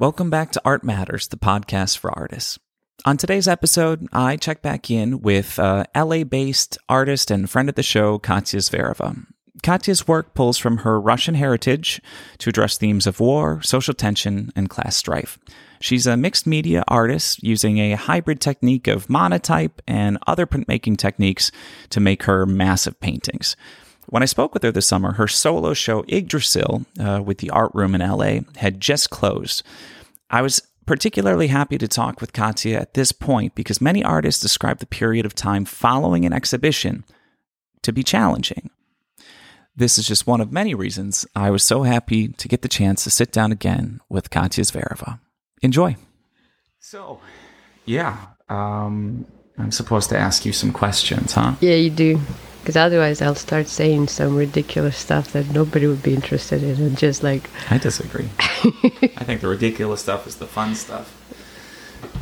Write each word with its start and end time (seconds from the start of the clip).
Welcome 0.00 0.30
back 0.30 0.50
to 0.52 0.62
Art 0.64 0.82
Matters, 0.82 1.28
the 1.28 1.36
podcast 1.36 1.98
for 1.98 2.10
artists. 2.10 2.58
On 3.04 3.18
today's 3.18 3.46
episode, 3.46 4.08
I 4.14 4.36
check 4.36 4.62
back 4.62 4.90
in 4.90 5.20
with 5.20 5.58
uh, 5.58 5.84
LA 5.94 6.24
based 6.24 6.78
artist 6.88 7.30
and 7.30 7.50
friend 7.50 7.68
of 7.68 7.74
the 7.74 7.82
show, 7.82 8.18
Katya 8.18 8.60
Zvereva. 8.60 9.26
Katya's 9.62 10.08
work 10.08 10.32
pulls 10.32 10.56
from 10.56 10.78
her 10.78 10.98
Russian 10.98 11.34
heritage 11.34 12.00
to 12.38 12.48
address 12.48 12.78
themes 12.78 13.06
of 13.06 13.20
war, 13.20 13.60
social 13.60 13.92
tension, 13.92 14.50
and 14.56 14.70
class 14.70 14.96
strife. 14.96 15.38
She's 15.82 16.06
a 16.06 16.16
mixed 16.16 16.46
media 16.46 16.82
artist 16.88 17.42
using 17.42 17.76
a 17.76 17.92
hybrid 17.96 18.40
technique 18.40 18.86
of 18.86 19.10
monotype 19.10 19.82
and 19.86 20.16
other 20.26 20.46
printmaking 20.46 20.96
techniques 20.96 21.52
to 21.90 22.00
make 22.00 22.22
her 22.22 22.46
massive 22.46 22.98
paintings. 23.00 23.54
When 24.10 24.24
I 24.24 24.26
spoke 24.26 24.54
with 24.54 24.64
her 24.64 24.72
this 24.72 24.88
summer, 24.88 25.12
her 25.12 25.28
solo 25.28 25.72
show 25.72 26.04
Yggdrasil 26.08 26.84
uh, 26.98 27.22
with 27.24 27.38
the 27.38 27.50
Art 27.50 27.70
Room 27.74 27.94
in 27.94 28.00
LA 28.00 28.40
had 28.56 28.80
just 28.80 29.08
closed. 29.10 29.62
I 30.28 30.42
was 30.42 30.60
particularly 30.84 31.46
happy 31.46 31.78
to 31.78 31.86
talk 31.86 32.20
with 32.20 32.32
Katya 32.32 32.76
at 32.76 32.94
this 32.94 33.12
point 33.12 33.54
because 33.54 33.80
many 33.80 34.02
artists 34.02 34.42
describe 34.42 34.78
the 34.78 34.86
period 34.86 35.24
of 35.24 35.36
time 35.36 35.64
following 35.64 36.24
an 36.24 36.32
exhibition 36.32 37.04
to 37.82 37.92
be 37.92 38.02
challenging. 38.02 38.70
This 39.76 39.96
is 39.96 40.08
just 40.08 40.26
one 40.26 40.40
of 40.40 40.50
many 40.50 40.74
reasons 40.74 41.24
I 41.36 41.50
was 41.50 41.62
so 41.62 41.84
happy 41.84 42.28
to 42.28 42.48
get 42.48 42.62
the 42.62 42.68
chance 42.68 43.04
to 43.04 43.10
sit 43.10 43.30
down 43.30 43.52
again 43.52 44.00
with 44.08 44.30
Katya 44.30 44.64
Zvereva. 44.64 45.20
Enjoy. 45.62 45.94
So, 46.80 47.20
yeah, 47.84 48.26
um, 48.48 49.24
I'm 49.56 49.70
supposed 49.70 50.08
to 50.08 50.18
ask 50.18 50.44
you 50.44 50.52
some 50.52 50.72
questions, 50.72 51.34
huh? 51.34 51.54
Yeah, 51.60 51.76
you 51.76 51.90
do. 51.90 52.20
Because 52.60 52.76
otherwise, 52.76 53.22
I'll 53.22 53.34
start 53.34 53.68
saying 53.68 54.08
some 54.08 54.36
ridiculous 54.36 54.96
stuff 54.96 55.32
that 55.32 55.50
nobody 55.50 55.86
would 55.86 56.02
be 56.02 56.14
interested 56.14 56.62
in, 56.62 56.76
and 56.76 56.96
just 56.96 57.22
like. 57.22 57.48
I 57.70 57.78
disagree. 57.78 58.28
I 58.38 59.24
think 59.24 59.40
the 59.40 59.48
ridiculous 59.48 60.02
stuff 60.02 60.26
is 60.26 60.36
the 60.36 60.46
fun 60.46 60.74
stuff. 60.74 61.16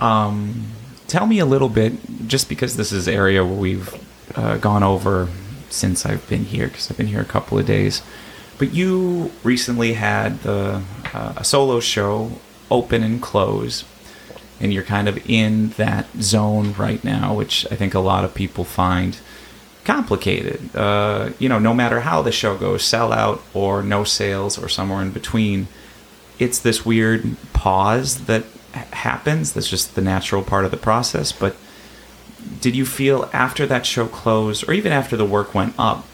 Um, 0.01 0.67
tell 1.09 1.27
me 1.27 1.39
a 1.41 1.47
little 1.47 1.69
bit, 1.69 1.93
just 2.29 2.49
because 2.49 2.77
this 2.77 2.93
is 2.93 3.09
area 3.09 3.45
where 3.45 3.55
we've 3.55 3.95
uh, 4.37 4.59
gone 4.59 4.83
over 4.83 5.29
since 5.71 6.07
I've 6.07 6.27
been 6.29 6.45
here, 6.45 6.69
because 6.69 6.91
I've 6.91 6.97
been 6.97 7.09
here 7.09 7.21
a 7.21 7.25
couple 7.27 7.59
of 7.59 7.67
days. 7.67 8.03
But 8.59 8.73
you 8.73 9.31
recently 9.43 9.95
had 9.95 10.41
the 10.43 10.83
uh, 11.13 11.35
a 11.37 11.45
solo 11.45 11.81
show 11.81 12.33
open 12.71 13.03
and 13.03 13.21
close, 13.21 13.85
and 14.61 14.73
you're 14.73 14.83
kind 14.85 15.09
of 15.09 15.19
in 15.29 15.71
that 15.71 16.07
zone 16.21 16.75
right 16.75 17.03
now, 17.03 17.35
which 17.35 17.67
I 17.71 17.77
think 17.77 17.95
a 17.95 18.01
lot 18.01 18.25
of 18.25 18.35
people 18.35 18.65
find 18.65 19.19
complicated. 19.89 20.77
Uh, 20.77 21.31
you 21.39 21.49
know, 21.49 21.59
no 21.59 21.73
matter 21.73 22.01
how 22.01 22.21
the 22.21 22.31
show 22.31 22.55
goes, 22.59 22.85
sell 22.85 23.11
out 23.11 23.43
or 23.55 23.83
no 23.83 24.05
sales 24.05 24.59
or 24.59 24.69
somewhere 24.69 25.01
in 25.01 25.11
between, 25.11 25.67
it's 26.39 26.59
this 26.59 26.85
weird 26.85 27.37
pause 27.55 28.27
that 28.27 28.45
happens. 28.93 29.55
That's 29.55 29.71
just 29.71 29.95
the 29.95 30.03
natural 30.03 30.43
part 30.43 30.67
of 30.67 30.71
the 30.71 30.77
process. 30.77 31.33
But 31.33 31.57
did 32.61 32.77
you 32.77 32.85
feel 32.85 33.31
after 33.33 33.65
that 33.67 33.87
show 33.87 34.07
closed, 34.07 34.69
or 34.69 34.75
even 34.75 34.93
after 34.93 35.17
the 35.17 35.25
work 35.25 35.55
went 35.55 35.75
up, 35.79 36.07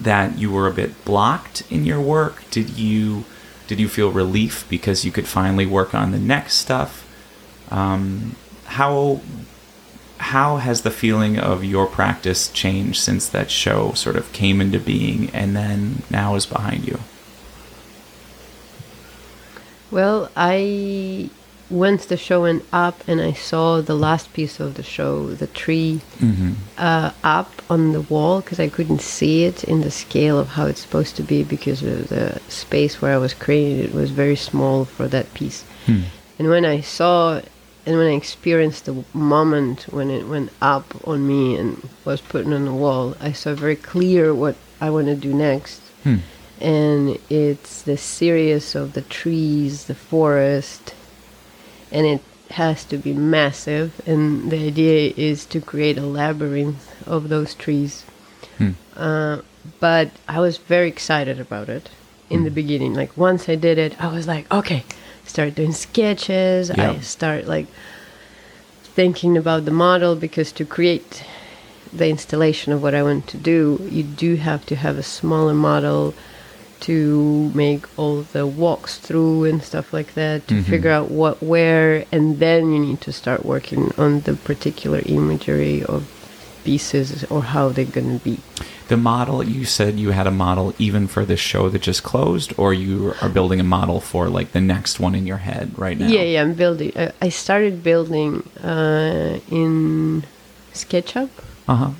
that 0.00 0.38
you 0.38 0.52
were 0.52 0.68
a 0.68 0.72
bit 0.72 1.04
blocked 1.04 1.64
in 1.72 1.84
your 1.84 2.00
work? 2.00 2.44
Did 2.52 2.78
you 2.78 3.24
did 3.66 3.80
you 3.80 3.88
feel 3.88 4.12
relief 4.12 4.64
because 4.70 5.04
you 5.04 5.10
could 5.10 5.26
finally 5.26 5.66
work 5.66 5.96
on 5.96 6.12
the 6.12 6.18
next 6.18 6.54
stuff? 6.54 7.04
Um, 7.72 8.36
how 8.66 9.20
how 10.18 10.56
has 10.56 10.82
the 10.82 10.90
feeling 10.90 11.38
of 11.38 11.64
your 11.64 11.86
practice 11.86 12.48
changed 12.48 13.00
since 13.00 13.28
that 13.28 13.50
show 13.50 13.92
sort 13.92 14.16
of 14.16 14.32
came 14.32 14.60
into 14.60 14.78
being 14.78 15.30
and 15.30 15.56
then 15.56 16.02
now 16.10 16.34
is 16.34 16.46
behind 16.46 16.86
you? 16.86 16.98
Well, 19.90 20.30
I 20.36 21.30
once 21.70 22.06
the 22.06 22.16
show 22.16 22.42
went 22.42 22.64
up 22.72 23.06
and 23.06 23.20
I 23.20 23.32
saw 23.32 23.80
the 23.80 23.94
last 23.94 24.32
piece 24.32 24.58
of 24.58 24.74
the 24.74 24.82
show, 24.82 25.28
the 25.28 25.46
tree, 25.48 26.00
mm-hmm. 26.18 26.52
uh, 26.78 27.12
up 27.22 27.50
on 27.68 27.92
the 27.92 28.00
wall 28.00 28.40
because 28.40 28.58
I 28.58 28.68
couldn't 28.68 29.02
see 29.02 29.44
it 29.44 29.64
in 29.64 29.82
the 29.82 29.90
scale 29.90 30.38
of 30.38 30.48
how 30.48 30.66
it's 30.66 30.80
supposed 30.80 31.16
to 31.16 31.22
be 31.22 31.42
because 31.42 31.82
of 31.82 32.08
the 32.08 32.40
space 32.48 33.02
where 33.02 33.12
I 33.12 33.18
was 33.18 33.34
creating 33.34 33.84
it 33.84 33.94
was 33.94 34.10
very 34.10 34.36
small 34.36 34.84
for 34.84 35.08
that 35.08 35.32
piece. 35.34 35.62
Hmm. 35.86 36.02
And 36.38 36.48
when 36.48 36.64
I 36.64 36.80
saw 36.80 37.42
and 37.88 37.96
when 37.96 38.08
I 38.08 38.16
experienced 38.16 38.84
the 38.84 39.02
moment 39.14 39.84
when 39.84 40.10
it 40.10 40.28
went 40.28 40.52
up 40.60 40.84
on 41.08 41.26
me 41.26 41.56
and 41.56 41.88
was 42.04 42.20
put 42.20 42.44
on 42.44 42.66
the 42.66 42.74
wall, 42.74 43.16
I 43.18 43.32
saw 43.32 43.54
very 43.54 43.76
clear 43.76 44.34
what 44.34 44.56
I 44.78 44.90
want 44.90 45.06
to 45.06 45.14
do 45.14 45.32
next. 45.32 45.80
Hmm. 46.02 46.16
And 46.60 47.18
it's 47.30 47.80
the 47.80 47.96
series 47.96 48.74
of 48.74 48.92
the 48.92 49.00
trees, 49.00 49.86
the 49.86 49.94
forest, 49.94 50.94
and 51.90 52.04
it 52.06 52.20
has 52.50 52.84
to 52.84 52.98
be 52.98 53.14
massive. 53.14 54.02
And 54.06 54.50
the 54.50 54.66
idea 54.66 55.14
is 55.16 55.46
to 55.46 55.58
create 55.58 55.96
a 55.96 56.02
labyrinth 56.02 57.08
of 57.08 57.30
those 57.30 57.54
trees. 57.54 58.04
Hmm. 58.58 58.72
Uh, 58.96 59.40
but 59.80 60.10
I 60.28 60.40
was 60.40 60.58
very 60.58 60.88
excited 60.88 61.40
about 61.40 61.70
it 61.70 61.88
in 62.28 62.40
hmm. 62.40 62.44
the 62.44 62.50
beginning. 62.50 62.92
Like 62.92 63.16
once 63.16 63.48
I 63.48 63.54
did 63.54 63.78
it, 63.78 63.98
I 63.98 64.12
was 64.12 64.26
like, 64.26 64.52
okay, 64.52 64.84
start 65.28 65.54
doing 65.54 65.72
sketches. 65.72 66.70
Yeah. 66.70 66.92
I 66.92 67.00
start 67.00 67.46
like 67.46 67.66
thinking 68.82 69.36
about 69.36 69.64
the 69.64 69.70
model 69.70 70.16
because 70.16 70.50
to 70.52 70.64
create 70.64 71.24
the 71.92 72.08
installation 72.08 72.72
of 72.72 72.82
what 72.82 72.94
I 72.94 73.02
want 73.02 73.26
to 73.28 73.36
do, 73.36 73.86
you 73.90 74.02
do 74.02 74.36
have 74.36 74.66
to 74.66 74.76
have 74.76 74.98
a 74.98 75.02
smaller 75.02 75.54
model 75.54 76.14
to 76.80 77.50
make 77.54 77.86
all 77.98 78.22
the 78.22 78.46
walks 78.46 78.98
through 78.98 79.44
and 79.44 79.62
stuff 79.62 79.92
like 79.92 80.14
that 80.14 80.46
to 80.48 80.54
mm-hmm. 80.54 80.70
figure 80.70 80.90
out 80.90 81.10
what 81.10 81.42
where 81.42 82.04
and 82.12 82.38
then 82.38 82.72
you 82.72 82.78
need 82.78 83.00
to 83.00 83.12
start 83.12 83.44
working 83.44 83.92
on 83.98 84.20
the 84.20 84.34
particular 84.34 85.02
imagery 85.06 85.82
of 85.84 86.06
pieces 86.64 87.24
or 87.24 87.42
how 87.42 87.68
they're 87.68 87.84
going 87.84 88.18
to 88.18 88.24
be 88.24 88.38
the 88.88 88.96
model 88.96 89.42
you 89.44 89.64
said 89.64 89.98
you 89.98 90.10
had 90.10 90.26
a 90.26 90.30
model 90.30 90.74
even 90.78 91.06
for 91.06 91.24
this 91.24 91.40
show 91.40 91.68
that 91.68 91.82
just 91.82 92.02
closed 92.02 92.52
or 92.56 92.72
you 92.72 93.14
are 93.22 93.28
building 93.28 93.60
a 93.60 93.64
model 93.64 94.00
for 94.00 94.28
like 94.28 94.52
the 94.52 94.60
next 94.60 94.98
one 94.98 95.14
in 95.14 95.26
your 95.26 95.38
head 95.38 95.78
right 95.78 95.98
now? 95.98 96.08
Yeah 96.08 96.22
yeah 96.22 96.42
i'm 96.42 96.54
building 96.54 96.92
i 97.20 97.28
started 97.28 97.82
building 97.82 98.42
uh, 98.62 99.38
in 99.50 100.24
SketchUp. 100.72 101.30
Uh-huh. 101.66 101.90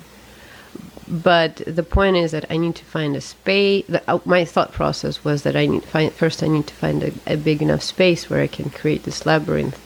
But 1.07 1.57
the 1.65 1.83
point 1.83 2.17
is 2.17 2.31
that 2.31 2.45
i 2.49 2.57
need 2.57 2.75
to 2.75 2.85
find 2.85 3.15
a 3.15 3.21
space 3.21 3.85
the, 3.87 4.01
uh, 4.09 4.19
my 4.25 4.43
thought 4.43 4.71
process 4.71 5.23
was 5.23 5.43
that 5.43 5.55
i 5.55 5.65
need 5.65 5.83
find 5.83 6.11
first 6.11 6.43
i 6.43 6.47
need 6.47 6.67
to 6.67 6.73
find 6.73 7.03
a, 7.03 7.11
a, 7.27 7.35
big 7.37 7.61
enough 7.61 7.83
space 7.83 8.29
where 8.29 8.41
i 8.41 8.47
can 8.47 8.69
create 8.69 9.03
this 9.03 9.25
labyrinth 9.25 9.79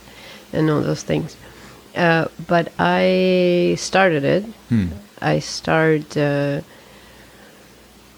and 0.54 0.70
all 0.70 0.82
those 0.82 1.04
things. 1.04 1.36
Uh, 1.96 2.28
but 2.48 2.72
i 2.80 3.76
started 3.78 4.24
it. 4.24 4.44
Hmm. 4.70 4.88
i 5.22 5.40
started 5.40 6.18
uh, 6.18 6.62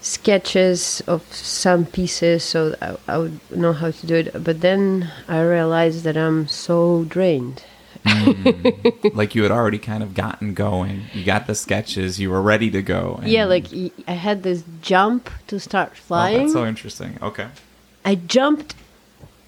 sketches 0.06 1.02
of 1.08 1.22
some 1.34 1.84
pieces 1.84 2.44
so 2.44 2.76
I, 2.80 2.96
I, 3.08 3.18
would 3.18 3.40
know 3.50 3.72
how 3.72 3.90
to 3.90 4.06
do 4.06 4.14
it. 4.14 4.44
But 4.44 4.60
then 4.60 5.10
i 5.28 5.40
realized 5.40 6.04
that 6.04 6.16
i'm 6.16 6.46
so 6.46 7.04
drained. 7.08 7.64
Mm, 8.04 9.14
like 9.20 9.34
you 9.34 9.42
had 9.42 9.50
already 9.50 9.78
kind 9.78 10.04
of 10.04 10.14
gotten 10.14 10.54
going. 10.54 11.06
You 11.12 11.24
got 11.24 11.48
the 11.48 11.56
sketches. 11.56 12.20
You 12.20 12.30
were 12.30 12.40
ready 12.40 12.70
to 12.70 12.82
go. 12.82 13.20
Yeah 13.24 13.46
like 13.46 13.66
i 14.06 14.12
had 14.12 14.44
this 14.44 14.62
jump 14.80 15.28
to 15.48 15.58
start 15.58 15.96
flying 15.96 16.36
oh, 16.36 16.40
that's 16.42 16.52
so 16.52 16.64
interesting. 16.64 17.18
Okay. 17.20 17.48
I 18.04 18.14
jumped 18.14 18.76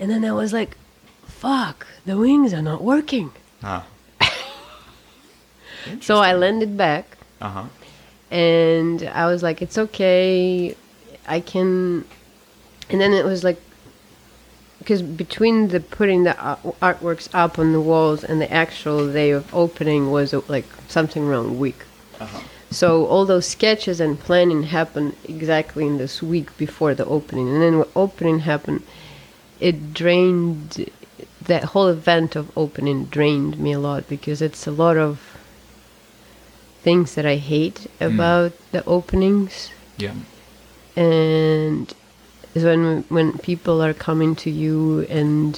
and 0.00 0.10
then 0.10 0.24
i 0.24 0.32
was 0.32 0.52
like 0.52 0.76
fuck 1.24 1.86
the 2.04 2.18
wings 2.18 2.52
are 2.52 2.62
not 2.62 2.82
working. 2.82 3.30
Huh. 3.60 3.82
so 6.00 6.16
i 6.18 6.32
landed 6.34 6.76
back. 6.76 7.16
Uh-huh 7.40 7.68
and 8.30 9.02
I 9.02 9.26
was 9.26 9.42
like, 9.42 9.62
it's 9.62 9.78
okay, 9.78 10.76
I 11.26 11.40
can. 11.40 12.04
And 12.90 13.00
then 13.00 13.12
it 13.12 13.24
was 13.24 13.44
like, 13.44 13.60
because 14.78 15.02
between 15.02 15.68
the 15.68 15.80
putting 15.80 16.24
the 16.24 16.34
artworks 16.80 17.28
up 17.34 17.58
on 17.58 17.72
the 17.72 17.80
walls 17.80 18.24
and 18.24 18.40
the 18.40 18.50
actual 18.52 19.12
day 19.12 19.30
of 19.30 19.52
opening 19.54 20.10
was 20.10 20.32
like 20.48 20.64
something 20.88 21.24
around 21.24 21.58
week. 21.58 21.82
Uh-huh. 22.20 22.40
So 22.70 23.06
all 23.06 23.24
those 23.24 23.46
sketches 23.46 24.00
and 24.00 24.18
planning 24.18 24.64
happened 24.64 25.16
exactly 25.24 25.86
in 25.86 25.98
this 25.98 26.22
week 26.22 26.56
before 26.58 26.94
the 26.94 27.06
opening, 27.06 27.48
and 27.48 27.62
then 27.62 27.78
when 27.78 27.88
opening 27.96 28.40
happened, 28.40 28.82
it 29.60 29.94
drained. 29.94 30.90
That 31.40 31.64
whole 31.64 31.88
event 31.88 32.36
of 32.36 32.50
opening 32.58 33.06
drained 33.06 33.58
me 33.58 33.72
a 33.72 33.78
lot 33.78 34.06
because 34.06 34.42
it's 34.42 34.66
a 34.66 34.70
lot 34.70 34.98
of 34.98 35.27
things 36.88 37.14
that 37.16 37.26
I 37.26 37.36
hate 37.36 37.80
hmm. 37.98 38.04
about 38.10 38.52
mm. 38.52 38.70
the 38.72 38.82
openings. 38.86 39.70
Yeah. 39.98 40.14
And 40.96 41.86
is 42.54 42.64
when 42.64 43.04
when 43.16 43.28
people 43.50 43.76
are 43.86 43.94
coming 44.08 44.32
to 44.44 44.50
you 44.62 45.06
and 45.20 45.52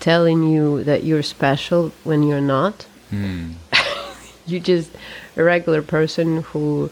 telling 0.00 0.40
you 0.52 0.82
that 0.82 1.04
you're 1.04 1.22
special 1.22 1.92
when 2.02 2.20
you're 2.28 2.48
not. 2.58 2.86
Mm. 3.12 3.54
you're 4.48 4.66
just 4.74 4.90
a 5.36 5.42
regular 5.44 5.82
person 5.96 6.42
who 6.50 6.90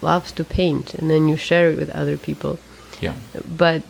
loves 0.00 0.32
to 0.38 0.44
paint 0.44 0.94
and 0.94 1.10
then 1.10 1.28
you 1.28 1.36
share 1.36 1.70
it 1.70 1.76
with 1.78 1.90
other 1.90 2.16
people. 2.16 2.58
Yeah. 3.06 3.14
But 3.64 3.82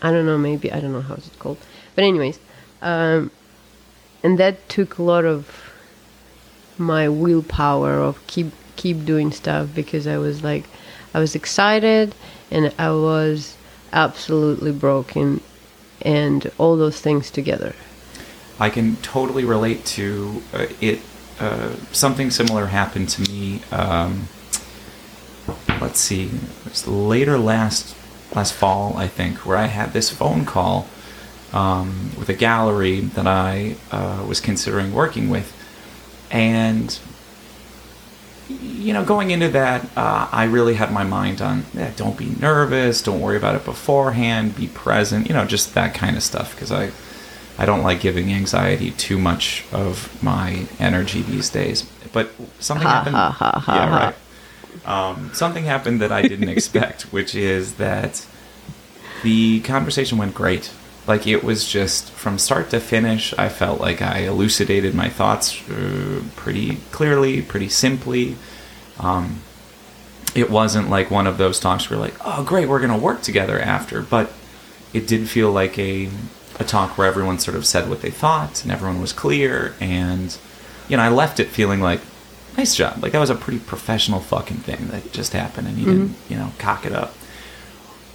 I 0.00 0.08
don't 0.12 0.26
know, 0.30 0.38
maybe 0.38 0.70
I 0.70 0.78
don't 0.80 0.92
know 0.92 1.06
how 1.08 1.14
it's 1.14 1.28
called, 1.42 1.58
but 1.94 2.04
anyways, 2.04 2.38
um, 2.80 3.30
and 4.22 4.38
that 4.38 4.68
took 4.68 4.98
a 4.98 5.02
lot 5.02 5.24
of 5.24 5.71
my 6.78 7.08
willpower 7.08 7.94
of 7.94 8.24
keep 8.26 8.52
keep 8.76 9.04
doing 9.04 9.32
stuff 9.32 9.68
because 9.74 10.06
I 10.06 10.18
was 10.18 10.42
like, 10.42 10.64
I 11.14 11.18
was 11.18 11.34
excited 11.34 12.14
and 12.50 12.72
I 12.78 12.90
was 12.90 13.56
absolutely 13.92 14.72
broken, 14.72 15.40
and 16.00 16.50
all 16.58 16.76
those 16.76 17.00
things 17.00 17.30
together. 17.30 17.74
I 18.58 18.70
can 18.70 18.96
totally 18.96 19.44
relate 19.44 19.84
to 19.86 20.42
uh, 20.52 20.66
it. 20.80 21.00
Uh, 21.40 21.74
something 21.92 22.30
similar 22.30 22.66
happened 22.66 23.08
to 23.08 23.22
me. 23.22 23.62
Um, 23.72 24.28
let's 25.80 25.98
see, 25.98 26.26
it 26.26 26.64
was 26.64 26.86
later 26.86 27.38
last 27.38 27.96
last 28.34 28.54
fall, 28.54 28.96
I 28.96 29.08
think, 29.08 29.44
where 29.44 29.56
I 29.56 29.66
had 29.66 29.92
this 29.92 30.10
phone 30.10 30.44
call 30.44 30.86
um, 31.52 32.12
with 32.18 32.28
a 32.28 32.34
gallery 32.34 33.00
that 33.00 33.26
I 33.26 33.76
uh, 33.90 34.24
was 34.26 34.40
considering 34.40 34.92
working 34.92 35.28
with, 35.28 35.52
and 36.32 36.98
you 38.48 38.92
know, 38.92 39.04
going 39.04 39.30
into 39.30 39.48
that, 39.50 39.84
uh, 39.96 40.28
I 40.30 40.44
really 40.44 40.74
had 40.74 40.92
my 40.92 41.04
mind 41.04 41.40
on 41.40 41.64
eh, 41.78 41.92
don't 41.96 42.18
be 42.18 42.26
nervous, 42.40 43.00
don't 43.00 43.20
worry 43.20 43.36
about 43.36 43.54
it 43.54 43.64
beforehand, 43.64 44.56
be 44.56 44.66
present, 44.66 45.28
you 45.28 45.34
know, 45.34 45.44
just 45.46 45.74
that 45.74 45.94
kind 45.94 46.16
of 46.16 46.22
stuff 46.22 46.54
because 46.54 46.72
I 46.72 46.90
I 47.58 47.66
don't 47.66 47.82
like 47.82 48.00
giving 48.00 48.32
anxiety 48.32 48.90
too 48.90 49.18
much 49.18 49.64
of 49.72 50.20
my 50.22 50.66
energy 50.80 51.22
these 51.22 51.48
days. 51.50 51.82
But 52.12 52.30
something 52.58 52.86
Ha, 52.86 52.92
happened. 52.94 53.14
ha, 53.16 53.30
ha, 53.30 53.74
yeah, 53.74 54.06
right. 54.06 54.14
Um, 54.84 55.30
something 55.32 55.64
happened 55.64 56.00
that 56.00 56.10
I 56.10 56.22
didn't 56.22 56.48
expect, 56.56 57.02
which 57.12 57.34
is 57.34 57.74
that 57.74 58.26
the 59.22 59.60
conversation 59.60 60.18
went 60.18 60.34
great. 60.34 60.72
Like 61.06 61.26
it 61.26 61.42
was 61.42 61.68
just 61.68 62.10
from 62.10 62.38
start 62.38 62.70
to 62.70 62.80
finish. 62.80 63.34
I 63.36 63.48
felt 63.48 63.80
like 63.80 64.00
I 64.00 64.20
elucidated 64.20 64.94
my 64.94 65.08
thoughts 65.08 65.68
uh, 65.68 66.22
pretty 66.36 66.76
clearly, 66.92 67.42
pretty 67.42 67.68
simply. 67.68 68.36
Um, 69.00 69.40
it 70.34 70.48
wasn't 70.50 70.88
like 70.88 71.10
one 71.10 71.26
of 71.26 71.38
those 71.38 71.58
talks 71.58 71.90
where 71.90 71.98
like, 71.98 72.14
oh 72.24 72.44
great, 72.44 72.68
we're 72.68 72.80
gonna 72.80 72.98
work 72.98 73.22
together 73.22 73.58
after. 73.58 74.00
But 74.00 74.32
it 74.92 75.06
did 75.06 75.28
feel 75.28 75.50
like 75.50 75.78
a 75.78 76.08
a 76.60 76.64
talk 76.64 76.96
where 76.96 77.08
everyone 77.08 77.38
sort 77.38 77.56
of 77.56 77.66
said 77.66 77.88
what 77.88 78.02
they 78.02 78.10
thought 78.10 78.62
and 78.62 78.70
everyone 78.70 79.00
was 79.00 79.12
clear. 79.12 79.74
And 79.80 80.36
you 80.88 80.96
know, 80.96 81.02
I 81.02 81.08
left 81.08 81.40
it 81.40 81.48
feeling 81.48 81.80
like, 81.80 82.00
nice 82.56 82.74
job. 82.74 83.02
Like 83.02 83.12
that 83.12 83.18
was 83.18 83.30
a 83.30 83.34
pretty 83.34 83.58
professional 83.58 84.20
fucking 84.20 84.58
thing 84.58 84.88
that 84.88 85.12
just 85.12 85.32
happened, 85.32 85.66
and 85.68 85.78
you 85.78 85.86
didn't, 85.86 86.16
you 86.28 86.36
know, 86.36 86.52
cock 86.58 86.86
it 86.86 86.92
up. 86.92 87.14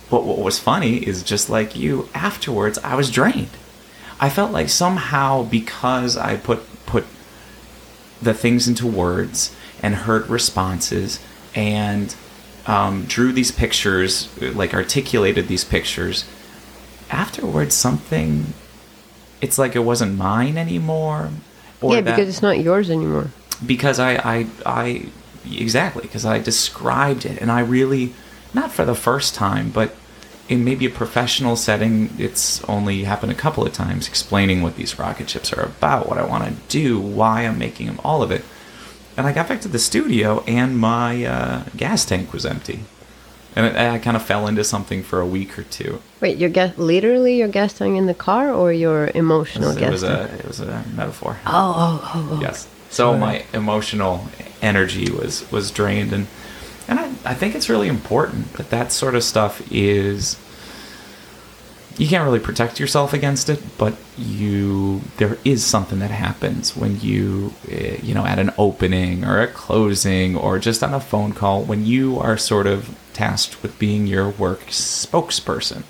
But 0.09 0.23
what 0.23 0.37
was 0.39 0.57
funny 0.59 0.97
is 0.97 1.21
just 1.23 1.49
like 1.49 1.75
you, 1.75 2.07
afterwards, 2.13 2.77
I 2.79 2.95
was 2.95 3.09
drained. 3.11 3.49
I 4.19 4.29
felt 4.29 4.51
like 4.51 4.69
somehow 4.69 5.43
because 5.43 6.15
I 6.17 6.37
put 6.37 6.59
put 6.85 7.05
the 8.21 8.33
things 8.33 8.67
into 8.67 8.87
words 8.87 9.55
and 9.83 9.93
heard 9.95 10.27
responses 10.27 11.19
and 11.53 12.15
um, 12.65 13.03
drew 13.05 13.31
these 13.31 13.51
pictures, 13.51 14.27
like 14.41 14.73
articulated 14.73 15.47
these 15.47 15.63
pictures. 15.63 16.25
Afterwards, 17.09 17.75
something. 17.75 18.53
It's 19.41 19.57
like 19.57 19.75
it 19.75 19.79
wasn't 19.79 20.17
mine 20.17 20.57
anymore. 20.57 21.29
Or 21.79 21.93
yeah, 21.95 22.01
that- 22.01 22.15
because 22.15 22.29
it's 22.29 22.41
not 22.41 22.59
yours 22.59 22.89
anymore. 22.89 23.27
because 23.65 23.99
I, 23.99 24.15
I, 24.15 24.47
I 24.65 25.05
exactly 25.49 26.01
because 26.01 26.25
I 26.25 26.39
described 26.39 27.25
it 27.25 27.39
and 27.41 27.51
I 27.51 27.59
really 27.61 28.13
not 28.53 28.71
for 28.71 28.85
the 28.85 28.95
first 28.95 29.35
time 29.35 29.69
but 29.69 29.95
in 30.49 30.63
maybe 30.63 30.85
a 30.85 30.89
professional 30.89 31.55
setting 31.55 32.09
it's 32.17 32.63
only 32.65 33.03
happened 33.03 33.31
a 33.31 33.35
couple 33.35 33.65
of 33.65 33.73
times 33.73 34.07
explaining 34.07 34.61
what 34.61 34.75
these 34.75 34.97
rocket 34.97 35.29
ships 35.29 35.51
are 35.53 35.61
about 35.63 36.07
what 36.07 36.17
I 36.17 36.25
want 36.25 36.45
to 36.45 36.53
do 36.69 36.99
why 36.99 37.41
I'm 37.45 37.57
making 37.57 37.87
them 37.87 37.99
all 38.03 38.21
of 38.23 38.31
it 38.31 38.43
and 39.17 39.25
I 39.27 39.33
got 39.33 39.47
back 39.49 39.61
to 39.61 39.67
the 39.67 39.79
studio 39.79 40.43
and 40.47 40.77
my 40.77 41.25
uh, 41.25 41.63
gas 41.75 42.05
tank 42.05 42.31
was 42.33 42.45
empty 42.45 42.79
and 43.55 43.75
I, 43.77 43.95
I 43.95 43.97
kind 43.99 44.15
of 44.15 44.23
fell 44.23 44.47
into 44.47 44.63
something 44.63 45.03
for 45.03 45.19
a 45.19 45.25
week 45.25 45.57
or 45.59 45.63
two 45.63 46.01
Wait, 46.21 46.37
you're 46.37 46.49
gas- 46.49 46.77
literally 46.77 47.37
you're 47.37 47.47
gas 47.49 47.73
tank 47.73 47.97
in 47.97 48.05
the 48.05 48.13
car 48.13 48.51
or 48.53 48.71
your 48.71 49.11
emotional 49.13 49.71
it 49.71 49.79
gas 49.79 49.91
was 49.91 50.03
a 50.03 50.27
tank? 50.27 50.39
it 50.39 50.47
was 50.47 50.59
a 50.61 50.83
metaphor 50.95 51.37
Oh, 51.45 51.51
oh, 51.51 52.11
oh, 52.15 52.29
oh. 52.31 52.41
Yes. 52.41 52.67
So 52.89 53.17
my 53.17 53.43
emotional 53.53 54.27
energy 54.61 55.11
was 55.11 55.51
was 55.51 55.71
drained, 55.71 56.13
and 56.13 56.25
and 56.87 56.99
I, 56.99 57.05
I 57.25 57.33
think 57.33 57.55
it's 57.55 57.69
really 57.69 57.87
important 57.87 58.53
that 58.53 58.69
that 58.69 58.91
sort 58.91 59.15
of 59.15 59.23
stuff 59.23 59.61
is. 59.71 60.37
You 61.97 62.07
can't 62.07 62.23
really 62.23 62.39
protect 62.39 62.79
yourself 62.79 63.11
against 63.11 63.49
it, 63.49 63.59
but 63.79 63.95
you 64.17 65.01
there 65.17 65.39
is 65.43 65.65
something 65.65 65.97
that 65.97 66.11
happens 66.11 66.75
when 66.75 66.99
you 67.01 67.53
eh, 67.71 67.97
you 68.03 68.13
know 68.13 68.23
at 68.23 68.37
an 68.37 68.51
opening 68.57 69.25
or 69.25 69.41
a 69.41 69.47
closing 69.47 70.35
or 70.35 70.59
just 70.59 70.83
on 70.83 70.93
a 70.93 70.99
phone 70.99 71.33
call 71.33 71.63
when 71.63 71.87
you 71.87 72.19
are 72.19 72.37
sort 72.37 72.67
of 72.67 72.95
tasked 73.13 73.63
with 73.63 73.79
being 73.79 74.05
your 74.05 74.29
work 74.29 74.67
spokesperson. 74.67 75.83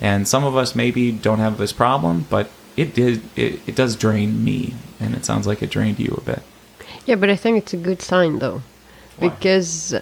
And 0.00 0.26
some 0.26 0.44
of 0.44 0.56
us 0.56 0.74
maybe 0.74 1.12
don't 1.12 1.38
have 1.38 1.58
this 1.58 1.72
problem, 1.72 2.26
but 2.28 2.50
it 2.76 2.92
did 2.92 3.22
it, 3.36 3.60
it 3.68 3.76
does 3.76 3.94
drain 3.94 4.44
me, 4.44 4.74
and 4.98 5.14
it 5.14 5.24
sounds 5.24 5.46
like 5.46 5.62
it 5.62 5.70
drained 5.70 6.00
you 6.00 6.12
a 6.18 6.20
bit. 6.22 6.42
Yeah, 7.06 7.14
but 7.14 7.30
I 7.30 7.36
think 7.36 7.56
it's 7.58 7.72
a 7.72 7.76
good 7.76 8.02
sign 8.02 8.40
though, 8.40 8.62
Why? 9.16 9.28
because 9.28 9.94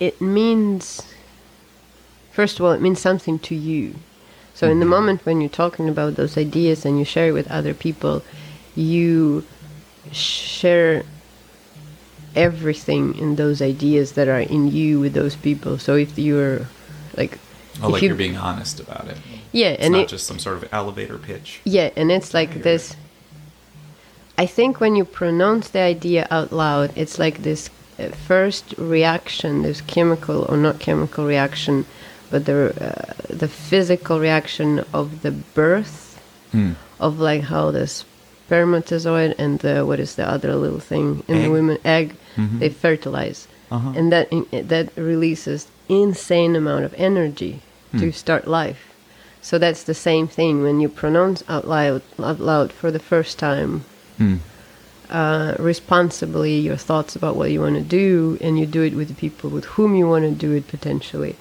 it 0.00 0.20
means, 0.20 1.02
first 2.32 2.58
of 2.58 2.64
all, 2.64 2.72
it 2.72 2.80
means 2.80 3.00
something 3.00 3.38
to 3.40 3.54
you. 3.54 3.94
So 4.54 4.68
in 4.68 4.80
the 4.80 4.84
Mm-hmm. 4.84 4.90
moment 4.90 5.26
when 5.26 5.40
you're 5.40 5.48
talking 5.50 5.88
about 5.88 6.16
those 6.16 6.36
ideas 6.36 6.84
and 6.84 6.98
you 6.98 7.04
share 7.04 7.28
it 7.28 7.32
with 7.32 7.50
other 7.50 7.74
people, 7.74 8.22
you 8.74 9.44
share 10.12 11.04
everything 12.34 13.16
in 13.18 13.36
those 13.36 13.60
ideas 13.60 14.12
that 14.12 14.28
are 14.28 14.40
in 14.40 14.68
you 14.70 15.00
with 15.00 15.12
those 15.14 15.36
people. 15.36 15.78
So 15.78 15.96
if 15.96 16.18
you're 16.18 16.66
like, 17.16 17.38
Oh, 17.82 17.86
if 17.86 17.92
like 17.92 18.02
you- 18.02 18.12
are 18.12 18.14
being 18.16 18.36
honest 18.36 18.80
about 18.80 19.08
it. 19.08 19.16
yeah, 19.52 19.68
It's 19.68 19.84
and 19.84 19.94
not 19.94 20.02
it, 20.04 20.08
just 20.08 20.26
some 20.26 20.38
sort 20.38 20.56
of 20.56 20.68
elevator 20.72 21.18
pitch. 21.18 21.60
Yeah, 21.64 21.90
and 21.96 22.10
it's 22.12 22.34
like 22.34 22.62
this. 22.62 22.94
I 24.38 24.46
think 24.46 24.80
when 24.80 24.96
you 24.96 25.04
pronounce 25.04 25.68
the 25.68 25.80
idea 25.80 26.26
out 26.30 26.52
loud, 26.52 26.92
it's 26.96 27.18
like 27.18 27.42
this 27.42 27.68
first 28.28 28.74
reaction, 28.78 29.62
this 29.62 29.80
chemical 29.82 30.46
or 30.48 30.56
not 30.56 30.78
chemical 30.80 31.24
reaction, 31.26 31.84
but 32.30 32.44
the 32.46 32.56
uh, 32.88 33.12
the 33.42 33.48
physical 33.48 34.18
reaction 34.20 34.84
of 34.92 35.06
the 35.22 35.30
birth 35.54 35.96
Hmm. 36.52 36.72
of 36.98 37.20
like 37.20 37.42
how 37.52 37.70
the 37.70 37.86
spermatozoid 38.48 39.34
and 39.38 39.58
the 39.60 39.84
what 39.86 40.00
is 40.00 40.14
the 40.16 40.28
other 40.28 40.54
little 40.56 40.80
thing 40.80 41.22
in 41.28 41.38
the 41.38 41.44
Egg? 41.44 41.50
women 41.52 41.78
egg 41.84 42.14
Mhm. 42.36 42.58
they 42.60 42.68
fertilize, 42.68 43.46
Uh-huh. 43.70 43.92
and 43.96 44.10
that 44.12 44.28
that 44.68 44.88
releases 44.96 45.66
insane 45.88 46.56
amount 46.56 46.84
of 46.84 46.94
energy 46.96 47.60
to 47.92 48.06
Hmm. 48.06 48.10
start 48.22 48.46
life. 48.48 48.82
So 49.42 49.58
that's 49.58 49.82
the 49.84 49.94
same 49.94 50.26
thing 50.28 50.62
when 50.62 50.80
you 50.80 50.88
pronounce 50.88 51.42
out 51.48 51.66
loud, 51.66 52.02
out 52.22 52.40
loud 52.40 52.72
for 52.72 52.90
the 52.90 52.98
first 53.12 53.38
time, 53.38 53.84
Hmm. 54.18 54.36
Uh, 55.10 55.54
responsibly 55.58 56.58
your 56.58 56.76
thoughts 56.76 57.16
about 57.16 57.36
what 57.36 57.50
you 57.50 57.60
want 57.60 57.76
to 57.76 57.82
do, 57.82 58.38
and 58.40 58.58
you 58.58 58.66
do 58.66 58.82
it 58.82 58.94
with 58.94 59.08
the 59.08 59.14
people 59.14 59.50
with 59.50 59.64
whom 59.64 59.94
you 59.94 60.08
want 60.08 60.24
to 60.24 60.30
do 60.30 60.52
it 60.52 60.68
potentially. 60.68 61.36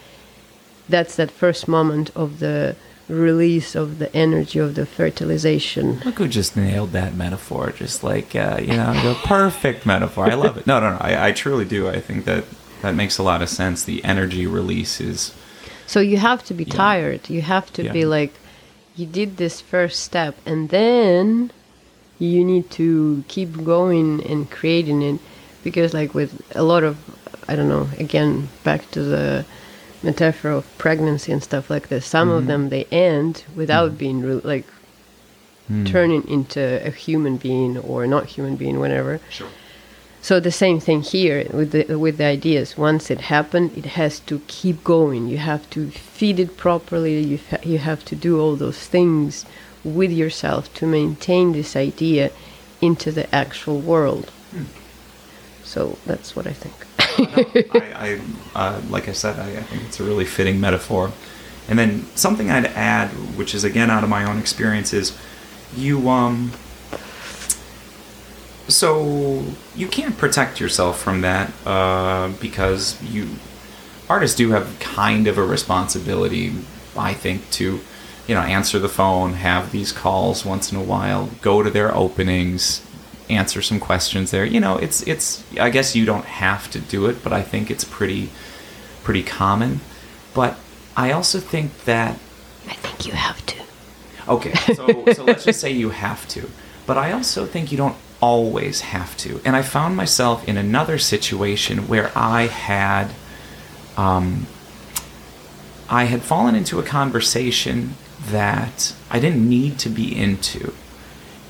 That's 0.87 1.15
that 1.17 1.29
first 1.31 1.67
moment 1.67 2.09
of 2.15 2.39
the 2.39 2.75
release 3.07 3.75
of 3.75 3.99
the 3.99 4.15
energy 4.15 4.59
of 4.59 4.75
the 4.75 4.85
fertilization. 4.85 5.99
Look 6.05 6.17
who 6.19 6.27
just 6.27 6.55
nailed 6.55 6.91
that 6.91 7.13
metaphor. 7.15 7.71
Just 7.71 8.03
like 8.03 8.35
uh, 8.35 8.59
you 8.61 8.75
know, 8.75 8.93
the 9.01 9.15
perfect 9.23 9.85
metaphor. 9.85 10.25
I 10.25 10.35
love 10.35 10.57
it. 10.57 10.67
No, 10.67 10.79
no, 10.79 10.91
no. 10.91 10.97
I, 10.99 11.27
I 11.29 11.31
truly 11.31 11.65
do. 11.65 11.87
I 11.89 11.99
think 11.99 12.25
that 12.25 12.45
that 12.81 12.95
makes 12.95 13.17
a 13.17 13.23
lot 13.23 13.41
of 13.41 13.49
sense. 13.49 13.83
The 13.83 14.03
energy 14.03 14.47
release 14.47 14.99
is. 15.01 15.33
So 15.85 15.99
you 15.99 16.17
have 16.17 16.43
to 16.45 16.53
be 16.53 16.63
Yeah. 16.63 16.73
tired. 16.75 17.29
You 17.29 17.41
have 17.41 17.71
to 17.73 17.83
Yeah. 17.83 17.91
be 17.91 18.05
like, 18.05 18.33
you 18.95 19.05
did 19.05 19.37
this 19.37 19.61
first 19.61 20.01
step, 20.01 20.35
and 20.45 20.69
then 20.69 21.51
you 22.19 22.43
need 22.43 22.69
to 22.71 23.23
keep 23.27 23.63
going 23.63 24.23
and 24.25 24.49
creating 24.51 25.01
it, 25.01 25.19
because 25.63 25.93
like 25.93 26.13
with 26.13 26.41
a 26.55 26.63
lot 26.63 26.83
of, 26.83 26.97
I 27.47 27.55
don't 27.55 27.69
know, 27.69 27.89
again 27.97 28.49
back 28.63 28.89
to 28.91 29.01
the 29.03 29.45
metaphor 30.03 30.51
of 30.51 30.77
pregnancy 30.77 31.31
and 31.31 31.41
stuff 31.43 31.69
like 31.69 31.87
this. 31.89 32.05
Some 32.05 32.29
of 32.29 32.45
them 32.47 32.69
they 32.69 32.85
end 32.85 33.43
without 33.55 33.97
being 33.97 34.21
re- 34.21 34.41
like 34.43 34.65
Hmm. 35.67 35.85
turning 35.85 36.27
into 36.27 36.61
a 36.83 36.89
human 36.89 37.37
being 37.37 37.77
or 37.77 38.07
not 38.07 38.25
human 38.25 38.55
being, 38.55 38.79
whatever. 38.79 39.19
Sure. 39.29 39.47
So 40.19 40.39
the 40.39 40.51
same 40.51 40.79
thing 40.79 41.01
here 41.03 41.45
with 41.53 41.71
the 41.71 41.95
with 41.95 42.17
the 42.17 42.25
ideas. 42.25 42.75
Once 42.75 43.11
it 43.11 43.21
happened, 43.21 43.71
it 43.77 43.85
has 43.85 44.19
to 44.21 44.41
keep 44.47 44.83
going. 44.83 45.27
You 45.27 45.37
have 45.37 45.69
to 45.69 45.91
feed 45.91 46.39
it 46.39 46.57
properly. 46.57 47.19
You 47.21 47.39
ha- 47.51 47.63
you 47.63 47.77
have 47.77 48.03
to 48.05 48.15
do 48.15 48.39
all 48.41 48.55
those 48.55 48.79
things 48.79 49.45
with 49.83 50.11
yourself 50.11 50.73
to 50.75 50.85
maintain 50.85 51.51
this 51.53 51.75
idea 51.75 52.31
into 52.81 53.11
the 53.11 53.33
actual 53.33 53.79
world. 53.79 54.31
So 55.63 55.97
that's 56.05 56.35
what 56.35 56.47
I 56.47 56.53
think. 56.53 56.75
I, 57.75 58.19
I 58.55 58.59
uh, 58.59 58.81
like 58.89 59.07
I 59.07 59.11
said, 59.13 59.37
I, 59.39 59.59
I 59.59 59.63
think 59.63 59.83
it's 59.83 59.99
a 59.99 60.03
really 60.03 60.25
fitting 60.25 60.59
metaphor, 60.59 61.11
And 61.69 61.77
then 61.77 62.05
something 62.15 62.49
I'd 62.49 62.65
add, 62.65 63.09
which 63.37 63.53
is 63.53 63.63
again 63.63 63.91
out 63.91 64.03
of 64.03 64.09
my 64.09 64.23
own 64.29 64.39
experience, 64.39 64.91
is 64.91 65.15
you 65.77 66.09
um. 66.09 66.51
So 68.67 69.43
you 69.75 69.87
can't 69.87 70.17
protect 70.17 70.59
yourself 70.59 70.99
from 70.99 71.21
that 71.21 71.51
uh, 71.65 72.29
because 72.41 73.01
you 73.03 73.29
artists 74.09 74.35
do 74.35 74.49
have 74.49 74.79
kind 74.79 75.27
of 75.27 75.37
a 75.37 75.43
responsibility, 75.43 76.55
I 76.97 77.13
think, 77.13 77.49
to 77.51 77.79
you 78.29 78.35
know 78.35 78.41
answer 78.41 78.77
the 78.77 78.87
phone, 78.87 79.33
have 79.33 79.71
these 79.71 79.91
calls 79.91 80.45
once 80.45 80.71
in 80.71 80.77
a 80.77 80.83
while, 80.83 81.31
go 81.41 81.63
to 81.63 81.69
their 81.71 81.93
openings, 81.95 82.85
answer 83.27 83.59
some 83.59 83.79
questions 83.79 84.29
there. 84.29 84.45
You 84.45 84.59
know, 84.59 84.77
it's 84.77 85.01
it's. 85.07 85.43
I 85.59 85.71
guess 85.71 85.95
you 85.95 86.05
don't 86.05 86.25
have 86.25 86.69
to 86.69 86.79
do 86.79 87.07
it, 87.07 87.23
but 87.23 87.33
I 87.33 87.41
think 87.41 87.71
it's 87.71 87.83
pretty 87.83 88.29
pretty 89.03 89.23
common. 89.23 89.79
But 90.35 90.57
I 90.95 91.11
also 91.11 91.39
think 91.39 91.85
that 91.85 92.19
I 92.67 92.75
think 92.75 93.07
you 93.07 93.13
have 93.13 93.43
to. 93.47 93.55
Okay, 94.27 94.53
so, 94.75 95.05
so 95.11 95.23
let's 95.25 95.43
just 95.43 95.59
say 95.59 95.71
you 95.71 95.89
have 95.89 96.27
to. 96.27 96.47
But 96.85 96.99
I 96.99 97.13
also 97.13 97.47
think 97.47 97.71
you 97.71 97.79
don't 97.79 97.97
always 98.21 98.81
have 98.81 99.17
to. 99.17 99.41
And 99.43 99.55
I 99.55 99.63
found 99.63 99.95
myself 99.95 100.47
in 100.47 100.55
another 100.55 100.99
situation 100.99 101.87
where 101.87 102.11
I 102.15 102.43
had 102.43 103.09
um, 103.97 104.45
I 105.89 106.03
had 106.03 106.21
fallen 106.21 106.53
into 106.53 106.77
a 106.77 106.83
conversation 106.83 107.95
that 108.31 108.93
I 109.09 109.19
didn't 109.19 109.47
need 109.47 109.79
to 109.79 109.89
be 109.89 110.15
into. 110.15 110.73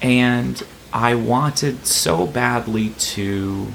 And 0.01 0.61
I 0.91 1.15
wanted 1.15 1.85
so 1.85 2.25
badly 2.25 2.89
to 2.89 3.67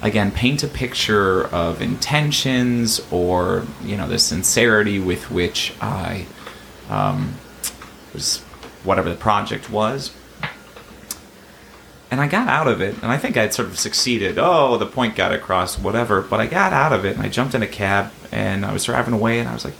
again 0.00 0.32
paint 0.32 0.62
a 0.64 0.68
picture 0.68 1.44
of 1.48 1.80
intentions 1.80 3.00
or 3.10 3.64
you 3.84 3.96
know 3.96 4.08
the 4.08 4.18
sincerity 4.18 4.98
with 4.98 5.30
which 5.30 5.74
I 5.80 6.26
um, 6.88 7.34
was 8.12 8.38
whatever 8.84 9.08
the 9.08 9.16
project 9.16 9.70
was. 9.70 10.12
And 12.10 12.20
I 12.20 12.26
got 12.26 12.46
out 12.46 12.68
of 12.68 12.82
it, 12.82 12.94
and 13.02 13.06
I 13.10 13.16
think 13.16 13.38
I'd 13.38 13.54
sort 13.54 13.68
of 13.68 13.78
succeeded. 13.78 14.38
Oh, 14.38 14.76
the 14.76 14.84
point 14.84 15.16
got 15.16 15.32
across, 15.32 15.78
whatever. 15.78 16.20
But 16.20 16.40
I 16.40 16.46
got 16.46 16.74
out 16.74 16.92
of 16.92 17.06
it, 17.06 17.16
and 17.16 17.24
I 17.24 17.30
jumped 17.30 17.54
in 17.54 17.62
a 17.62 17.66
cab, 17.66 18.12
and 18.30 18.66
I 18.66 18.72
was 18.74 18.84
driving 18.84 19.14
away, 19.14 19.38
and 19.38 19.48
I 19.48 19.54
was 19.54 19.64
like, 19.64 19.72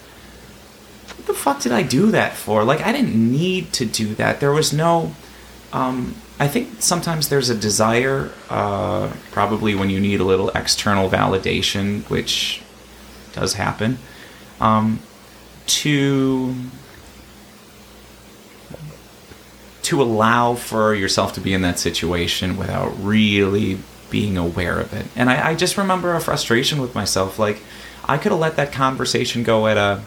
what 1.23 1.29
the 1.29 1.35
fuck 1.35 1.61
did 1.61 1.71
I 1.71 1.85
do 1.85 2.11
that 2.11 2.33
for? 2.35 2.65
Like, 2.65 2.81
I 2.81 2.91
didn't 2.91 3.15
need 3.15 3.73
to 3.75 3.85
do 3.85 4.17
that. 4.17 4.41
There 4.41 4.51
was 4.51 4.73
no. 4.73 5.15
Um, 5.73 6.17
I 6.41 6.49
think 6.49 6.83
sometimes 6.83 7.29
there's 7.29 7.49
a 7.49 7.55
desire, 7.55 8.33
uh, 8.51 9.13
probably 9.31 9.77
when 9.77 9.89
you 9.89 10.01
need 10.01 10.19
a 10.19 10.25
little 10.25 10.49
external 10.51 11.09
validation, 11.09 12.03
which 12.11 12.61
does 13.33 13.55
happen, 13.55 13.99
um, 14.61 14.99
to 15.67 16.57
to 19.83 20.03
allow 20.03 20.55
for 20.55 20.95
yourself 20.95 21.35
to 21.35 21.41
be 21.41 21.55
in 21.55 21.63
that 21.63 21.79
situation 21.79 22.57
without 22.57 22.93
really 23.01 23.79
being 24.11 24.37
aware 24.37 24.81
of 24.81 24.93
it. 24.93 25.07
And 25.15 25.31
I, 25.31 25.51
I 25.51 25.55
just 25.55 25.77
remember 25.77 26.15
a 26.15 26.21
frustration 26.21 26.81
with 26.81 26.97
myself. 26.97 27.39
Like, 27.39 27.61
I 28.05 28.19
could 28.19 28.33
have 28.33 28.41
let 28.41 28.57
that 28.57 28.73
conversation 28.73 29.45
go 29.45 29.69
at 29.69 29.77
a, 29.77 30.03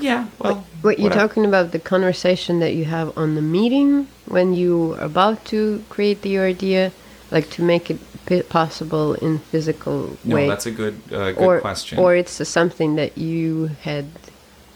yeah, 0.00 0.28
well. 0.38 0.66
Wait, 0.82 0.98
you're 0.98 1.10
talking 1.10 1.44
about 1.44 1.72
the 1.72 1.78
conversation 1.78 2.60
that 2.60 2.74
you 2.74 2.86
have 2.86 3.16
on 3.18 3.34
the 3.34 3.42
meeting 3.42 4.08
when 4.26 4.54
you 4.54 4.94
are 4.94 5.04
about 5.04 5.44
to 5.46 5.84
create 5.88 6.22
the 6.22 6.38
idea, 6.38 6.92
like 7.30 7.50
to 7.50 7.62
make 7.62 7.90
it 7.90 8.48
possible 8.48 9.14
in 9.14 9.38
physical 9.38 10.16
No, 10.24 10.36
way. 10.36 10.48
that's 10.48 10.66
a 10.66 10.70
good, 10.70 10.94
uh, 11.12 11.32
good 11.32 11.38
or, 11.38 11.60
question. 11.60 11.98
Or 11.98 12.14
it's 12.14 12.40
uh, 12.40 12.44
something 12.44 12.96
that 12.96 13.18
you 13.18 13.66
had 13.82 14.06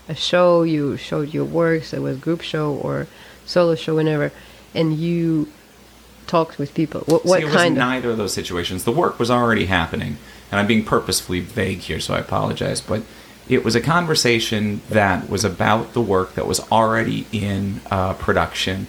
a 0.09 0.15
show, 0.15 0.63
you 0.63 0.97
showed 0.97 1.33
your 1.33 1.45
works, 1.45 1.93
it 1.93 2.03
was 2.03 2.19
group 2.19 2.43
show 2.43 2.75
or 2.75 3.07
solo 3.47 3.75
show, 3.75 3.95
whenever, 3.95 4.33
and 4.75 4.95
you 4.99 5.49
talked 6.27 6.59
with 6.59 6.75
people. 6.75 7.01
What, 7.03 7.25
what 7.25 7.39
See, 7.39 7.43
it 7.43 7.47
was 7.47 7.55
kind 7.55 7.75
of? 7.75 7.79
neither 7.79 8.11
of 8.11 8.19
those 8.19 8.35
situations. 8.35 8.85
The 8.85 8.93
work 8.93 9.19
was 9.19 9.31
already 9.31 9.67
happening, 9.67 10.19
and 10.51 10.61
I'm 10.61 10.67
being 10.67 10.85
purposefully 10.85 11.41
vague 11.41 11.79
here, 11.79 12.01
so 12.01 12.15
I 12.15 12.19
apologize. 12.19 12.81
But 12.81 13.03
it 13.49 13.65
was 13.65 13.75
a 13.75 13.81
conversation 13.81 14.81
that 14.89 15.29
was 15.29 15.45
about 15.45 15.93
the 15.93 16.01
work 16.01 16.35
that 16.35 16.47
was 16.47 16.61
already 16.73 17.27
in 17.33 17.81
uh, 17.91 18.15
production, 18.15 18.87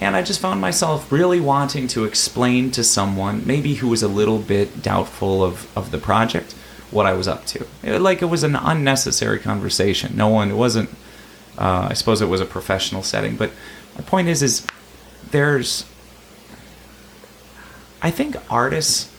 and 0.00 0.14
I 0.14 0.22
just 0.22 0.40
found 0.40 0.60
myself 0.60 1.10
really 1.10 1.40
wanting 1.40 1.88
to 1.88 2.04
explain 2.04 2.70
to 2.72 2.84
someone, 2.84 3.46
maybe 3.46 3.74
who 3.74 3.88
was 3.88 4.02
a 4.02 4.08
little 4.08 4.38
bit 4.38 4.82
doubtful 4.82 5.42
of, 5.42 5.74
of 5.76 5.90
the 5.90 5.98
project, 5.98 6.52
what 6.90 7.06
I 7.06 7.14
was 7.14 7.26
up 7.26 7.46
to. 7.46 7.66
It- 7.82 8.00
like 8.00 8.22
it 8.22 8.26
was 8.26 8.42
an 8.44 8.54
unnecessary 8.56 9.38
conversation. 9.38 10.16
No 10.16 10.28
one, 10.28 10.50
it 10.50 10.56
wasn't. 10.56 10.90
Uh, 11.58 11.88
I 11.90 11.94
suppose 11.94 12.20
it 12.20 12.28
was 12.28 12.40
a 12.40 12.46
professional 12.46 13.02
setting, 13.02 13.36
but 13.36 13.50
my 13.96 14.02
point 14.02 14.28
is, 14.28 14.42
is 14.42 14.66
there's 15.30 15.84
I 18.02 18.10
think 18.10 18.36
artists 18.50 19.10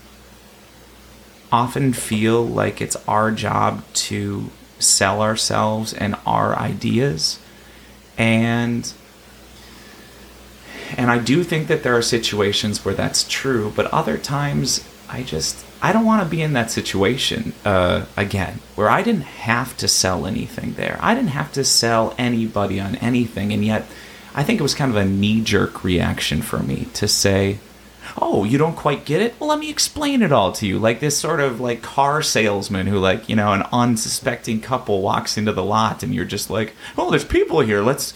often 1.51 1.93
feel 1.93 2.45
like 2.45 2.81
it's 2.81 2.95
our 3.07 3.31
job 3.31 3.83
to 3.93 4.49
sell 4.79 5.21
ourselves 5.21 5.93
and 5.93 6.15
our 6.25 6.55
ideas 6.57 7.39
and 8.17 8.93
and 10.95 11.11
I 11.11 11.19
do 11.19 11.43
think 11.43 11.67
that 11.67 11.83
there 11.83 11.95
are 11.97 12.01
situations 12.01 12.85
where 12.85 12.93
that's 12.93 13.27
true, 13.27 13.73
but 13.75 13.87
other 13.87 14.17
times 14.17 14.87
I 15.09 15.23
just 15.23 15.65
I 15.81 15.93
don't 15.93 16.05
want 16.05 16.23
to 16.23 16.29
be 16.29 16.41
in 16.41 16.53
that 16.53 16.71
situation 16.71 17.53
uh, 17.63 18.05
again, 18.15 18.59
where 18.75 18.89
I 18.89 19.03
didn't 19.03 19.21
have 19.21 19.77
to 19.77 19.87
sell 19.87 20.25
anything 20.25 20.73
there. 20.73 20.97
I 21.01 21.13
didn't 21.13 21.29
have 21.29 21.51
to 21.53 21.63
sell 21.63 22.15
anybody 22.17 22.79
on 22.79 22.95
anything, 22.95 23.53
and 23.53 23.63
yet 23.63 23.85
I 24.33 24.43
think 24.43 24.59
it 24.59 24.63
was 24.63 24.73
kind 24.73 24.89
of 24.89 24.97
a 24.97 25.05
knee 25.05 25.41
jerk 25.41 25.83
reaction 25.83 26.41
for 26.41 26.59
me 26.59 26.87
to 26.95 27.07
say, 27.07 27.59
"Oh, 28.19 28.43
you 28.43 28.57
don't 28.57 28.75
quite 28.75 29.05
get 29.05 29.21
it? 29.21 29.35
Well, 29.39 29.49
let 29.49 29.59
me 29.59 29.69
explain 29.69 30.21
it 30.21 30.31
all 30.31 30.51
to 30.53 30.67
you." 30.67 30.79
Like 30.79 30.99
this 30.99 31.17
sort 31.17 31.39
of 31.39 31.59
like 31.59 31.81
car 31.81 32.21
salesman 32.21 32.87
who, 32.87 32.99
like 32.99 33.29
you 33.29 33.35
know, 33.35 33.53
an 33.53 33.63
unsuspecting 33.71 34.61
couple 34.61 35.01
walks 35.01 35.37
into 35.37 35.53
the 35.53 35.63
lot, 35.63 36.03
and 36.03 36.13
you're 36.13 36.25
just 36.25 36.49
like, 36.49 36.75
"Oh, 36.97 37.09
there's 37.09 37.25
people 37.25 37.59
here. 37.61 37.81
Let's 37.81 38.13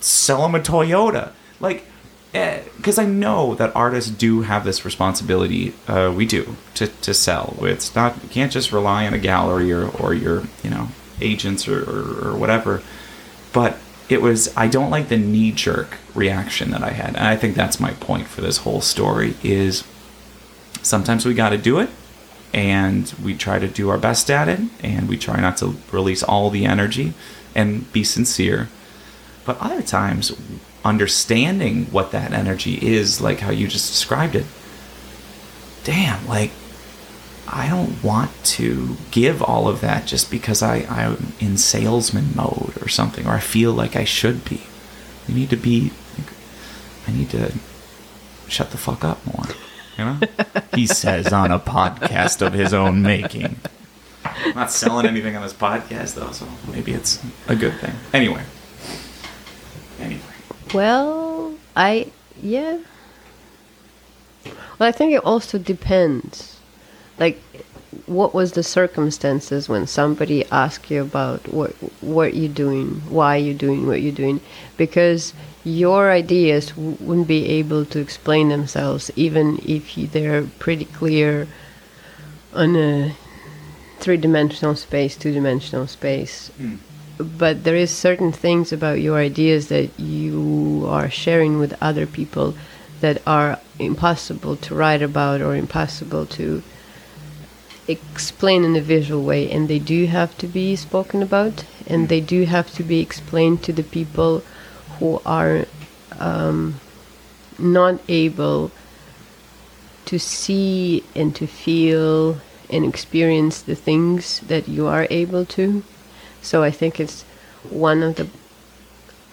sell 0.00 0.42
them 0.42 0.54
a 0.54 0.60
Toyota." 0.60 1.32
Like 1.60 1.84
because 2.32 2.98
I 2.98 3.06
know 3.06 3.54
that 3.56 3.74
artists 3.74 4.10
do 4.10 4.42
have 4.42 4.64
this 4.64 4.84
responsibility. 4.84 5.74
Uh, 5.88 6.12
we 6.14 6.26
do 6.26 6.56
to, 6.74 6.86
to 6.86 7.12
sell. 7.12 7.56
It's 7.62 7.94
not 7.94 8.22
you 8.22 8.28
can't 8.28 8.52
just 8.52 8.72
rely 8.72 9.06
on 9.06 9.14
a 9.14 9.18
gallery 9.18 9.72
or, 9.72 9.88
or 9.88 10.14
your 10.14 10.44
you 10.62 10.70
know 10.70 10.88
agents 11.20 11.66
or, 11.66 11.82
or, 11.82 12.28
or 12.28 12.36
whatever. 12.36 12.82
But 13.52 13.78
it 14.10 14.20
was 14.20 14.54
I 14.56 14.66
don't 14.66 14.90
like 14.90 15.08
the 15.08 15.16
knee 15.16 15.52
jerk 15.52 15.96
reaction 16.14 16.72
that 16.72 16.82
I 16.82 16.90
had, 16.90 17.16
and 17.16 17.26
I 17.26 17.36
think 17.36 17.54
that's 17.54 17.80
my 17.80 17.92
point 17.92 18.26
for 18.26 18.40
this 18.42 18.58
whole 18.58 18.80
story. 18.80 19.36
Is 19.42 19.84
sometimes 20.82 21.24
we 21.24 21.32
got 21.32 21.50
to 21.50 21.58
do 21.58 21.78
it, 21.78 21.88
and 22.52 23.14
we 23.22 23.34
try 23.34 23.60
to 23.60 23.68
do 23.68 23.88
our 23.88 23.98
best 23.98 24.30
at 24.30 24.48
it, 24.48 24.60
and 24.82 25.08
we 25.08 25.16
try 25.16 25.40
not 25.40 25.56
to 25.58 25.76
release 25.92 26.22
all 26.24 26.50
the 26.50 26.66
energy 26.66 27.14
and 27.54 27.90
be 27.92 28.02
sincere. 28.04 28.68
But 29.46 29.58
other 29.60 29.80
times, 29.80 30.32
understanding 30.84 31.86
what 31.86 32.10
that 32.10 32.32
energy 32.32 32.74
is, 32.74 33.20
like 33.20 33.40
how 33.40 33.50
you 33.50 33.68
just 33.68 33.90
described 33.90 34.34
it, 34.34 34.46
damn, 35.84 36.26
like, 36.26 36.50
I 37.52 37.68
don't 37.68 38.02
want 38.02 38.30
to 38.44 38.96
give 39.10 39.42
all 39.42 39.66
of 39.66 39.80
that 39.80 40.06
just 40.06 40.30
because 40.30 40.62
I, 40.62 40.78
I'm 40.88 41.32
in 41.40 41.56
salesman 41.56 42.34
mode 42.36 42.74
or 42.80 42.88
something, 42.88 43.26
or 43.26 43.32
I 43.32 43.40
feel 43.40 43.72
like 43.72 43.96
I 43.96 44.04
should 44.04 44.44
be. 44.44 44.62
You 45.26 45.34
need 45.34 45.50
to 45.50 45.56
be, 45.56 45.90
I 47.08 47.12
need 47.12 47.30
to 47.30 47.52
shut 48.46 48.70
the 48.70 48.78
fuck 48.78 49.04
up 49.04 49.24
more, 49.26 49.46
you 49.98 50.04
know? 50.04 50.20
he 50.74 50.86
says 50.86 51.32
on 51.32 51.50
a 51.50 51.58
podcast 51.58 52.44
of 52.44 52.52
his 52.52 52.72
own 52.72 53.02
making. 53.02 53.56
I'm 54.24 54.54
not 54.54 54.70
selling 54.70 55.06
anything 55.06 55.34
on 55.34 55.42
this 55.42 55.52
podcast, 55.52 56.14
though, 56.14 56.30
so 56.30 56.46
maybe 56.70 56.92
it's 56.92 57.22
a 57.48 57.56
good 57.56 57.74
thing. 57.80 57.94
Anyway. 58.12 58.44
Anyway. 59.98 60.20
Well, 60.72 61.54
I 61.74 62.12
yeah. 62.40 62.78
Well, 64.44 64.88
I 64.88 64.92
think 64.92 65.12
it 65.12 65.24
also 65.24 65.58
depends. 65.58 66.59
Like, 67.20 67.40
what 68.06 68.34
was 68.34 68.52
the 68.52 68.62
circumstances 68.62 69.68
when 69.68 69.86
somebody 69.86 70.44
asked 70.50 70.90
you 70.90 71.02
about 71.02 71.52
what 71.52 71.72
what 72.00 72.34
you're 72.34 72.48
doing, 72.52 73.02
why 73.08 73.36
you're 73.36 73.54
doing 73.54 73.86
what 73.86 74.00
you're 74.00 74.20
doing? 74.24 74.40
Because 74.76 75.34
your 75.62 76.10
ideas 76.10 76.70
w- 76.70 76.96
wouldn't 76.98 77.28
be 77.28 77.46
able 77.46 77.84
to 77.84 78.00
explain 78.00 78.48
themselves, 78.48 79.10
even 79.16 79.60
if 79.64 79.94
they're 80.12 80.44
pretty 80.58 80.86
clear 80.86 81.46
on 82.54 82.74
a 82.74 83.14
three-dimensional 83.98 84.74
space, 84.74 85.14
two-dimensional 85.16 85.86
space 85.86 86.48
hmm. 86.56 86.76
but 87.18 87.64
there 87.64 87.76
is 87.76 87.90
certain 87.90 88.32
things 88.32 88.72
about 88.72 88.98
your 88.98 89.18
ideas 89.18 89.68
that 89.68 89.90
you 90.00 90.86
are 90.88 91.10
sharing 91.10 91.58
with 91.58 91.76
other 91.82 92.06
people 92.06 92.54
that 93.00 93.20
are 93.26 93.60
impossible 93.78 94.56
to 94.56 94.74
write 94.74 95.02
about 95.02 95.40
or 95.42 95.54
impossible 95.54 96.24
to 96.24 96.62
explained 97.88 98.64
in 98.64 98.76
a 98.76 98.80
visual 98.80 99.22
way, 99.22 99.50
and 99.50 99.68
they 99.68 99.78
do 99.78 100.06
have 100.06 100.36
to 100.38 100.46
be 100.46 100.76
spoken 100.76 101.22
about, 101.22 101.64
and 101.86 102.08
they 102.08 102.20
do 102.20 102.44
have 102.44 102.72
to 102.74 102.82
be 102.82 103.00
explained 103.00 103.62
to 103.64 103.72
the 103.72 103.82
people 103.82 104.42
who 104.98 105.20
are 105.24 105.66
um, 106.18 106.80
not 107.58 108.00
able 108.08 108.70
to 110.04 110.18
see 110.18 111.04
and 111.14 111.34
to 111.36 111.46
feel 111.46 112.40
and 112.68 112.84
experience 112.84 113.62
the 113.62 113.74
things 113.74 114.40
that 114.40 114.68
you 114.68 114.86
are 114.86 115.06
able 115.10 115.44
to. 115.44 115.82
So 116.42 116.62
I 116.62 116.70
think 116.70 117.00
it's 117.00 117.22
one 117.68 118.02
of 118.02 118.16
the 118.16 118.28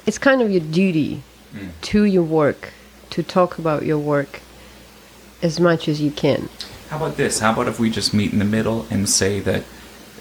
it's 0.06 0.18
kind 0.18 0.42
of 0.42 0.50
your 0.50 0.62
duty 0.62 1.22
to 1.82 2.04
your 2.04 2.24
work 2.24 2.74
to 3.10 3.24
talk 3.24 3.58
about 3.58 3.84
your 3.84 4.00
work 4.00 4.42
as 5.42 5.60
much 5.60 5.88
as 5.88 6.02
you 6.02 6.12
can. 6.12 6.50
How 6.90 6.98
about 6.98 7.18
this? 7.18 7.40
How 7.40 7.54
about 7.54 7.68
if 7.68 7.80
we 7.80 7.90
just 7.90 8.14
meet 8.14 8.32
in 8.32 8.40
the 8.40 8.46
middle 8.46 8.86
and 8.90 9.10
say 9.10 9.40
that, 9.42 9.64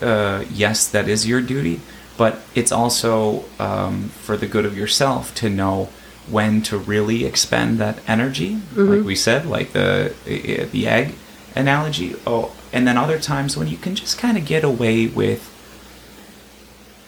uh, 0.00 0.44
yes, 0.50 0.88
that 0.88 1.08
is 1.08 1.26
your 1.26 1.40
duty, 1.40 1.80
but 2.16 2.40
it's 2.54 2.72
also 2.72 3.44
um, 3.58 4.08
for 4.08 4.36
the 4.36 4.46
good 4.46 4.64
of 4.64 4.76
yourself 4.76 5.34
to 5.36 5.48
know 5.48 5.88
when 6.28 6.60
to 6.62 6.76
really 6.76 7.24
expend 7.24 7.78
that 7.78 8.00
energy, 8.08 8.60
like 8.74 9.04
we 9.04 9.14
said, 9.14 9.46
like 9.46 9.72
the 9.72 10.12
the 10.24 10.88
egg 10.88 11.14
analogy. 11.54 12.16
Oh, 12.26 12.54
and 12.72 12.86
then 12.86 12.96
other 12.96 13.20
times 13.20 13.56
when 13.56 13.68
you 13.68 13.76
can 13.76 13.94
just 13.94 14.18
kind 14.18 14.36
of 14.36 14.44
get 14.44 14.64
away 14.64 15.06
with 15.06 15.52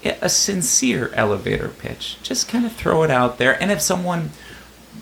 a 0.04 0.28
sincere 0.28 1.10
elevator 1.14 1.68
pitch. 1.68 2.16
Just 2.22 2.48
kind 2.48 2.64
of 2.64 2.72
throw 2.72 3.02
it 3.02 3.10
out 3.10 3.38
there, 3.38 3.60
and 3.60 3.72
if 3.72 3.80
someone 3.80 4.30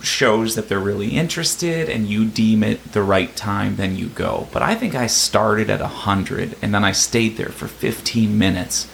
shows 0.03 0.55
that 0.55 0.69
they're 0.69 0.79
really 0.79 1.11
interested 1.11 1.89
and 1.89 2.07
you 2.07 2.27
deem 2.27 2.63
it 2.63 2.93
the 2.93 3.03
right 3.03 3.35
time, 3.37 3.77
then 3.77 3.97
you 3.97 4.09
go. 4.09 4.49
But 4.53 4.63
I 4.63 4.75
think 4.75 4.95
I 4.95 5.07
started 5.07 5.71
at 5.71 5.81
100 5.81 6.57
and 6.63 6.75
then 6.75 6.85
I 6.85 6.93
stayed 6.93 7.37
there 7.37 7.49
for 7.49 7.69
15 7.69 8.39
minutes. 8.39 8.89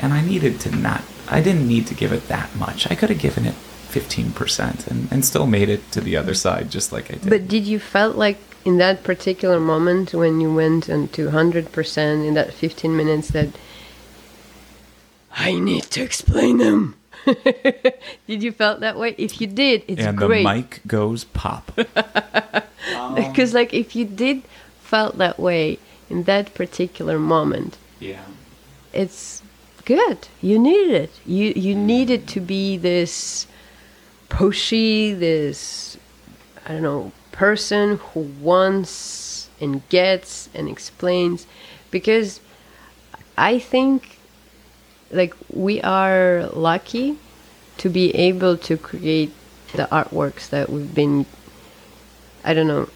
And 0.00 0.12
I 0.12 0.20
needed 0.20 0.60
to 0.60 0.74
not, 0.74 1.02
I 1.28 1.40
didn't 1.40 1.68
need 1.68 1.86
to 1.86 1.94
give 1.94 2.12
it 2.12 2.28
that 2.28 2.54
much. 2.56 2.90
I 2.90 2.94
could 2.94 3.10
have 3.10 3.18
given 3.18 3.46
it 3.46 3.54
15% 3.88 4.86
and, 4.88 5.08
and 5.10 5.24
still 5.24 5.46
made 5.46 5.68
it 5.68 5.90
to 5.92 6.00
the 6.00 6.16
other 6.16 6.34
side 6.34 6.70
just 6.70 6.92
like 6.92 7.10
I 7.10 7.14
did. 7.14 7.30
But 7.30 7.48
did 7.48 7.64
you 7.64 7.78
felt 7.78 8.16
like 8.16 8.38
in 8.64 8.78
that 8.78 9.04
particular 9.04 9.60
moment 9.60 10.12
when 10.12 10.40
you 10.40 10.52
went 10.52 10.88
into 10.88 11.30
100% 11.30 12.26
in 12.26 12.34
that 12.34 12.52
15 12.52 12.96
minutes 12.96 13.28
that 13.28 13.50
I 15.32 15.54
need 15.54 15.84
to 15.84 16.02
explain 16.02 16.58
them? 16.58 16.96
did 18.26 18.42
you 18.42 18.52
felt 18.52 18.80
that 18.80 18.98
way? 18.98 19.14
If 19.18 19.40
you 19.40 19.46
did, 19.46 19.84
it's 19.88 20.02
and 20.02 20.18
the 20.18 20.28
mic 20.28 20.80
goes 20.86 21.24
pop. 21.24 21.72
Because 23.14 23.54
like 23.54 23.72
if 23.72 23.96
you 23.96 24.04
did 24.04 24.42
felt 24.82 25.16
that 25.18 25.38
way 25.38 25.78
in 26.10 26.24
that 26.24 26.54
particular 26.54 27.18
moment, 27.18 27.78
yeah. 27.98 28.24
it's 28.92 29.42
good. 29.84 30.28
You 30.42 30.58
needed 30.58 30.90
it. 30.90 31.10
You 31.24 31.52
you 31.56 31.74
needed 31.74 32.28
to 32.28 32.40
be 32.40 32.76
this 32.76 33.46
pushy, 34.28 35.18
this 35.18 35.96
I 36.66 36.72
don't 36.72 36.82
know 36.82 37.12
person 37.32 37.96
who 37.96 38.20
wants 38.40 39.48
and 39.60 39.88
gets 39.88 40.50
and 40.54 40.68
explains, 40.68 41.46
because 41.90 42.40
I 43.36 43.58
think 43.58 44.13
like 45.14 45.34
we 45.52 45.80
are 45.82 46.48
lucky 46.52 47.16
to 47.78 47.88
be 47.88 48.14
able 48.14 48.56
to 48.58 48.76
create 48.76 49.32
the 49.74 49.84
artworks 49.90 50.48
that 50.50 50.70
we've 50.70 50.94
been. 50.94 51.26
I 52.44 52.54
don't 52.54 52.66
know. 52.68 52.88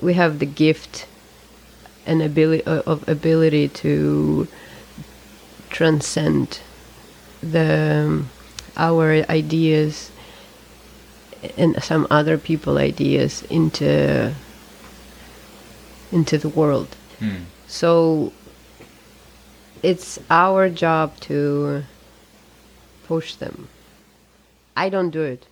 We 0.00 0.14
have 0.14 0.38
the 0.38 0.46
gift 0.46 1.06
and 2.06 2.22
ability 2.22 2.64
of 2.64 3.06
ability 3.08 3.68
to 3.68 4.48
transcend 5.68 6.60
the 7.42 8.04
um, 8.06 8.30
our 8.76 9.24
ideas 9.30 10.10
and 11.56 11.82
some 11.82 12.06
other 12.10 12.36
people 12.38 12.78
ideas 12.78 13.42
into 13.44 14.34
into 16.12 16.38
the 16.38 16.48
world 16.48 16.96
Hmm. 17.18 17.44
so 17.66 18.32
it's 19.82 20.18
our 20.30 20.68
job 20.68 21.18
to 21.20 21.84
push 23.04 23.34
them. 23.34 23.68
I 24.76 24.88
don't 24.88 25.10
do 25.10 25.22
it. 25.22 25.46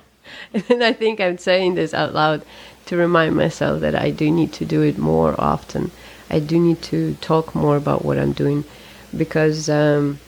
And 0.52 0.84
i 0.84 0.92
think 0.92 1.20
i'm 1.20 1.38
saying 1.38 1.74
this 1.74 1.92
out 1.92 2.14
loud 2.14 2.42
to 2.86 2.96
remind 2.96 3.34
myself 3.36 3.80
that 3.80 3.94
i 3.94 4.10
do 4.10 4.30
need 4.30 4.52
to 4.54 4.64
do 4.64 4.82
it 4.82 4.98
more 4.98 5.34
often. 5.38 5.90
I 6.30 6.38
do 6.38 6.58
need 6.58 6.80
to 6.82 7.14
talk 7.20 7.54
more 7.54 7.76
about 7.76 8.04
what 8.04 8.18
i'm 8.18 8.32
doing 8.32 8.64
because 9.16 9.68
um, 9.68 10.18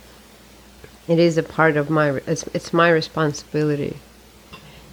it 1.09 1.19
is 1.19 1.39
a 1.39 1.43
part 1.43 1.77
of 1.77 1.91
my 1.91 2.11
it's, 2.27 2.45
it's 2.55 2.73
my 2.73 2.91
responsibility. 2.91 3.97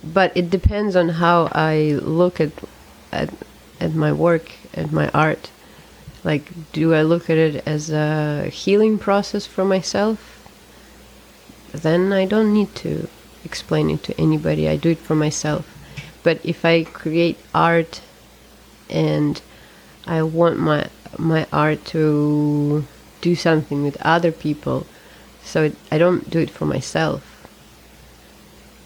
But 0.03 0.36
it 0.36 0.49
depends 0.49 0.95
on 0.95 1.10
how 1.10 1.49
i 1.51 1.99
look 2.01 2.39
at 2.39 2.51
at, 3.12 3.29
at 3.79 3.93
my 3.93 4.12
work 4.12 4.51
at 4.73 4.91
my 4.91 5.10
art 5.10 5.51
like 6.23 6.51
do 6.71 6.93
i 6.93 7.01
look 7.01 7.29
at 7.29 7.38
it 7.38 7.67
as 7.67 7.89
a 7.89 8.49
healing 8.49 8.97
process 8.97 9.45
for 9.45 9.65
myself? 9.65 10.47
Then 11.71 12.13
i 12.13 12.25
don't 12.25 12.53
need 12.53 12.73
to 12.75 13.07
explain 13.43 13.89
it 13.89 14.03
to 14.03 14.19
anybody. 14.19 14.69
I 14.69 14.77
do 14.77 14.91
it 14.91 14.99
for 14.99 15.15
myself. 15.15 15.67
But 16.23 16.39
if 16.43 16.63
i 16.65 16.83
create 16.83 17.38
art 17.53 18.01
and 18.89 19.41
i 20.07 20.21
want 20.21 20.59
my 20.59 20.88
my 21.17 21.45
art 21.51 21.86
to 21.86 22.86
do 23.21 23.36
something 23.36 23.83
with 23.83 23.97
other 24.01 24.31
people 24.31 24.86
so 25.43 25.63
it, 25.63 25.75
i 25.91 25.97
don't 25.97 26.29
do 26.29 26.39
it 26.39 26.49
for 26.49 26.65
myself. 26.65 27.29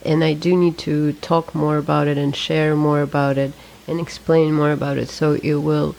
And 0.06 0.23
I 0.23 0.34
do 0.34 0.56
need 0.56 0.78
to 0.80 1.13
talk 1.13 1.54
more 1.54 1.78
about 1.78 2.08
it 2.08 2.17
and 2.17 2.34
share 2.34 2.76
more 2.76 3.02
about 3.02 3.38
it 3.38 3.52
and 3.88 4.00
explain 4.00 4.54
more 4.54 4.71
about 4.71 4.97
it 4.97 5.10
so 5.10 5.34
it 5.34 5.56
will 5.56 5.95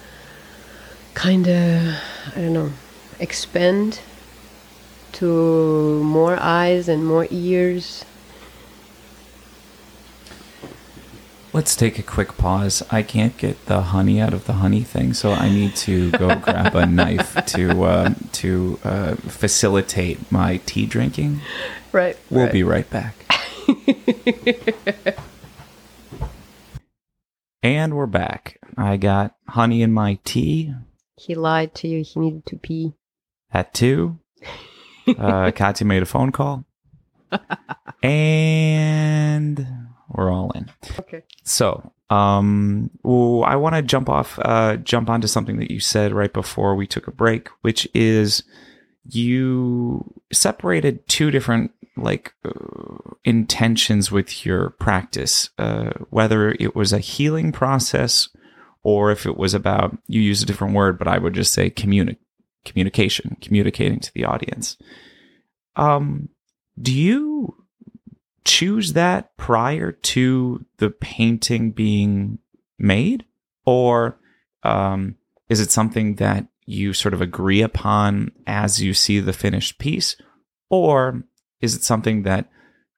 kind 1.19 1.49
of 1.49 1.97
I 2.37 2.41
don't 2.41 2.53
know 2.53 2.71
expand 3.19 3.99
to 5.15 6.01
more 6.05 6.37
eyes 6.39 6.89
and 6.89 7.05
more 7.05 7.27
ears 7.31 8.05
Let's 11.53 11.75
take 11.75 11.99
a 11.99 12.03
quick 12.03 12.37
pause. 12.37 12.85
I 12.91 13.03
can't 13.03 13.37
get 13.37 13.67
the 13.67 13.81
honey 13.81 14.21
out 14.21 14.35
of 14.35 14.45
the 14.45 14.53
honey 14.53 14.83
thing, 14.83 15.15
so 15.15 15.33
I 15.33 15.49
need 15.49 15.75
to 15.77 16.11
go 16.13 16.37
grab 16.47 16.77
a 16.77 16.87
knife 16.87 17.35
to 17.47 17.85
um, 17.85 18.29
to 18.33 18.79
uh, 18.85 19.15
facilitate 19.17 20.31
my 20.31 20.59
tea 20.67 20.87
drinking. 20.87 21.41
right 21.91 22.17
We'll 22.31 22.53
be 22.53 22.63
right 22.63 22.89
back. 22.89 23.15
and 27.63 27.97
we're 27.97 28.07
back. 28.07 28.59
I 28.77 28.99
got 28.99 29.35
honey 29.49 29.83
in 29.83 29.93
my 29.93 30.19
tea 30.25 30.75
he 31.19 31.35
lied 31.35 31.75
to 31.75 31.89
you 31.89 32.03
he 32.03 32.21
needed 32.21 32.47
to 32.47 32.57
pee 32.57 32.95
at 33.53 33.75
two. 33.75 34.19
Uh, 35.19 35.51
Katya 35.53 35.87
made 35.87 36.03
a 36.03 36.05
phone 36.05 36.33
call, 36.33 36.67
and 38.03 39.67
we're 40.11 40.31
all 40.31 40.51
in. 40.51 40.71
okay 40.99 41.23
So, 41.45 41.93
um, 42.11 42.91
ooh, 43.07 43.41
I 43.41 43.57
want 43.57 43.75
to 43.75 43.81
jump 43.81 44.11
off, 44.11 44.39
uh, 44.43 44.77
jump 44.77 45.09
onto 45.09 45.27
something 45.27 45.59
that 45.61 45.71
you 45.71 45.81
said 45.81 46.13
right 46.13 46.31
before 46.31 46.75
we 46.75 46.87
took 46.87 47.07
a 47.07 47.11
break, 47.11 47.49
which 47.63 47.89
is 47.95 48.43
you 49.05 50.13
separated 50.31 51.09
two 51.09 51.31
different 51.31 51.71
like 51.97 52.35
uh, 52.45 52.51
intentions 53.25 54.13
with 54.13 54.45
your 54.47 54.71
practice, 54.71 55.51
uh, 55.59 55.91
whether 56.11 56.51
it 56.61 56.77
was 56.77 56.93
a 56.93 56.99
healing 56.99 57.51
process 57.51 58.29
or 58.89 59.11
if 59.11 59.27
it 59.27 59.37
was 59.37 59.53
about 59.53 59.95
you 60.07 60.19
use 60.19 60.41
a 60.41 60.47
different 60.47 60.73
word, 60.73 60.99
but 60.99 61.07
I 61.07 61.19
would 61.19 61.35
just 61.35 61.53
say 61.53 61.69
communi- 61.69 62.17
communication, 62.65 63.37
communicating 63.39 64.01
to 64.01 64.11
the 64.15 64.25
audience. 64.25 64.79
Um, 65.77 66.31
do 66.81 66.91
you 66.91 67.67
choose 68.47 68.95
that 68.95 69.37
prior 69.37 69.93
to 69.93 70.65
the 70.79 70.89
painting 70.89 71.73
being 71.73 72.39
made? 72.79 73.27
Or 73.67 74.19
um, 74.63 75.17
is 75.51 75.61
it 75.61 75.71
something 75.71 76.15
that 76.15 76.47
you 76.65 76.95
sort 76.95 77.13
of 77.13 77.21
agree 77.21 77.61
upon 77.61 78.33
as 78.47 78.81
you 78.83 78.95
see 78.95 79.21
the 79.21 79.35
finished 79.35 79.79
piece? 79.79 80.17
Or 80.71 81.25
is 81.61 81.75
it 81.75 81.83
something 81.83 82.23
that 82.23 82.49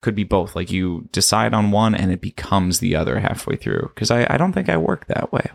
could 0.03 0.14
be 0.14 0.22
both? 0.22 0.55
Like 0.55 0.70
you 0.70 1.09
decide 1.11 1.53
on 1.53 1.72
one 1.72 1.96
and 1.96 2.12
it 2.12 2.20
becomes 2.20 2.79
the 2.79 2.94
other 2.94 3.18
halfway 3.18 3.57
through? 3.57 3.90
Because 3.92 4.12
I, 4.12 4.24
I 4.31 4.37
don't 4.37 4.53
think 4.53 4.68
i 4.68 4.76
work 4.76 5.09
that 5.09 5.33
way 5.33 5.50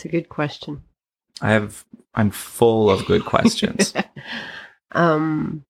it's 0.00 0.06
a 0.06 0.08
good 0.08 0.30
question. 0.30 0.82
I 1.42 1.50
have 1.50 1.84
i'm 2.14 2.30
full 2.30 2.90
of 2.90 3.04
good 3.06 3.24
questions. 3.24 3.92
Um 4.92 5.64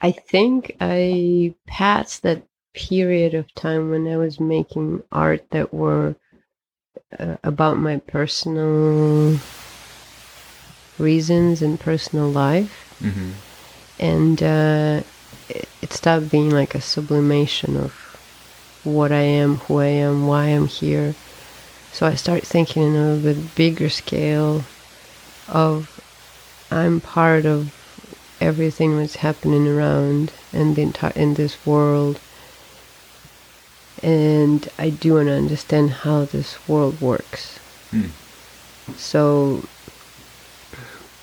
I 0.00 0.12
think 0.12 0.76
I 0.80 1.54
passed 1.66 2.22
that 2.22 2.44
period 2.72 3.34
of 3.34 3.52
time 3.54 3.90
when 3.90 4.06
I 4.06 4.16
was 4.16 4.38
making 4.38 5.02
art 5.10 5.44
that 5.50 5.74
were 5.74 6.14
uh, 7.18 7.36
about 7.42 7.78
my 7.78 7.96
personal 7.96 9.38
reasons 10.98 11.62
and 11.62 11.80
personal 11.80 12.28
life, 12.28 12.94
hmm 13.00 13.32
and 13.98 14.40
uh, 14.40 15.02
it, 15.48 15.68
it 15.82 15.92
stopped 15.92 16.30
being 16.30 16.50
like 16.50 16.76
a 16.76 16.80
sublimation 16.80 17.76
of 17.76 18.07
what 18.84 19.12
I 19.12 19.20
am, 19.20 19.56
who 19.56 19.78
I 19.78 19.86
am, 19.86 20.26
why 20.26 20.46
I'm 20.46 20.66
here. 20.66 21.14
So 21.92 22.06
I 22.06 22.14
start 22.14 22.44
thinking 22.44 22.82
in 22.82 22.94
a 22.94 23.14
little 23.14 23.34
bit 23.34 23.54
bigger 23.54 23.88
scale 23.88 24.64
of 25.48 26.00
I'm 26.70 27.00
part 27.00 27.46
of 27.46 27.74
everything 28.40 28.98
that's 28.98 29.16
happening 29.16 29.66
around 29.66 30.32
and 30.52 30.76
the 30.76 30.82
entire 30.82 31.12
in 31.16 31.34
this 31.34 31.64
world. 31.66 32.20
And 34.02 34.68
I 34.78 34.90
do 34.90 35.14
want 35.14 35.26
to 35.26 35.32
understand 35.32 35.90
how 35.90 36.24
this 36.24 36.68
world 36.68 37.00
works. 37.00 37.58
Hmm. 37.90 38.06
So 38.96 39.64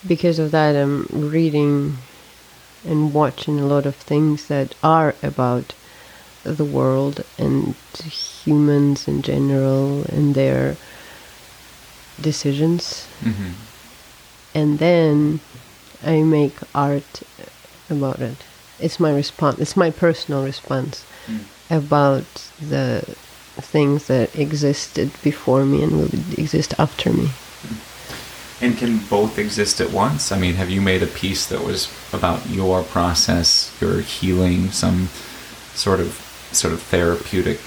because 0.05 0.39
of 0.39 0.51
that 0.51 0.75
I'm 0.75 1.07
reading 1.11 1.97
and 2.83 3.13
watching 3.13 3.59
a 3.59 3.65
lot 3.65 3.85
of 3.85 3.95
things 3.95 4.47
that 4.47 4.75
are 4.83 5.15
about 5.23 5.73
the 6.45 6.65
world 6.65 7.23
and 7.37 7.75
humans 8.45 9.07
in 9.07 9.21
general 9.21 10.03
and 10.05 10.35
their 10.35 10.77
decisions 12.21 13.07
hmm 13.21 13.51
and 14.53 14.79
then 14.79 15.41
I 16.01 16.23
make 16.23 16.55
art 16.73 17.23
about 17.89 18.19
it. 18.19 18.37
It's 18.79 18.99
my 18.99 19.11
response. 19.11 19.59
It's 19.59 19.75
my 19.75 19.91
personal 19.91 20.43
response 20.43 21.03
Mm. 21.27 21.43
about 21.69 22.25
the 22.61 23.03
things 23.59 24.07
that 24.07 24.33
existed 24.35 25.11
before 25.23 25.65
me 25.65 25.83
and 25.83 25.93
will 25.99 26.13
exist 26.37 26.73
after 26.77 27.11
me. 27.11 27.31
And 28.61 28.77
can 28.77 28.99
both 29.09 29.37
exist 29.37 29.81
at 29.81 29.91
once? 29.91 30.31
I 30.31 30.37
mean, 30.39 30.55
have 30.55 30.69
you 30.69 30.81
made 30.81 31.03
a 31.03 31.07
piece 31.07 31.45
that 31.47 31.63
was 31.65 31.89
about 32.13 32.49
your 32.49 32.83
process, 32.83 33.71
your 33.81 33.99
healing, 34.01 34.71
some 34.71 35.09
sort 35.73 35.99
of 35.99 36.24
sort 36.55 36.73
of 36.73 36.81
therapeutic? 36.81 37.59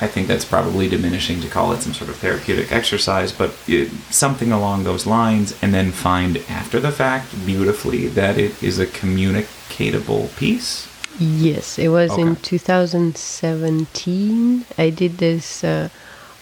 I 0.00 0.06
think 0.08 0.28
that's 0.28 0.44
probably 0.44 0.88
diminishing 0.90 1.40
to 1.40 1.48
call 1.48 1.72
it 1.72 1.80
some 1.80 1.94
sort 1.94 2.10
of 2.10 2.16
therapeutic 2.16 2.70
exercise, 2.70 3.32
but 3.32 3.54
it, 3.66 3.88
something 4.10 4.52
along 4.52 4.84
those 4.84 5.06
lines, 5.06 5.54
and 5.62 5.72
then 5.72 5.90
find 5.90 6.36
after 6.50 6.78
the 6.80 6.92
fact 6.92 7.34
beautifully 7.46 8.08
that 8.08 8.36
it 8.36 8.62
is 8.62 8.78
a 8.78 8.84
communicatable 8.86 10.28
piece. 10.36 10.86
Yes, 11.18 11.78
it 11.78 11.88
was 11.88 12.10
in 12.18 12.36
2017. 13.44 14.64
I 14.76 14.90
did 14.90 15.18
this 15.18 15.64
uh, 15.64 15.88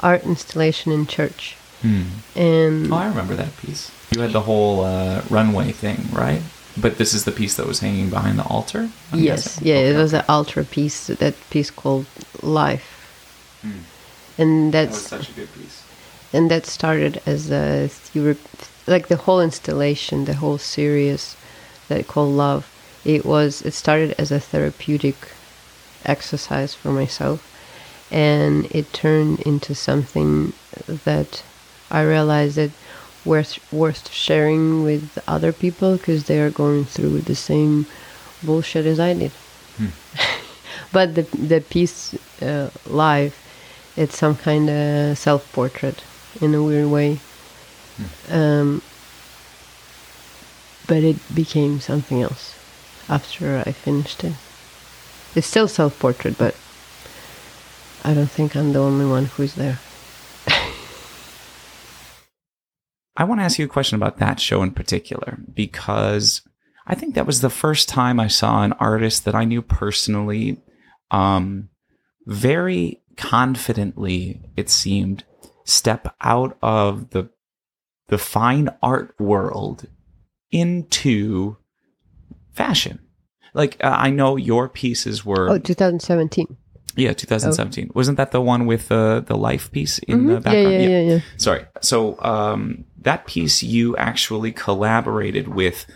art 0.00 0.24
installation 0.24 0.90
in 0.92 1.06
church, 1.06 1.56
Hmm. 1.82 2.02
and 2.36 2.92
Oh, 2.92 2.96
I 2.96 3.06
remember 3.08 3.34
that 3.36 3.56
piece. 3.58 3.90
You 4.14 4.20
had 4.22 4.32
the 4.32 4.40
whole 4.42 4.84
uh, 4.84 5.22
runway 5.30 5.72
thing, 5.72 6.08
right? 6.12 6.42
But 6.76 6.96
this 6.98 7.12
is 7.14 7.24
the 7.24 7.32
piece 7.32 7.54
that 7.56 7.66
was 7.66 7.80
hanging 7.80 8.08
behind 8.10 8.38
the 8.38 8.44
altar. 8.44 8.88
I'm 9.12 9.18
yes, 9.20 9.44
guessing? 9.44 9.66
yeah, 9.68 9.74
it 9.76 9.96
was 9.96 10.14
okay. 10.14 10.20
an 10.20 10.24
ultra 10.28 10.64
piece. 10.64 11.06
That 11.08 11.34
piece 11.50 11.70
called 11.70 12.06
Life, 12.42 12.88
Hmm. 13.62 13.84
and 14.38 14.72
That 14.72 14.88
was 14.88 14.96
that's 15.08 15.08
such 15.26 15.28
a 15.30 15.32
good 15.32 15.52
piece. 15.54 15.82
and 16.32 16.50
that 16.50 16.64
started 16.66 17.20
as 17.26 17.50
a 17.50 17.88
theory, 17.88 18.36
like 18.86 19.08
the 19.08 19.16
whole 19.24 19.40
installation, 19.40 20.24
the 20.24 20.34
whole 20.34 20.58
series 20.58 21.36
that 21.88 22.08
called 22.08 22.34
Love. 22.34 22.64
It 23.04 23.24
was 23.26 23.62
it 23.62 23.74
started 23.74 24.14
as 24.18 24.30
a 24.32 24.40
therapeutic 24.40 25.16
exercise 26.04 26.74
for 26.74 26.90
myself, 26.90 27.40
and 28.10 28.66
it 28.70 28.92
turned 28.92 29.40
into 29.40 29.74
something 29.74 30.52
that 30.86 31.42
I 31.90 32.02
realized 32.02 32.56
that 32.56 32.70
worth 33.24 33.58
worth 33.72 34.10
sharing 34.10 34.82
with 34.82 35.18
other 35.28 35.52
people 35.52 35.96
because 35.96 36.24
they 36.24 36.40
are 36.40 36.50
going 36.50 36.84
through 36.84 37.20
the 37.20 37.34
same 37.34 37.86
bullshit 38.42 38.86
as 38.86 38.98
I 38.98 39.14
did. 39.14 39.32
but 40.92 41.14
the 41.14 41.22
the 41.36 41.60
piece 41.60 42.14
uh, 42.42 42.70
live, 42.86 43.34
it's 43.96 44.16
some 44.16 44.36
kind 44.36 44.68
of 44.70 45.18
self 45.18 45.50
portrait 45.52 46.02
in 46.40 46.54
a 46.54 46.62
weird 46.62 46.90
way. 46.90 47.20
Um, 48.30 48.82
but 50.88 51.02
it 51.04 51.16
became 51.34 51.80
something 51.80 52.22
else 52.22 52.58
after 53.08 53.62
I 53.64 53.72
finished 53.72 54.24
it. 54.24 54.34
It's 55.34 55.46
still 55.46 55.68
self 55.68 55.98
portrait, 55.98 56.36
but 56.38 56.56
I 58.04 58.14
don't 58.14 58.30
think 58.30 58.56
I'm 58.56 58.72
the 58.72 58.80
only 58.80 59.06
one 59.06 59.26
who's 59.26 59.54
there. 59.54 59.78
I 63.16 63.24
want 63.24 63.40
to 63.40 63.44
ask 63.44 63.58
you 63.58 63.64
a 63.66 63.68
question 63.68 63.96
about 63.96 64.18
that 64.18 64.40
show 64.40 64.62
in 64.62 64.70
particular 64.70 65.38
because 65.54 66.42
I 66.86 66.94
think 66.94 67.14
that 67.14 67.26
was 67.26 67.40
the 67.40 67.50
first 67.50 67.88
time 67.88 68.18
I 68.18 68.28
saw 68.28 68.62
an 68.62 68.72
artist 68.74 69.24
that 69.26 69.34
I 69.34 69.44
knew 69.44 69.62
personally 69.62 70.60
um, 71.10 71.68
very 72.26 73.00
confidently, 73.16 74.40
it 74.56 74.70
seemed, 74.70 75.24
step 75.64 76.14
out 76.20 76.56
of 76.62 77.10
the 77.10 77.28
the 78.08 78.18
fine 78.18 78.68
art 78.82 79.14
world 79.20 79.86
into 80.50 81.56
fashion. 82.52 82.98
Like 83.54 83.76
uh, 83.82 83.88
I 83.96 84.10
know 84.10 84.36
your 84.36 84.68
pieces 84.68 85.24
were 85.24 85.50
Oh, 85.50 85.58
2017. 85.58 86.56
yeah 86.96 87.12
2017 87.14 87.90
wasn't 87.94 88.16
that 88.18 88.32
the 88.32 88.40
one 88.40 88.66
with 88.66 88.90
uh, 88.92 89.20
the 89.20 89.36
life 89.36 89.70
piece 89.72 89.98
in 90.00 90.26
the 90.26 90.34
Mhm. 90.34 90.34
Yeah, 90.34 90.40
background 90.40 90.82
yeah, 90.82 90.88
yeah, 90.88 91.00
yeah. 91.14 91.20
sorry 91.38 91.64
so 91.80 92.20
um, 92.22 92.84
that 93.04 93.26
piece 93.26 93.62
you 93.62 93.96
actually 93.96 94.52
collaborated 94.52 95.48
with 95.48 95.86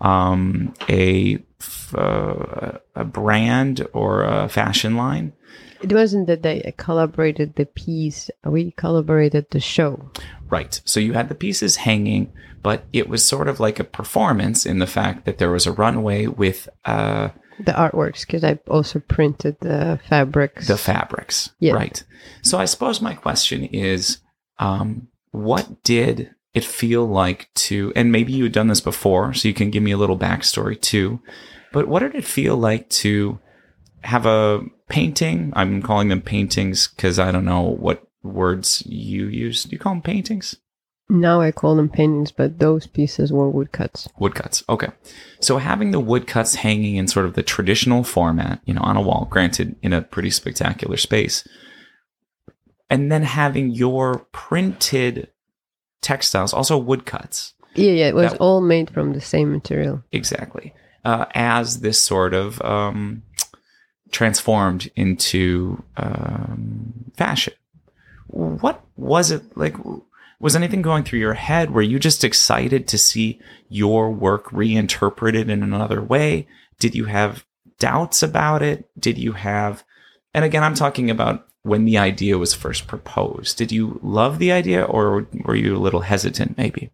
um, 0.00 0.74
a 0.88 1.38
f- 1.60 1.94
uh, 1.94 2.78
a 2.94 3.04
brand 3.04 3.86
or 3.92 4.22
a 4.24 4.48
fashion 4.48 4.96
line 4.96 5.32
It 5.82 5.92
wasn't 5.92 6.26
that 6.26 6.42
they 6.42 6.74
collaborated 6.76 7.54
the 7.56 7.66
piece, 7.66 8.30
we 8.44 8.72
collaborated 8.72 9.46
the 9.50 9.60
show. 9.60 10.10
right 10.50 10.80
so 10.84 11.00
you 11.00 11.12
had 11.14 11.28
the 11.28 11.34
pieces 11.34 11.76
hanging 11.76 12.32
but 12.62 12.84
it 12.92 13.08
was 13.08 13.24
sort 13.24 13.48
of 13.48 13.60
like 13.60 13.78
a 13.78 13.84
performance 13.84 14.66
in 14.66 14.78
the 14.80 14.86
fact 14.88 15.24
that 15.24 15.38
there 15.38 15.50
was 15.50 15.66
a 15.66 15.72
runway 15.72 16.26
with 16.26 16.68
uh, 16.84 17.28
The 17.60 17.72
artworks, 17.72 18.26
because 18.26 18.42
I 18.44 18.58
also 18.68 18.98
printed 19.00 19.56
the 19.60 19.98
fabrics. 20.08 20.66
the 20.68 20.76
fabrics 20.76 21.50
Yeah. 21.60 21.74
right 21.74 22.02
so 22.42 22.58
i 22.58 22.66
suppose 22.66 23.00
my 23.00 23.14
question 23.14 23.64
is 23.64 24.18
um, 24.58 25.08
what 25.32 25.82
did 25.84 26.30
it 26.56 26.64
feel 26.64 27.06
like 27.06 27.48
to 27.54 27.92
and 27.94 28.10
maybe 28.10 28.32
you've 28.32 28.50
done 28.50 28.66
this 28.66 28.80
before 28.80 29.32
so 29.32 29.46
you 29.46 29.54
can 29.54 29.70
give 29.70 29.82
me 29.82 29.92
a 29.92 29.96
little 29.96 30.18
backstory 30.18 30.80
too 30.80 31.20
but 31.72 31.86
what 31.86 32.00
did 32.00 32.14
it 32.14 32.24
feel 32.24 32.56
like 32.56 32.88
to 32.88 33.38
have 34.00 34.24
a 34.24 34.62
painting? 34.88 35.52
I'm 35.54 35.82
calling 35.82 36.08
them 36.08 36.22
paintings 36.22 36.88
because 36.88 37.18
i 37.18 37.30
don't 37.30 37.44
know 37.44 37.62
what 37.62 38.02
words 38.22 38.82
you 38.86 39.26
use. 39.26 39.64
Do 39.64 39.70
you 39.70 39.78
call 39.78 39.92
them 39.92 40.02
paintings? 40.02 40.56
Now 41.08 41.40
I 41.40 41.52
call 41.52 41.76
them 41.76 41.88
paintings, 41.88 42.32
but 42.32 42.58
those 42.58 42.88
pieces 42.88 43.32
were 43.32 43.48
woodcuts. 43.48 44.08
woodcuts 44.18 44.64
okay. 44.68 44.88
So 45.40 45.58
having 45.58 45.92
the 45.92 46.00
woodcuts 46.00 46.56
hanging 46.56 46.96
in 46.96 47.06
sort 47.06 47.26
of 47.26 47.34
the 47.34 47.42
traditional 47.42 48.02
format 48.02 48.60
you 48.64 48.74
know 48.74 48.80
on 48.82 48.96
a 48.96 49.02
wall 49.02 49.28
granted 49.30 49.76
in 49.82 49.92
a 49.92 50.02
pretty 50.02 50.30
spectacular 50.30 50.96
space 50.96 51.46
and 52.88 53.10
then 53.10 53.22
having 53.22 53.70
your 53.70 54.26
printed 54.32 55.28
textiles 56.06 56.52
also 56.54 56.78
woodcuts. 56.78 57.52
Yeah, 57.74 57.92
yeah, 58.00 58.08
it 58.08 58.14
was 58.14 58.30
That- 58.32 58.40
all 58.40 58.60
made 58.60 58.88
from 58.90 59.12
the 59.12 59.20
same 59.20 59.48
material. 59.52 60.02
exactly. 60.12 60.72
Uh, 61.04 61.26
as 61.34 61.80
this 61.80 62.00
sort 62.00 62.34
of 62.34 62.60
um, 62.62 63.22
transformed 64.10 64.90
into 64.96 65.82
um, 65.96 67.10
fashion. 67.16 67.54
What 68.28 68.84
was 68.96 69.30
it 69.30 69.42
like 69.56 69.76
was 70.40 70.56
anything 70.56 70.82
going 70.82 71.04
through 71.04 71.20
your 71.20 71.34
head? 71.34 71.70
Were 71.70 71.82
you 71.92 71.98
just 71.98 72.24
excited 72.24 72.86
to 72.88 72.98
see 72.98 73.38
your 73.68 74.10
work 74.10 74.52
reinterpreted 74.52 75.48
in 75.48 75.62
another 75.62 76.02
way? 76.02 76.46
Did 76.78 76.94
you 76.94 77.04
have 77.06 77.44
doubts 77.78 78.22
about 78.22 78.62
it? 78.62 78.88
Did 78.98 79.16
you 79.18 79.32
have 79.32 79.84
and 80.34 80.44
again 80.44 80.62
i'm 80.64 80.74
talking 80.74 81.10
about 81.10 81.46
when 81.66 81.84
the 81.84 81.98
idea 81.98 82.38
was 82.38 82.54
first 82.54 82.86
proposed 82.86 83.58
did 83.58 83.70
you 83.72 83.98
love 84.02 84.38
the 84.38 84.52
idea 84.52 84.82
or 84.82 85.26
were 85.44 85.56
you 85.56 85.76
a 85.76 85.84
little 85.86 86.00
hesitant 86.00 86.56
maybe 86.56 86.90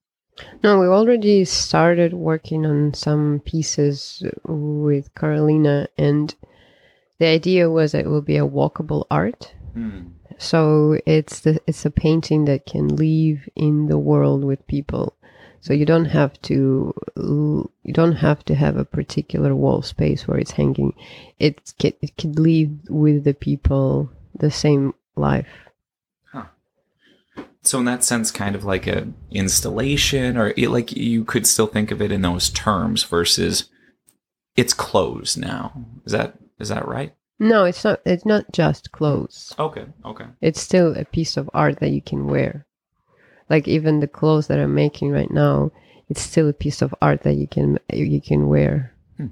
No, 0.62 0.80
we 0.80 0.87
already 0.87 1.44
started 1.44 2.14
working 2.14 2.64
on 2.64 2.94
some 2.94 3.40
pieces 3.44 4.22
with 4.44 5.14
Carolina, 5.14 5.88
and 5.98 6.35
the 7.18 7.26
idea 7.26 7.70
was 7.70 7.92
that 7.92 8.06
it 8.06 8.08
will 8.08 8.22
be 8.22 8.38
a 8.38 8.46
walkable 8.46 9.04
art. 9.11 9.54
Hmm. 9.74 10.12
So 10.38 10.98
it's 11.06 11.40
the 11.40 11.61
it's 11.66 11.85
a 11.85 11.90
painting 11.90 12.46
that 12.46 12.66
can 12.66 12.88
live 12.88 13.48
in 13.54 13.87
the 13.87 13.98
world 13.98 14.42
with 14.44 14.66
people. 14.66 15.14
So 15.61 15.72
you 15.72 15.87
don't 15.87 16.06
have 16.06 16.40
to 16.42 16.92
you 17.16 17.92
don't 17.92 18.16
have 18.16 18.44
to 18.46 18.54
have 18.54 18.76
a 18.76 18.85
particular 18.85 19.54
wall 19.54 19.82
space 19.82 20.26
where 20.26 20.38
it's 20.38 20.52
hanging. 20.52 20.94
It 21.38 21.74
can, 21.78 21.92
it 22.00 22.16
could 22.16 22.38
live 22.38 22.70
with 22.88 23.24
the 23.24 23.35
people 23.35 24.11
the 24.42 24.50
same 24.50 24.92
life. 25.16 25.48
Huh. 26.33 26.46
So 27.62 27.78
in 27.78 27.87
that 27.87 28.05
sense, 28.05 28.31
kind 28.31 28.55
of 28.55 28.64
like 28.64 28.87
a 28.87 29.09
installation, 29.31 30.37
or 30.37 30.52
it, 30.57 30.68
like 30.68 30.92
you 30.92 31.24
could 31.24 31.46
still 31.46 31.68
think 31.68 31.90
of 31.90 32.02
it 32.02 32.12
in 32.12 32.20
those 32.20 32.50
terms 32.50 33.05
versus 33.05 33.70
it's 34.57 34.74
closed 34.74 35.38
now. 35.38 35.72
Is 36.05 36.12
that 36.12 36.35
is 36.59 36.68
that 36.68 36.87
right? 36.87 37.14
No, 37.38 37.64
it's 37.64 37.85
not. 37.85 38.00
It's 38.05 38.26
not 38.26 38.52
just 38.52 38.92
clothes. 38.92 39.55
Okay, 39.59 39.87
okay. 40.05 40.26
It's 40.40 40.61
still 40.61 40.94
a 40.96 41.05
piece 41.05 41.37
of 41.37 41.48
art 41.55 41.81
that 41.81 41.90
you 41.90 42.02
can 42.02 42.26
wear. 42.26 42.66
Like 43.48 43.66
even 43.66 44.00
the 44.00 44.09
clothes 44.09 44.48
that 44.48 44.59
I'm 44.59 44.74
making 44.74 45.11
right 45.11 45.31
now, 45.31 45.72
it's 46.09 46.20
still 46.20 46.48
a 46.48 46.52
piece 46.52 46.83
of 46.83 46.94
art 47.00 47.22
that 47.22 47.35
you 47.35 47.46
can 47.46 47.78
you 47.92 48.20
can 48.20 48.48
wear. 48.48 48.94
Hmm. 49.16 49.26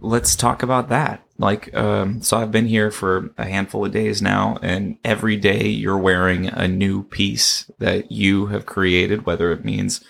Let's 0.00 0.36
talk 0.36 0.62
about 0.62 0.88
that. 0.88 1.23
Like, 1.36 1.74
um, 1.74 2.22
so 2.22 2.36
I've 2.36 2.52
been 2.52 2.68
here 2.68 2.90
for 2.90 3.30
a 3.36 3.44
handful 3.44 3.84
of 3.84 3.92
days 3.92 4.22
now, 4.22 4.56
and 4.62 4.98
every 5.04 5.36
day 5.36 5.66
you're 5.66 5.98
wearing 5.98 6.46
a 6.46 6.68
new 6.68 7.02
piece 7.02 7.70
that 7.78 8.12
you 8.12 8.46
have 8.46 8.66
created, 8.66 9.26
whether 9.26 9.50
it 9.50 9.64
means 9.64 10.00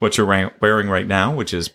what 0.00 0.18
you're 0.18 0.50
wearing 0.60 0.88
right 0.88 1.06
now, 1.06 1.32
which 1.32 1.54
is 1.54 1.70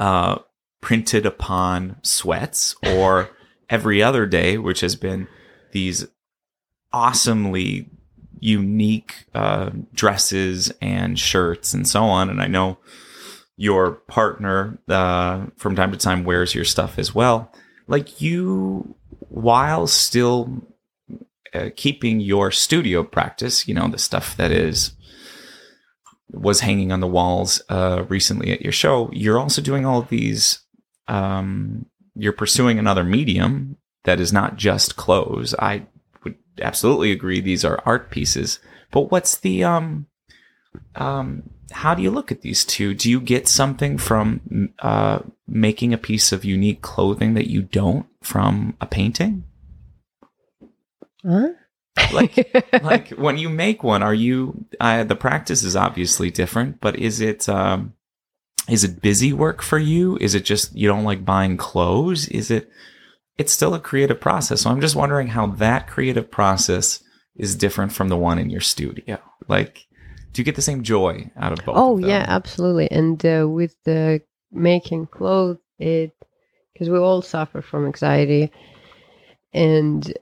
uh, 0.00 0.38
printed 0.80 1.24
upon 1.24 1.96
sweats, 2.02 2.74
or 2.84 3.30
every 3.70 4.02
other 4.02 4.26
day, 4.26 4.58
which 4.58 4.80
has 4.80 4.96
been 4.96 5.28
these 5.70 6.06
awesomely 6.92 7.88
unique 8.40 9.26
uh, 9.34 9.70
dresses 9.94 10.72
and 10.80 11.18
shirts 11.18 11.72
and 11.72 11.86
so 11.86 12.02
on. 12.04 12.28
And 12.28 12.42
I 12.42 12.48
know 12.48 12.78
your 13.56 13.92
partner 13.92 14.78
uh, 14.88 15.46
from 15.56 15.76
time 15.76 15.92
to 15.92 15.98
time 15.98 16.24
wears 16.24 16.54
your 16.54 16.64
stuff 16.64 16.98
as 16.98 17.14
well. 17.14 17.52
Like 17.90 18.20
you, 18.20 18.94
while 19.28 19.88
still 19.88 20.62
uh, 21.52 21.70
keeping 21.74 22.20
your 22.20 22.52
studio 22.52 23.02
practice, 23.02 23.66
you 23.66 23.74
know, 23.74 23.88
the 23.88 23.98
stuff 23.98 24.36
that 24.36 24.52
is 24.52 24.92
was 26.32 26.60
hanging 26.60 26.92
on 26.92 27.00
the 27.00 27.08
walls 27.08 27.60
uh, 27.68 28.04
recently 28.08 28.52
at 28.52 28.62
your 28.62 28.72
show, 28.72 29.10
you're 29.12 29.40
also 29.40 29.60
doing 29.60 29.84
all 29.84 30.02
these. 30.02 30.60
Um, 31.08 31.86
you're 32.14 32.32
pursuing 32.32 32.78
another 32.78 33.02
medium 33.02 33.76
that 34.04 34.20
is 34.20 34.32
not 34.32 34.56
just 34.56 34.94
clothes. 34.94 35.54
I 35.58 35.86
would 36.22 36.36
absolutely 36.62 37.10
agree 37.10 37.40
these 37.40 37.64
are 37.64 37.82
art 37.84 38.12
pieces, 38.12 38.60
but 38.92 39.10
what's 39.10 39.38
the 39.38 39.64
um 39.64 40.06
um 40.94 41.50
how 41.70 41.94
do 41.94 42.02
you 42.02 42.10
look 42.10 42.32
at 42.32 42.42
these 42.42 42.64
two? 42.64 42.94
Do 42.94 43.10
you 43.10 43.20
get 43.20 43.48
something 43.48 43.98
from 43.98 44.72
uh, 44.80 45.20
making 45.46 45.92
a 45.92 45.98
piece 45.98 46.32
of 46.32 46.44
unique 46.44 46.82
clothing 46.82 47.34
that 47.34 47.50
you 47.50 47.62
don't 47.62 48.06
from 48.22 48.76
a 48.80 48.86
painting? 48.86 49.44
Huh? 51.24 51.50
like 52.12 52.54
like 52.82 53.10
when 53.10 53.38
you 53.38 53.48
make 53.48 53.82
one 53.82 54.02
are 54.02 54.14
you 54.14 54.64
uh, 54.80 55.04
the 55.04 55.16
practice 55.16 55.62
is 55.62 55.76
obviously 55.76 56.30
different 56.30 56.80
but 56.80 56.96
is 56.96 57.20
it 57.20 57.48
um 57.48 57.92
is 58.68 58.84
it 58.84 59.02
busy 59.02 59.32
work 59.32 59.62
for 59.62 59.78
you 59.78 60.16
is 60.20 60.34
it 60.34 60.44
just 60.44 60.74
you 60.74 60.88
don't 60.88 61.04
like 61.04 61.24
buying 61.24 61.56
clothes 61.56 62.28
is 62.28 62.50
it 62.50 62.70
it's 63.38 63.52
still 63.52 63.74
a 63.74 63.80
creative 63.80 64.20
process 64.20 64.62
so 64.62 64.70
i'm 64.70 64.80
just 64.80 64.96
wondering 64.96 65.28
how 65.28 65.46
that 65.46 65.86
creative 65.86 66.30
process 66.30 67.02
is 67.36 67.56
different 67.56 67.92
from 67.92 68.08
the 68.08 68.16
one 68.16 68.38
in 68.38 68.50
your 68.50 68.60
studio 68.60 69.18
like 69.48 69.86
do 70.32 70.40
you 70.40 70.44
get 70.44 70.56
the 70.56 70.62
same 70.62 70.82
joy 70.82 71.30
out 71.36 71.52
of 71.52 71.64
both 71.64 71.76
Oh 71.76 71.94
of 71.94 72.00
yeah, 72.02 72.24
absolutely. 72.28 72.90
And 72.90 73.24
uh, 73.24 73.46
with 73.48 73.74
the 73.84 74.22
making 74.52 75.06
clothes, 75.06 75.58
it 75.78 76.14
because 76.72 76.88
we 76.88 76.98
all 76.98 77.22
suffer 77.22 77.62
from 77.62 77.86
anxiety, 77.86 78.50
and 79.52 80.12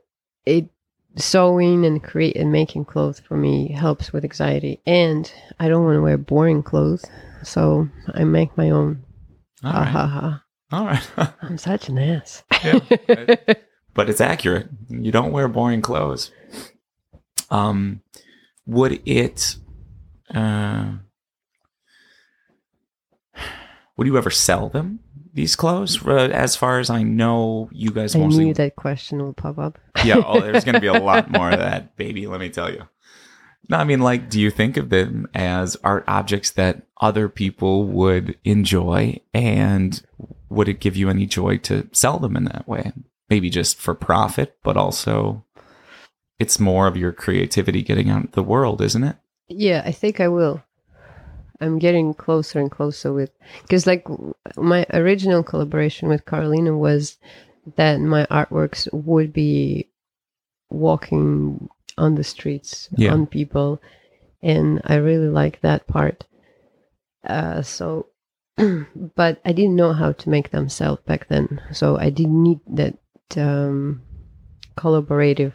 it 0.46 0.68
sewing 1.16 1.84
and 1.84 2.02
create 2.02 2.36
and 2.36 2.52
making 2.52 2.84
clothes 2.84 3.20
for 3.20 3.36
me 3.36 3.72
helps 3.72 4.12
with 4.12 4.24
anxiety. 4.24 4.80
And 4.86 5.30
I 5.60 5.68
don't 5.68 5.84
want 5.84 5.96
to 5.96 6.02
wear 6.02 6.18
boring 6.18 6.62
clothes, 6.62 7.04
so 7.42 7.88
I 8.14 8.24
make 8.24 8.56
my 8.56 8.70
own. 8.70 9.02
all 9.64 9.72
right 9.72 9.88
ha 9.88 10.06
ha! 10.06 10.44
all 10.72 10.86
right 10.86 11.10
I'm 11.42 11.58
such 11.58 11.88
an 11.88 11.98
ass. 11.98 12.42
Yeah. 12.64 12.80
but 13.94 14.08
it's 14.08 14.20
accurate. 14.20 14.68
You 14.88 15.12
don't 15.12 15.32
wear 15.32 15.48
boring 15.48 15.82
clothes. 15.82 16.30
Um, 17.50 18.02
would 18.66 19.00
it? 19.06 19.56
Uh, 20.34 20.92
would 23.96 24.06
you 24.06 24.16
ever 24.16 24.30
sell 24.30 24.68
them? 24.68 25.00
These 25.34 25.56
clothes, 25.56 26.04
Uh, 26.04 26.28
as 26.32 26.56
far 26.56 26.78
as 26.80 26.90
I 26.90 27.02
know, 27.02 27.68
you 27.72 27.90
guys 27.90 28.14
I 28.16 28.20
mostly. 28.20 28.46
knew 28.46 28.54
that 28.54 28.76
question 28.76 29.22
will 29.22 29.32
pop 29.34 29.58
up. 29.58 29.78
yeah, 30.04 30.22
oh, 30.24 30.40
there's 30.42 30.64
going 30.64 30.74
to 30.74 30.80
be 30.80 30.86
a 30.86 30.92
lot 30.94 31.30
more 31.30 31.50
of 31.50 31.58
that, 31.58 31.96
baby. 31.96 32.26
Let 32.26 32.40
me 32.40 32.48
tell 32.48 32.72
you. 32.72 32.88
No, 33.68 33.76
I 33.76 33.84
mean, 33.84 34.00
like, 34.00 34.30
do 34.30 34.40
you 34.40 34.50
think 34.50 34.76
of 34.76 34.88
them 34.88 35.28
as 35.34 35.76
art 35.84 36.04
objects 36.08 36.50
that 36.52 36.86
other 37.00 37.28
people 37.28 37.84
would 37.84 38.36
enjoy, 38.44 39.20
and 39.34 40.02
would 40.48 40.68
it 40.68 40.80
give 40.80 40.96
you 40.96 41.10
any 41.10 41.26
joy 41.26 41.58
to 41.58 41.88
sell 41.92 42.18
them 42.18 42.34
in 42.36 42.44
that 42.44 42.66
way? 42.66 42.92
Maybe 43.28 43.50
just 43.50 43.78
for 43.78 43.94
profit, 43.94 44.56
but 44.64 44.76
also 44.78 45.44
it's 46.38 46.58
more 46.58 46.86
of 46.86 46.96
your 46.96 47.12
creativity 47.12 47.82
getting 47.82 48.08
out 48.08 48.22
into 48.22 48.32
the 48.32 48.42
world, 48.42 48.80
isn't 48.80 49.04
it? 49.04 49.16
Yeah, 49.48 49.82
I 49.84 49.92
think 49.92 50.20
I 50.20 50.28
will. 50.28 50.62
I'm 51.60 51.78
getting 51.78 52.14
closer 52.14 52.60
and 52.60 52.70
closer 52.70 53.12
with 53.12 53.30
because 53.62 53.86
like 53.86 54.06
my 54.56 54.86
original 54.92 55.42
collaboration 55.42 56.08
with 56.08 56.24
Carolina 56.24 56.76
was 56.76 57.18
that 57.76 57.98
my 58.00 58.26
artworks 58.26 58.86
would 58.92 59.32
be 59.32 59.88
walking 60.70 61.68
on 61.96 62.14
the 62.14 62.22
streets 62.22 62.88
Yeah. 62.96 63.12
on 63.12 63.26
people, 63.26 63.82
and 64.40 64.80
I 64.84 64.96
really 64.96 65.28
like 65.28 65.60
that 65.62 65.86
part. 65.88 66.26
Uh, 67.24 67.62
so, 67.62 68.06
but 69.16 69.40
I 69.44 69.50
didn't 69.52 69.74
know 69.74 69.92
how 69.92 70.12
to 70.12 70.30
make 70.30 70.50
them 70.50 70.68
sell 70.68 71.00
back 71.06 71.26
then, 71.26 71.60
so 71.72 71.98
I 71.98 72.10
didn't 72.10 72.40
need 72.40 72.60
that 72.68 72.96
um, 73.36 74.02
collaborative 74.76 75.54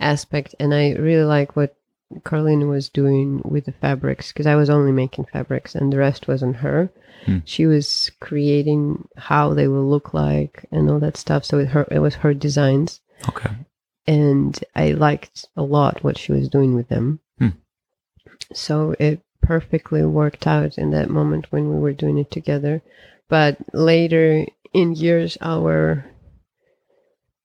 aspect, 0.00 0.56
and 0.58 0.74
I 0.74 0.94
really 0.94 1.24
like 1.24 1.54
what 1.54 1.75
Carolina 2.24 2.66
was 2.66 2.88
doing 2.88 3.42
with 3.44 3.64
the 3.64 3.72
fabrics 3.72 4.32
because 4.32 4.46
I 4.46 4.54
was 4.54 4.70
only 4.70 4.92
making 4.92 5.26
fabrics 5.32 5.74
and 5.74 5.92
the 5.92 5.98
rest 5.98 6.28
was 6.28 6.42
on 6.42 6.54
her. 6.54 6.90
Hmm. 7.24 7.38
She 7.44 7.66
was 7.66 8.10
creating 8.20 9.08
how 9.16 9.54
they 9.54 9.66
will 9.66 9.88
look 9.88 10.14
like 10.14 10.66
and 10.70 10.88
all 10.88 11.00
that 11.00 11.16
stuff. 11.16 11.44
So 11.44 11.58
it 11.58 11.68
her 11.68 11.86
it 11.90 11.98
was 11.98 12.14
her 12.16 12.32
designs, 12.34 13.00
Okay. 13.28 13.50
and 14.06 14.58
I 14.74 14.92
liked 14.92 15.46
a 15.56 15.62
lot 15.62 16.04
what 16.04 16.16
she 16.18 16.32
was 16.32 16.48
doing 16.48 16.74
with 16.74 16.88
them. 16.88 17.18
Hmm. 17.38 17.48
So 18.52 18.94
it 19.00 19.20
perfectly 19.42 20.04
worked 20.04 20.46
out 20.46 20.78
in 20.78 20.90
that 20.90 21.10
moment 21.10 21.46
when 21.50 21.70
we 21.70 21.78
were 21.78 21.92
doing 21.92 22.18
it 22.18 22.30
together. 22.30 22.82
But 23.28 23.58
later 23.72 24.46
in 24.72 24.94
years, 24.94 25.36
our 25.40 26.04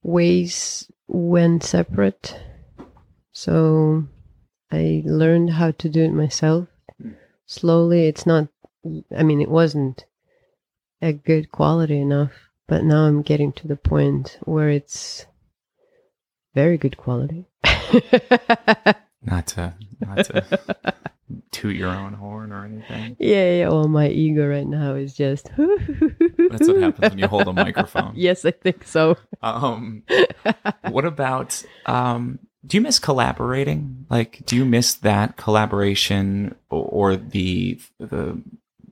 ways 0.04 0.92
went 1.08 1.64
separate. 1.64 2.36
So 3.32 4.06
I 4.72 5.04
learned 5.06 5.52
how 5.52 5.72
to 5.72 5.90
do 5.90 6.04
it 6.04 6.14
myself. 6.14 6.68
Slowly, 7.46 8.08
it's 8.08 8.26
not, 8.26 8.48
I 9.16 9.24
mean, 9.24 9.42
it 9.42 9.50
wasn't 9.50 10.06
a 11.02 11.12
good 11.12 11.52
quality 11.52 12.00
enough, 12.00 12.32
but 12.68 12.84
now 12.84 13.06
I'm 13.06 13.22
getting 13.22 13.52
to 13.54 13.68
the 13.68 13.76
point 13.76 14.38
where 14.44 14.70
it's 14.70 15.26
very 16.56 16.78
good 16.78 16.98
quality. 16.98 17.46
Not 19.24 19.48
to 19.48 19.76
not 20.00 20.26
to 20.26 20.44
toot 21.52 21.76
your 21.76 21.90
own 21.90 22.14
horn 22.14 22.52
or 22.52 22.66
anything. 22.66 23.16
Yeah, 23.20 23.52
yeah. 23.52 23.68
Well, 23.70 23.88
my 23.88 24.08
ego 24.08 24.48
right 24.48 24.66
now 24.66 24.96
is 24.96 25.14
just. 25.14 25.52
That's 25.58 26.68
what 26.68 26.82
happens 26.82 27.12
when 27.12 27.20
you 27.20 27.28
hold 27.28 27.48
a 27.48 27.54
microphone. 27.54 28.14
Yes, 28.16 28.46
I 28.46 28.52
think 28.52 28.84
so. 28.84 29.18
Um, 29.44 30.04
what 30.90 31.06
about 31.06 31.64
um, 31.86 32.40
do 32.66 32.78
you 32.78 32.82
miss 32.82 33.00
collaborating? 33.00 34.06
Like, 34.10 34.46
do 34.46 34.56
you 34.56 34.66
miss 34.66 34.94
that 34.96 35.38
collaboration 35.38 36.56
or, 36.70 36.86
or 36.86 37.16
the, 37.16 37.80
the 38.00 38.42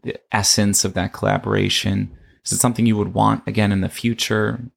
the 0.02 0.20
essence 0.32 0.86
of 0.86 0.94
that 0.94 1.14
collaboration? 1.14 2.16
Is 2.46 2.54
it 2.54 2.60
something 2.60 2.86
you 2.86 2.98
would 2.98 3.14
want 3.14 3.48
again 3.48 3.72
in 3.72 3.82
the 3.82 3.90
future? 3.90 4.72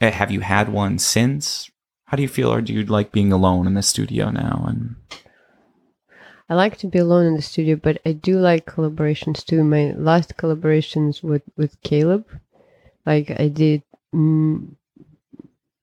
Eh, 0.00 0.10
Have 0.10 0.30
you 0.30 0.40
had 0.40 0.68
one 0.68 0.98
since? 0.98 1.70
How 2.04 2.16
do 2.16 2.22
you 2.22 2.28
feel, 2.28 2.52
or 2.52 2.60
do 2.60 2.72
you 2.72 2.84
like 2.84 3.12
being 3.12 3.32
alone 3.32 3.66
in 3.66 3.74
the 3.74 3.82
studio 3.82 4.30
now? 4.30 4.64
And 4.68 4.96
I 6.48 6.54
like 6.54 6.78
to 6.78 6.86
be 6.86 6.98
alone 6.98 7.26
in 7.26 7.34
the 7.34 7.42
studio, 7.42 7.76
but 7.76 8.00
I 8.06 8.12
do 8.12 8.38
like 8.38 8.64
collaborations 8.64 9.44
too. 9.44 9.62
My 9.64 9.92
last 9.92 10.36
collaborations 10.36 11.22
with 11.22 11.42
with 11.56 11.80
Caleb, 11.82 12.26
like 13.04 13.30
I 13.38 13.48
did 13.48 13.82
mm, 14.14 14.74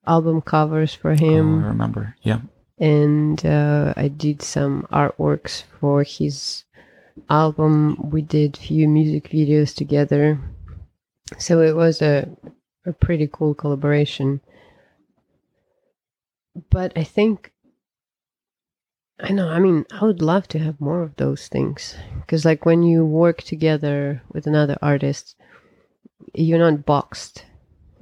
album 0.08 0.42
covers 0.42 0.94
for 0.94 1.12
oh, 1.12 1.16
I 1.64 1.68
remember, 1.68 2.16
yeah, 2.22 2.40
and 2.78 3.44
uh, 3.46 3.94
I 3.96 4.08
did 4.08 4.42
some 4.42 4.88
artworks 4.92 5.64
for 5.80 6.04
his 6.04 6.64
album. 7.30 8.10
We 8.12 8.22
did 8.22 8.58
few 8.58 8.88
music 8.88 9.30
videos 9.30 9.76
together, 9.76 10.40
so 11.38 11.62
it 11.62 11.76
was 11.76 12.02
a 12.02 12.30
a 12.86 12.94
pretty 12.94 13.30
cool 13.32 13.54
collaboration. 13.54 14.42
But 16.70 16.94
I 16.96 17.04
think 17.04 17.52
I 19.20 19.32
know. 19.32 19.50
I 19.50 19.60
mean, 19.60 19.86
I 19.92 20.04
would 20.04 20.22
love 20.22 20.48
to 20.50 20.60
have 20.60 20.82
more 20.82 21.02
of 21.02 21.16
those 21.16 21.48
things 21.48 21.96
because, 22.22 22.44
like, 22.44 22.66
when 22.66 22.84
you 22.84 23.06
work 23.06 23.42
together 23.42 24.22
with 24.32 24.46
another 24.46 24.78
artist, 24.82 25.36
you're 26.34 26.60
not 26.60 26.86
boxed 26.86 27.46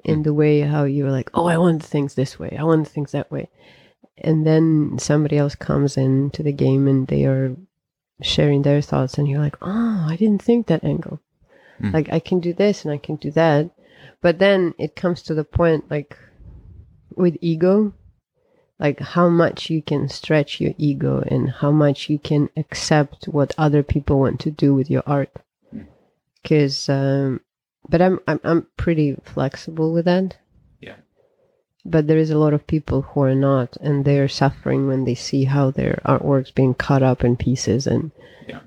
in 0.04 0.24
the 0.24 0.34
way 0.34 0.62
how 0.62 0.84
you're 0.84 1.12
like, 1.12 1.30
oh, 1.34 1.46
I 1.46 1.58
want 1.58 1.84
things 1.84 2.16
this 2.16 2.40
way, 2.40 2.56
I 2.60 2.64
want 2.64 2.88
things 2.88 3.12
that 3.12 3.32
way, 3.32 3.50
and 4.18 4.46
then 4.46 4.98
somebody 5.00 5.38
else 5.38 5.56
comes 5.56 5.98
into 5.98 6.44
the 6.44 6.52
game 6.52 6.88
and 6.88 7.08
they 7.08 7.26
are 7.26 7.56
sharing 8.22 8.62
their 8.62 8.82
thoughts, 8.82 9.18
and 9.18 9.28
you're 9.28 9.40
like, 9.42 9.58
oh, 9.62 10.08
I 10.10 10.16
didn't 10.16 10.42
think 10.42 10.68
that 10.68 10.84
angle. 10.84 11.20
Mm. 11.82 11.94
Like, 11.94 12.12
I 12.12 12.20
can 12.20 12.40
do 12.40 12.54
this 12.54 12.86
and 12.86 12.94
I 12.94 12.98
can 12.98 13.16
do 13.16 13.32
that, 13.32 13.72
but 14.22 14.40
then 14.40 14.74
it 14.78 14.96
comes 14.96 15.22
to 15.24 15.34
the 15.34 15.44
point, 15.44 15.90
like, 15.90 16.18
with 17.16 17.38
ego 17.42 17.94
like 18.84 19.00
how 19.00 19.30
much 19.30 19.70
you 19.70 19.82
can 19.82 20.10
stretch 20.10 20.60
your 20.60 20.74
ego 20.78 21.24
and 21.28 21.50
how 21.50 21.72
much 21.72 22.10
you 22.10 22.20
can 22.20 22.50
accept 22.58 23.26
what 23.26 23.56
other 23.58 23.82
people 23.82 24.20
want 24.20 24.42
to 24.42 24.52
do 24.52 24.74
with 24.76 24.90
your 24.90 25.04
art. 25.06 25.32
Because 26.42 26.90
um, 26.90 27.40
but 27.90 28.02
I'm, 28.02 28.20
I'm 28.28 28.40
i'm 28.44 28.68
pretty 28.78 29.16
flexible 29.24 29.94
with 29.94 30.06
that 30.06 30.38
Yeah. 30.80 30.96
but 31.86 32.08
there 32.08 32.18
is 32.18 32.30
a 32.32 32.38
lot 32.38 32.54
of 32.54 32.66
people 32.68 33.02
who 33.02 33.22
are 33.24 33.36
not 33.36 33.78
and 33.82 34.06
they're 34.06 34.28
suffering 34.30 34.88
when 34.88 35.04
they 35.06 35.16
see 35.16 35.44
how 35.46 35.72
their 35.72 36.02
artwork's 36.06 36.52
being 36.52 36.74
cut 36.74 37.04
up 37.04 37.24
in 37.24 37.36
pieces 37.36 37.88
and 37.88 38.12
Yeah. 38.48 38.62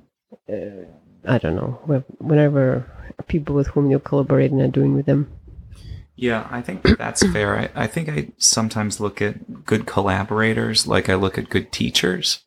uh, 0.48 0.84
i 1.24 1.38
don't 1.38 1.56
know 1.56 1.80
whenever 2.18 2.84
people 3.26 3.54
with 3.54 3.68
whom 3.68 3.90
you're 3.90 4.00
collaborating 4.00 4.60
are 4.60 4.68
doing 4.68 4.94
with 4.94 5.06
them 5.06 5.28
Yeah, 6.18 6.46
I 6.50 6.62
think 6.62 6.82
that's 6.96 7.22
fair. 7.32 7.58
I, 7.58 7.84
I 7.84 7.86
think 7.86 8.08
I 8.08 8.28
sometimes 8.38 9.00
look 9.00 9.20
at 9.20 9.64
good 9.66 9.84
collaborators 9.84 10.86
like 10.86 11.10
I 11.10 11.14
look 11.14 11.36
at 11.36 11.50
good 11.50 11.70
teachers. 11.72 12.40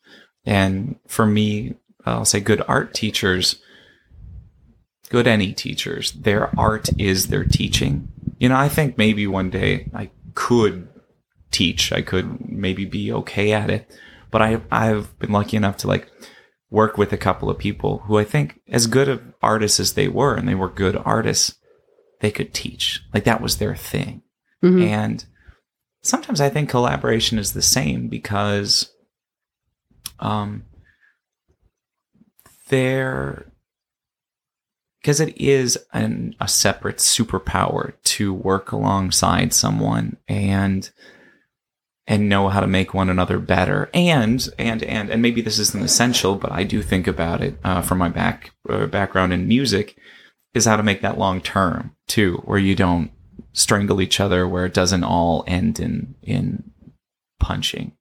And 0.43 0.95
for 1.07 1.25
me, 1.27 1.75
I'll 2.03 2.25
say 2.25 2.39
good 2.39 2.63
art 2.67 2.95
teachers, 2.95 3.61
good 5.09 5.27
any 5.27 5.53
teachers, 5.53 6.11
their 6.11 6.57
art 6.59 6.89
is 6.97 7.27
their 7.27 7.43
teaching. 7.43 8.07
You 8.39 8.49
know, 8.49 8.57
I 8.57 8.69
think 8.69 8.97
maybe 8.97 9.27
one 9.27 9.49
day 9.49 9.89
I 9.93 10.11
could 10.35 10.87
teach, 11.51 11.91
I 11.91 12.01
could 12.01 12.49
maybe 12.49 12.85
be 12.85 13.11
okay 13.11 13.51
at 13.51 13.69
it. 13.69 13.89
But 14.31 14.41
I, 14.41 14.61
I've 14.71 15.17
been 15.19 15.31
lucky 15.31 15.57
enough 15.57 15.77
to 15.77 15.87
like 15.87 16.09
work 16.69 16.97
with 16.97 17.11
a 17.11 17.17
couple 17.17 17.49
of 17.49 17.57
people 17.57 17.99
who 18.05 18.17
I 18.19 18.23
think, 18.23 18.59
as 18.69 18.85
good 18.85 19.09
of 19.09 19.21
artists 19.41 19.79
as 19.79 19.93
they 19.93 20.07
were, 20.07 20.35
and 20.35 20.47
they 20.47 20.55
were 20.55 20.69
good 20.69 20.95
artists, 20.95 21.55
they 22.19 22.29
could 22.29 22.53
teach. 22.53 23.01
Like 23.13 23.23
that 23.23 23.41
was 23.41 23.57
their 23.57 23.75
thing. 23.75 24.21
Mhm. 24.63 24.87
And 24.87 25.25
sometimes 26.03 26.39
I 26.39 26.49
think 26.49 26.69
collaboration 26.69 27.39
is 27.39 27.53
the 27.53 27.61
same 27.61 28.07
because 28.07 28.91
um 30.19 30.63
there 32.69 33.48
because 35.01 35.19
it 35.19 35.37
is 35.37 35.77
an, 35.93 36.35
a 36.39 36.47
separate 36.47 36.97
superpower 36.97 37.93
to 38.03 38.33
work 38.33 38.71
alongside 38.71 39.53
someone 39.53 40.17
and 40.27 40.91
and 42.09 42.27
know 42.27 42.49
how 42.49 42.59
to 42.59 42.65
make 42.65 42.95
one 42.95 43.07
another 43.07 43.37
better. 43.37 43.87
And 43.93 44.49
and 44.57 44.81
and 44.83 45.09
and 45.11 45.21
maybe 45.21 45.41
this 45.41 45.59
isn't 45.59 45.83
essential 45.83 46.35
but 46.35 46.51
i 46.51 46.63
do 46.63 46.81
think 46.81 47.07
about 47.07 47.41
it 47.41 47.57
uh, 47.63 47.81
from 47.81 47.99
my 47.99 48.09
back 48.09 48.51
uh, 48.67 48.87
background 48.87 49.31
in 49.31 49.47
music 49.47 49.95
is 50.53 50.65
how 50.65 50.75
to 50.75 50.83
make 50.83 51.01
that 51.01 51.17
long 51.17 51.41
term 51.41 51.95
too 52.07 52.37
where 52.45 52.57
you 52.57 52.75
don't 52.75 53.11
strangle 53.53 54.01
each 54.01 54.19
other 54.19 54.47
where 54.47 54.65
it 54.65 54.73
doesn't 54.73 55.03
all 55.03 55.43
end 55.47 55.79
in 55.79 56.15
in 56.23 56.71
punching 57.39 57.91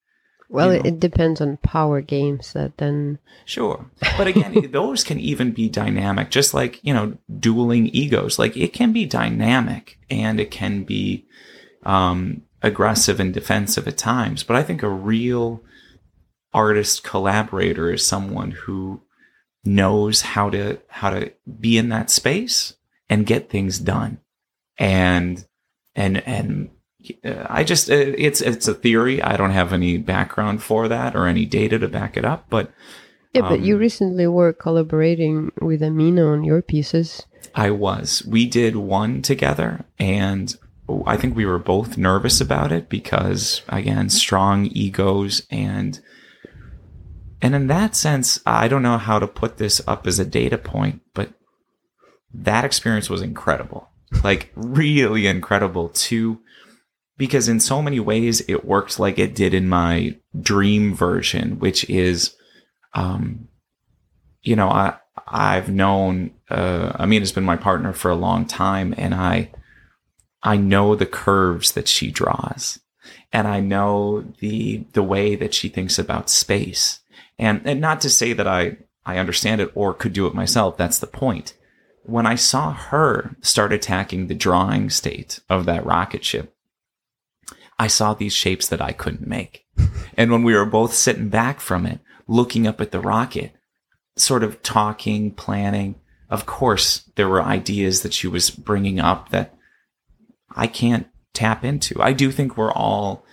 well 0.48 0.72
You 0.72 0.80
it, 0.80 0.84
know. 0.84 0.88
it 0.88 1.00
depends 1.00 1.40
on 1.40 1.58
power 1.58 2.00
games 2.00 2.52
that 2.52 2.78
then 2.78 3.18
Sure. 3.44 3.90
But 4.16 4.26
again, 4.26 4.70
those 4.72 5.04
can 5.04 5.18
even 5.18 5.52
be 5.52 5.68
dynamic, 5.68 6.30
just 6.30 6.52
like, 6.52 6.80
you 6.82 6.92
know, 6.92 7.16
dueling 7.38 7.86
egos. 7.88 8.38
Like 8.38 8.56
it 8.56 8.72
can 8.72 8.92
be 8.92 9.06
dynamic 9.06 9.98
and 10.10 10.38
it 10.38 10.50
can 10.50 10.84
be 10.84 11.26
um, 11.84 12.42
aggressive 12.62 13.20
and 13.20 13.32
defensive 13.32 13.88
at 13.88 13.96
times. 13.96 14.42
But 14.42 14.56
I 14.56 14.62
think 14.62 14.82
a 14.82 14.88
real 14.88 15.62
artist 16.52 17.04
collaborator 17.04 17.92
is 17.92 18.04
someone 18.04 18.50
who 18.52 19.02
knows 19.64 20.22
how 20.22 20.50
to 20.50 20.78
how 20.88 21.10
to 21.10 21.32
be 21.60 21.78
in 21.78 21.88
that 21.90 22.10
space 22.10 22.74
and 23.08 23.26
get 23.26 23.50
things 23.50 23.78
done. 23.78 24.18
And 24.78 25.46
and 25.94 26.18
and 26.26 26.70
I 27.24 27.64
just 27.64 27.90
uh, 27.90 27.94
it's 27.94 28.40
it's 28.40 28.68
a 28.68 28.74
theory. 28.74 29.22
I 29.22 29.36
don't 29.36 29.50
have 29.52 29.72
any 29.72 29.98
background 29.98 30.62
for 30.62 30.88
that 30.88 31.14
or 31.14 31.26
any 31.26 31.46
data 31.46 31.78
to 31.78 31.88
back 31.88 32.16
it 32.16 32.24
up, 32.24 32.46
but 32.50 32.70
Yeah, 33.34 33.48
but 33.48 33.60
you 33.60 33.74
Um, 33.74 33.80
recently 33.80 34.26
were 34.26 34.52
collaborating 34.52 35.52
with 35.60 35.82
Amina 35.82 36.26
on 36.26 36.44
your 36.44 36.62
pieces. 36.62 37.26
I 37.54 37.70
was. 37.70 38.24
We 38.26 38.46
did 38.46 38.76
one 38.76 39.22
together, 39.22 39.84
and 39.98 40.54
I 41.06 41.16
think 41.16 41.36
we 41.36 41.46
were 41.46 41.58
both 41.58 41.98
nervous 41.98 42.40
about 42.40 42.72
it 42.72 42.88
because, 42.88 43.62
again, 43.68 44.08
strong 44.10 44.66
egos 44.66 45.42
and 45.50 46.00
and 47.40 47.54
in 47.54 47.68
that 47.68 47.94
sense, 47.94 48.40
I 48.44 48.66
don't 48.66 48.82
know 48.82 48.98
how 48.98 49.20
to 49.20 49.28
put 49.28 49.58
this 49.58 49.80
up 49.86 50.06
as 50.06 50.18
a 50.18 50.24
data 50.24 50.58
point, 50.58 51.02
but 51.14 51.30
that 52.34 52.64
experience 52.64 53.08
was 53.08 53.22
incredible, 53.22 53.88
like 54.24 54.50
really 54.56 55.26
incredible 55.28 55.88
too, 55.90 56.40
because 57.18 57.48
in 57.48 57.60
so 57.60 57.82
many 57.82 58.00
ways 58.00 58.40
it 58.48 58.64
worked 58.64 58.98
like 58.98 59.18
it 59.18 59.34
did 59.34 59.52
in 59.52 59.68
my 59.68 60.16
dream 60.40 60.94
version, 60.94 61.58
which 61.58 61.88
is, 61.90 62.34
um, 62.94 63.48
you 64.42 64.56
know, 64.56 64.68
I 64.68 64.96
I've 65.26 65.68
known 65.68 66.30
uh, 66.48 66.92
Amina's 66.98 67.32
been 67.32 67.44
my 67.44 67.56
partner 67.56 67.92
for 67.92 68.10
a 68.10 68.16
long 68.16 68.46
time, 68.46 68.94
and 68.96 69.14
I 69.14 69.50
I 70.42 70.56
know 70.56 70.94
the 70.94 71.06
curves 71.06 71.72
that 71.72 71.88
she 71.88 72.10
draws, 72.10 72.78
and 73.32 73.46
I 73.48 73.60
know 73.60 74.22
the 74.38 74.86
the 74.92 75.02
way 75.02 75.34
that 75.34 75.52
she 75.52 75.68
thinks 75.68 75.98
about 75.98 76.30
space, 76.30 77.00
and 77.38 77.60
and 77.64 77.80
not 77.80 78.00
to 78.02 78.10
say 78.10 78.32
that 78.32 78.46
I 78.46 78.78
I 79.04 79.18
understand 79.18 79.60
it 79.60 79.72
or 79.74 79.92
could 79.92 80.12
do 80.12 80.26
it 80.26 80.34
myself. 80.34 80.76
That's 80.76 81.00
the 81.00 81.06
point. 81.08 81.54
When 82.04 82.26
I 82.26 82.36
saw 82.36 82.72
her 82.72 83.36
start 83.42 83.72
attacking 83.72 84.28
the 84.28 84.34
drawing 84.34 84.88
state 84.88 85.40
of 85.50 85.66
that 85.66 85.84
rocket 85.84 86.24
ship, 86.24 86.54
I 87.78 87.86
saw 87.86 88.14
these 88.14 88.32
shapes 88.32 88.68
that 88.68 88.82
I 88.82 88.92
couldn't 88.92 89.26
make. 89.26 89.64
And 90.16 90.32
when 90.32 90.42
we 90.42 90.54
were 90.54 90.66
both 90.66 90.94
sitting 90.94 91.28
back 91.28 91.60
from 91.60 91.86
it, 91.86 92.00
looking 92.26 92.66
up 92.66 92.80
at 92.80 92.90
the 92.90 93.00
rocket, 93.00 93.52
sort 94.16 94.42
of 94.42 94.62
talking, 94.62 95.30
planning, 95.30 95.94
of 96.28 96.44
course, 96.44 97.10
there 97.14 97.28
were 97.28 97.42
ideas 97.42 98.02
that 98.02 98.12
she 98.12 98.26
was 98.26 98.50
bringing 98.50 98.98
up 98.98 99.30
that 99.30 99.54
I 100.54 100.66
can't 100.66 101.06
tap 101.32 101.64
into. 101.64 102.02
I 102.02 102.12
do 102.12 102.32
think 102.32 102.56
we're 102.56 102.72
all, 102.72 103.24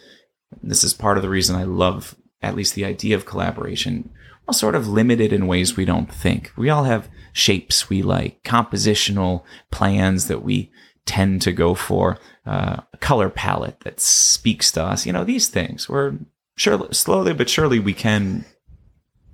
this 0.62 0.84
is 0.84 0.94
part 0.94 1.18
of 1.18 1.24
the 1.24 1.30
reason 1.30 1.56
I 1.56 1.64
love 1.64 2.16
at 2.42 2.56
least 2.56 2.76
the 2.76 2.86
idea 2.86 3.16
of 3.16 3.26
collaboration, 3.26 4.12
all 4.48 4.54
sort 4.54 4.76
of 4.76 4.88
limited 4.88 5.34
in 5.34 5.48
ways 5.48 5.76
we 5.76 5.86
don't 5.86 6.14
think. 6.14 6.52
We 6.56 6.70
all 6.70 6.84
have 6.84 7.10
shapes 7.34 7.90
we 7.90 8.04
like, 8.04 8.44
compositional 8.44 9.44
plans 9.72 10.28
that 10.28 10.44
we 10.44 10.72
tend 11.06 11.42
to 11.44 11.52
go 11.52 11.76
for, 11.76 12.18
uh, 12.46 12.78
a 12.94 12.98
color 12.98 13.30
palette 13.30 13.80
that 13.82 14.00
speaks 14.00 14.72
to 14.74 14.84
us. 14.84 15.06
You 15.06 15.14
know, 15.14 15.24
these 15.24 15.48
things. 15.48 15.88
We're 15.90 16.14
sure 16.58 16.88
slowly 16.92 17.34
but 17.34 17.50
surely 17.50 17.80
we 17.80 17.94
can 17.94 18.46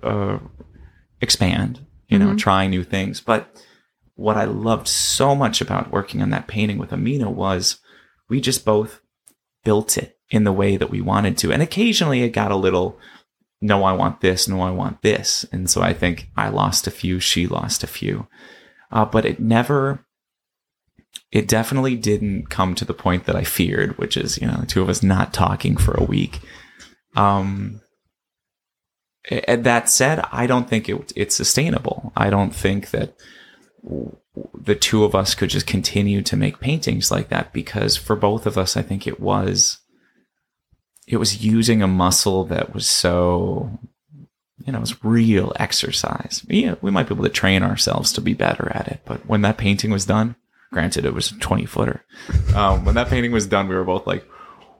uh, 0.02 0.38
expand. 1.20 1.86
You 2.08 2.18
know, 2.18 2.30
Mhm. 2.32 2.38
try 2.38 2.66
new 2.66 2.84
things. 2.84 3.20
But 3.20 3.48
what 4.16 4.36
I 4.36 4.44
loved 4.44 4.88
so 4.88 5.34
much 5.34 5.60
about 5.60 5.90
working 5.92 6.20
on 6.20 6.30
that 6.30 6.46
painting 6.46 6.76
with 6.78 6.92
Amina 6.92 7.30
was 7.30 7.78
we 8.28 8.40
just 8.40 8.64
both 8.64 9.00
built 9.64 9.96
it 9.96 10.18
in 10.30 10.44
the 10.44 10.52
way 10.52 10.76
that 10.76 10.90
we 10.90 11.00
wanted 11.00 11.38
to. 11.38 11.52
And 11.52 11.62
occasionally 11.62 12.22
it 12.22 12.30
got 12.30 12.50
a 12.50 12.56
little, 12.56 12.98
no, 13.60 13.84
I 13.84 13.92
want 13.92 14.20
this, 14.20 14.48
no, 14.48 14.60
I 14.60 14.70
want 14.70 15.02
this. 15.02 15.46
And 15.52 15.70
so 15.70 15.80
I 15.82 15.92
think 15.94 16.28
I 16.36 16.48
lost 16.48 16.86
a 16.86 16.90
few, 16.90 17.20
she 17.20 17.46
lost 17.46 17.82
a 17.84 17.86
few. 17.86 18.26
Uh, 18.90 19.04
but 19.04 19.24
it 19.24 19.40
never, 19.40 20.04
it 21.32 21.48
definitely 21.48 21.96
didn't 21.96 22.50
come 22.50 22.74
to 22.74 22.84
the 22.84 22.94
point 22.94 23.24
that 23.24 23.34
I 23.34 23.42
feared, 23.42 23.96
which 23.96 24.18
is, 24.18 24.38
you 24.38 24.46
know, 24.46 24.58
the 24.60 24.66
two 24.66 24.82
of 24.82 24.90
us 24.90 25.02
not 25.02 25.32
talking 25.32 25.78
for 25.78 25.94
a 25.94 26.04
week. 26.04 26.40
Um, 27.16 27.80
that 29.48 29.88
said, 29.88 30.22
I 30.30 30.46
don't 30.46 30.68
think 30.68 30.90
it, 30.90 31.12
it's 31.16 31.34
sustainable. 31.34 32.12
I 32.14 32.28
don't 32.28 32.54
think 32.54 32.90
that 32.90 33.14
the 34.54 34.74
two 34.74 35.04
of 35.04 35.14
us 35.14 35.34
could 35.34 35.48
just 35.48 35.66
continue 35.66 36.20
to 36.22 36.36
make 36.36 36.60
paintings 36.60 37.10
like 37.10 37.30
that 37.30 37.52
because 37.52 37.96
for 37.96 38.14
both 38.14 38.46
of 38.46 38.58
us, 38.58 38.76
I 38.76 38.82
think 38.82 39.06
it 39.06 39.18
was 39.18 39.78
it 41.08 41.16
was 41.16 41.44
using 41.44 41.82
a 41.82 41.88
muscle 41.88 42.44
that 42.44 42.72
was 42.74 42.86
so 42.86 43.78
you 44.64 44.72
know, 44.72 44.78
it 44.78 44.82
was 44.82 45.02
real 45.02 45.52
exercise. 45.56 46.44
Yeah, 46.48 46.76
we 46.80 46.92
might 46.92 47.08
be 47.08 47.14
able 47.14 47.24
to 47.24 47.30
train 47.30 47.64
ourselves 47.64 48.12
to 48.12 48.20
be 48.20 48.34
better 48.34 48.70
at 48.72 48.86
it, 48.86 49.00
but 49.04 49.26
when 49.26 49.42
that 49.42 49.58
painting 49.58 49.90
was 49.90 50.06
done, 50.06 50.36
granted 50.72 51.04
it 51.04 51.14
was 51.14 51.30
a 51.30 51.38
20 51.38 51.66
footer, 51.66 52.04
um, 52.56 52.84
when 52.84 52.96
that 52.96 53.08
painting 53.08 53.30
was 53.30 53.46
done, 53.46 53.68
we 53.68 53.76
were 53.76 53.84
both 53.84 54.06
like, 54.06 54.26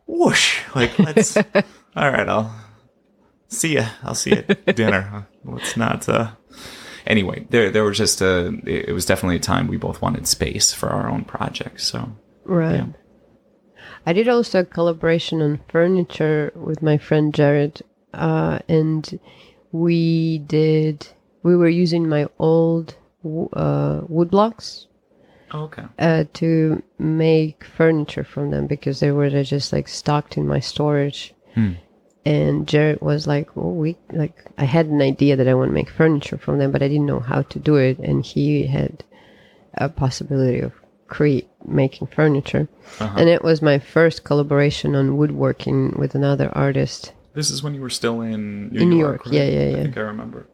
whoosh, 0.07 0.61
like, 0.75 0.99
let's, 0.99 1.37
all 1.97 2.11
right, 2.11 2.29
I'll 2.29 2.53
see 3.49 3.75
ya. 3.75 3.87
I'll 4.03 4.17
see 4.17 4.31
you 4.31 4.45
at 4.49 4.75
dinner. 4.75 5.29
Let's 5.45 5.77
not, 5.77 6.09
uh, 6.09 6.33
anyway, 7.07 7.47
there, 7.51 7.71
there 7.71 7.85
was 7.85 7.99
just 7.99 8.21
a, 8.21 8.59
it 8.67 8.93
was 8.93 9.07
definitely 9.07 9.37
a 9.37 9.41
time 9.41 9.69
we 9.69 9.77
both 9.77 10.03
wanted 10.03 10.27
space 10.27 10.73
for 10.73 10.89
our 10.89 11.09
own 11.09 11.25
projects. 11.25 11.87
So, 11.87 12.11
Right. 12.45 12.77
Yeah. 12.77 12.87
I 14.05 14.13
did 14.13 14.29
also 14.29 14.61
a 14.61 14.65
collaboration 14.65 15.41
on 15.43 15.61
furniture 15.69 16.53
with 16.57 16.83
my 16.83 16.99
friend 16.99 17.33
Jared, 17.33 17.83
uh, 18.13 18.59
and 18.69 19.21
we 19.71 20.39
did. 20.39 21.07
We 21.45 21.57
were 21.57 21.69
using 21.69 22.09
my 22.09 22.27
old 22.39 22.97
uh, 23.53 24.01
wood 24.09 24.31
blocks 24.31 24.89
okay. 25.55 25.85
uh, 25.99 26.25
to 26.35 26.83
make 26.99 27.65
furniture 27.65 28.25
from 28.25 28.51
them 28.51 28.67
because 28.67 29.01
they 29.01 29.11
were 29.11 29.29
just 29.43 29.73
like 29.73 29.89
stocked 29.89 30.37
in 30.37 30.47
my 30.47 30.61
storage. 30.61 31.35
Hmm. 31.55 31.73
And 32.25 32.69
Jared 32.69 33.01
was 33.01 33.27
like, 33.27 33.49
"Oh, 33.57 33.71
we 33.73 33.97
like." 34.13 34.45
I 34.57 34.65
had 34.65 34.87
an 34.87 35.03
idea 35.03 35.35
that 35.37 35.49
I 35.49 35.55
want 35.55 35.71
to 35.71 35.75
make 35.75 35.91
furniture 35.91 36.39
from 36.39 36.59
them, 36.59 36.71
but 36.71 36.81
I 36.83 36.87
didn't 36.89 37.07
know 37.07 37.19
how 37.19 37.43
to 37.43 37.59
do 37.59 37.75
it. 37.77 37.99
And 37.99 38.25
he 38.25 38.67
had 38.67 39.03
a 39.75 39.89
possibility 39.89 40.61
of 40.61 40.73
create 41.09 41.49
making 41.67 42.07
furniture, 42.07 42.69
Uh-huh. 43.01 43.15
and 43.19 43.29
it 43.29 43.43
was 43.43 43.61
my 43.61 43.79
first 43.81 44.23
collaboration 44.25 44.95
on 44.95 45.17
woodworking 45.17 45.95
with 45.99 46.15
another 46.15 46.49
artist. 46.57 47.13
This 47.35 47.51
is 47.51 47.63
when 47.63 47.75
you 47.75 47.81
were 47.81 47.91
still 47.91 48.21
in 48.21 48.69
New 48.71 48.81
In 48.81 48.91
New 48.91 48.99
York. 48.99 49.25
York, 49.27 49.35
yeah, 49.35 49.45
yeah, 49.45 49.61
I 49.61 49.71
yeah. 49.77 49.83
think 49.83 49.97
I 49.99 50.03
remember. 50.03 50.47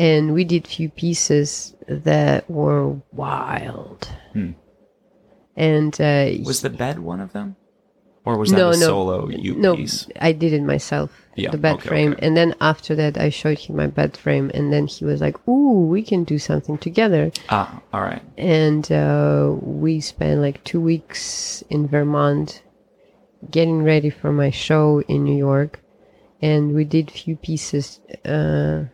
And 0.00 0.32
we 0.32 0.44
did 0.44 0.66
few 0.66 0.88
pieces 0.88 1.74
that 1.86 2.50
were 2.50 2.88
wild. 3.12 4.08
Hmm. 4.32 4.52
And 5.56 5.92
uh, 6.00 6.30
Was 6.42 6.62
the 6.62 6.70
bed 6.70 7.00
one 7.00 7.20
of 7.20 7.34
them, 7.34 7.56
or 8.24 8.38
was 8.38 8.50
that 8.50 8.56
no, 8.56 8.70
a 8.70 8.72
no, 8.72 8.86
solo 8.86 9.28
you 9.28 9.54
no, 9.56 9.76
piece? 9.76 10.08
I 10.18 10.32
did 10.32 10.54
it 10.54 10.62
myself. 10.62 11.10
Yeah, 11.36 11.50
the 11.50 11.58
bed 11.58 11.76
okay, 11.76 11.88
frame, 11.88 12.12
okay. 12.12 12.26
and 12.26 12.34
then 12.34 12.54
after 12.62 12.94
that, 12.94 13.18
I 13.18 13.28
showed 13.28 13.58
him 13.58 13.76
my 13.76 13.88
bed 13.88 14.16
frame, 14.16 14.50
and 14.54 14.72
then 14.72 14.86
he 14.86 15.04
was 15.04 15.20
like, 15.20 15.36
"Ooh, 15.46 15.86
we 15.86 16.02
can 16.02 16.24
do 16.24 16.38
something 16.38 16.78
together." 16.78 17.30
Ah, 17.50 17.82
all 17.92 18.00
right. 18.00 18.22
And 18.38 18.90
uh, 18.90 19.54
we 19.60 20.00
spent 20.00 20.40
like 20.40 20.64
two 20.64 20.80
weeks 20.80 21.62
in 21.68 21.86
Vermont, 21.86 22.62
getting 23.50 23.82
ready 23.82 24.08
for 24.08 24.32
my 24.32 24.50
show 24.50 25.02
in 25.08 25.24
New 25.24 25.36
York, 25.36 25.80
and 26.40 26.74
we 26.74 26.84
did 26.84 27.10
few 27.10 27.36
pieces 27.36 28.00
uh, 28.24 28.84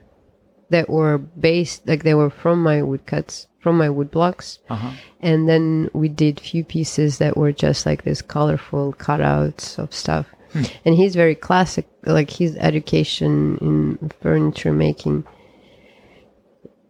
that 0.71 0.89
were 0.91 1.19
based, 1.19 1.87
like 1.87 2.03
they 2.03 2.15
were 2.15 2.31
from 2.31 2.63
my 2.63 2.83
woodcuts, 2.83 3.47
from 3.61 3.79
my 3.79 3.89
wood 3.91 4.11
blocks, 4.11 4.59
Uh 4.69 4.75
huh. 4.77 4.91
and 5.21 5.49
then 5.49 5.89
we 5.93 6.09
did 6.09 6.41
few 6.41 6.65
pieces 6.65 7.19
that 7.19 7.37
were 7.37 7.53
just 7.53 7.87
like 7.87 8.03
this 8.05 8.23
colorful 8.23 8.93
cutouts 8.95 9.79
of 9.79 9.93
stuff. 9.95 10.27
And 10.87 10.95
he's 10.95 11.15
very 11.15 11.35
classic 11.35 11.87
like 12.05 12.31
his 12.31 12.57
education 12.57 13.59
in 13.61 14.11
furniture 14.23 14.73
making 14.73 15.25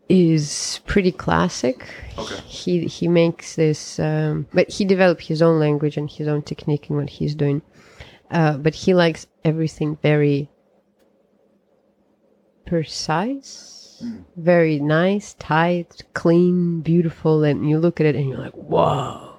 is 0.08 0.80
pretty 0.86 1.10
classic. 1.10 1.84
Okay. 2.16 2.36
he 2.46 2.86
he 2.86 3.08
makes 3.08 3.56
this 3.56 3.98
um, 3.98 4.46
but 4.52 4.68
he 4.70 4.84
developed 4.84 5.22
his 5.22 5.42
own 5.42 5.58
language 5.58 5.96
and 5.96 6.08
his 6.10 6.28
own 6.28 6.42
technique 6.42 6.88
in 6.90 6.96
what 6.96 7.10
he's 7.10 7.34
doing. 7.34 7.60
Uh, 8.30 8.56
but 8.56 8.74
he 8.74 8.94
likes 8.94 9.26
everything 9.44 9.98
very 10.02 10.48
precise 12.66 14.02
very 14.36 14.78
nice 14.78 15.34
tight 15.38 16.02
clean 16.12 16.80
beautiful 16.82 17.42
and 17.44 17.68
you 17.68 17.78
look 17.78 17.98
at 18.00 18.06
it 18.06 18.14
and 18.14 18.28
you're 18.28 18.38
like 18.38 18.52
whoa 18.52 19.32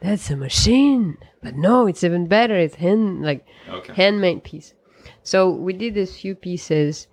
that's 0.00 0.30
a 0.30 0.36
machine. 0.36 1.18
But 1.42 1.56
no 1.56 1.86
it's 1.86 2.04
even 2.04 2.26
better. 2.28 2.54
It's 2.56 2.76
hand 2.76 3.22
like 3.22 3.44
Okay. 3.68 3.92
handmade 3.94 4.44
piece. 4.44 4.74
So 5.22 5.50
we 5.50 5.72
did 5.72 5.94
these 5.94 6.16
few 6.16 6.34
pieces 6.34 7.08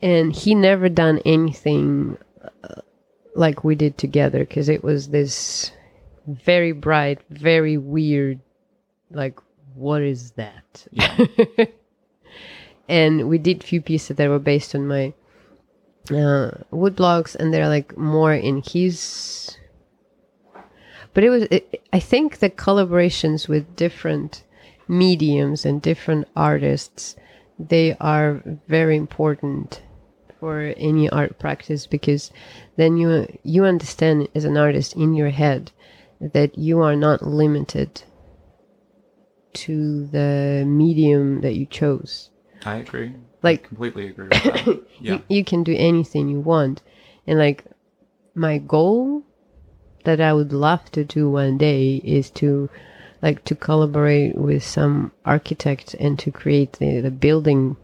and 0.00 0.32
he 0.32 0.54
never 0.54 0.88
done 0.88 1.20
anything 1.26 2.16
uh, 2.64 2.80
like 3.34 3.64
we 3.64 3.74
did 3.74 3.98
together 3.98 4.40
because 4.40 4.68
it 4.68 4.82
was 4.84 5.08
this 5.08 5.72
very 6.26 6.72
bright 6.72 7.18
very 7.28 7.76
weird 7.76 8.40
like 9.10 9.38
what 9.74 10.02
is 10.02 10.30
that? 10.32 10.86
Yeah. 10.92 11.18
and 12.90 13.28
we 13.28 13.38
did 13.38 13.62
few 13.62 13.80
pieces 13.80 14.16
that 14.16 14.28
were 14.28 14.40
based 14.40 14.74
on 14.74 14.86
my 14.86 15.14
uh, 16.10 16.50
wood 16.72 16.96
blocks 16.96 17.36
and 17.36 17.54
they're 17.54 17.68
like 17.68 17.96
more 17.96 18.34
in 18.34 18.62
his 18.66 19.56
but 21.14 21.22
it 21.22 21.30
was 21.30 21.44
it, 21.44 21.82
i 21.92 22.00
think 22.00 22.38
the 22.38 22.50
collaborations 22.50 23.48
with 23.48 23.76
different 23.76 24.42
mediums 24.88 25.64
and 25.64 25.80
different 25.80 26.26
artists 26.34 27.14
they 27.58 27.96
are 28.00 28.42
very 28.66 28.96
important 28.96 29.82
for 30.40 30.74
any 30.76 31.08
art 31.10 31.38
practice 31.38 31.86
because 31.86 32.32
then 32.76 32.96
you 32.96 33.26
you 33.44 33.64
understand 33.64 34.26
as 34.34 34.44
an 34.44 34.56
artist 34.56 34.96
in 34.96 35.14
your 35.14 35.30
head 35.30 35.70
that 36.20 36.58
you 36.58 36.80
are 36.80 36.96
not 36.96 37.22
limited 37.22 38.02
to 39.52 40.06
the 40.06 40.64
medium 40.66 41.40
that 41.42 41.54
you 41.54 41.66
chose 41.66 42.29
I 42.64 42.76
agree. 42.76 43.14
Like- 43.42 43.64
I 43.64 43.68
completely 43.68 44.08
agree 44.08 44.28
with 44.28 44.42
that. 44.42 44.80
Yeah. 45.00 45.14
you, 45.14 45.22
you 45.28 45.44
can 45.44 45.62
do 45.64 45.74
anything 45.74 46.28
you 46.28 46.40
want 46.40 46.82
and 47.26 47.38
like 47.38 47.64
my 48.34 48.58
goal 48.58 49.22
that 50.04 50.20
i 50.20 50.30
would 50.32 50.52
love 50.52 50.90
to 50.92 51.04
do 51.04 51.30
one 51.30 51.56
day 51.56 51.96
is 52.04 52.30
to 52.30 52.68
like 53.22 53.42
to 53.44 53.54
collaborate 53.54 54.34
with 54.36 54.62
some 54.62 55.10
architect 55.24 55.94
and 55.94 56.18
to 56.18 56.30
create 56.30 56.74
the, 56.74 57.00
the 57.00 57.10
building 57.10 57.76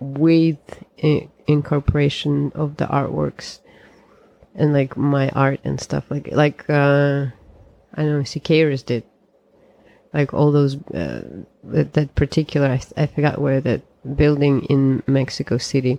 with 0.00 0.58
i- 1.04 1.28
incorporation 1.46 2.50
of 2.54 2.76
the 2.78 2.86
artworks 2.86 3.60
and 4.54 4.72
like 4.72 4.96
my 4.96 5.28
art 5.30 5.60
and 5.64 5.80
stuff 5.80 6.04
like 6.10 6.28
like 6.32 6.64
uh 6.70 7.26
i 7.94 8.02
don't 8.02 8.18
know 8.18 8.24
Siqueiros 8.24 8.84
did 8.84 9.04
like 10.14 10.32
all 10.32 10.50
those 10.52 10.76
uh, 10.94 11.22
that, 11.64 11.92
that 11.92 12.14
particular 12.14 12.68
I, 12.68 12.80
I 12.96 13.06
forgot 13.06 13.38
where 13.40 13.60
that 13.60 13.82
building 14.16 14.62
in 14.64 15.02
mexico 15.06 15.58
city 15.58 15.98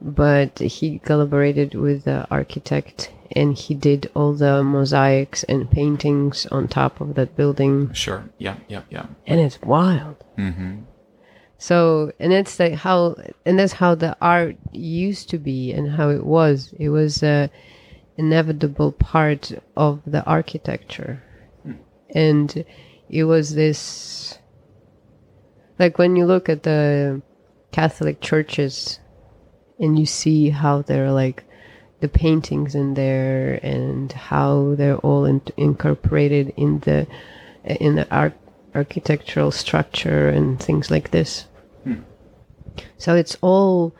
but 0.00 0.58
he 0.58 0.98
collaborated 1.00 1.74
with 1.74 2.04
the 2.04 2.26
architect 2.30 3.10
and 3.32 3.56
he 3.56 3.74
did 3.74 4.10
all 4.14 4.32
the 4.32 4.62
mosaics 4.62 5.42
and 5.44 5.70
paintings 5.70 6.46
on 6.46 6.66
top 6.68 7.00
of 7.00 7.14
that 7.14 7.36
building 7.36 7.92
Sure. 7.92 8.24
Yeah. 8.38 8.56
Yeah. 8.68 8.82
Yeah. 8.90 9.06
and 9.26 9.40
it's 9.40 9.60
wild 9.62 10.16
Mm-hmm. 10.38 10.82
so 11.58 12.12
and 12.20 12.30
that's 12.32 12.60
like 12.60 12.74
how 12.74 13.16
and 13.44 13.58
that's 13.58 13.72
how 13.72 13.94
the 13.96 14.16
art 14.20 14.56
used 14.72 15.28
to 15.30 15.38
be 15.38 15.72
and 15.72 15.90
how 15.90 16.10
it 16.10 16.24
was 16.24 16.72
it 16.78 16.90
was 16.90 17.22
a 17.22 17.50
inevitable 18.16 18.92
part 18.92 19.52
of 19.76 20.00
the 20.06 20.24
architecture 20.24 21.22
and 22.14 22.64
it 23.10 23.24
was 23.24 23.54
this 23.54 24.37
like 25.78 25.98
when 25.98 26.16
you 26.16 26.26
look 26.26 26.48
at 26.48 26.62
the 26.62 27.20
catholic 27.72 28.20
churches 28.20 28.98
and 29.78 29.98
you 29.98 30.06
see 30.06 30.50
how 30.50 30.82
they're 30.82 31.12
like 31.12 31.44
the 32.00 32.08
paintings 32.08 32.74
in 32.74 32.94
there 32.94 33.58
and 33.62 34.12
how 34.12 34.74
they're 34.76 34.98
all 34.98 35.24
in- 35.24 35.42
incorporated 35.56 36.52
in 36.56 36.78
the 36.80 37.06
in 37.64 37.96
the 37.96 38.08
art 38.14 38.34
architectural 38.74 39.50
structure 39.50 40.28
and 40.28 40.60
things 40.60 40.90
like 40.90 41.10
this. 41.10 41.46
Hmm. 41.84 42.02
So 42.98 43.16
it's 43.16 43.36
all 43.40 43.94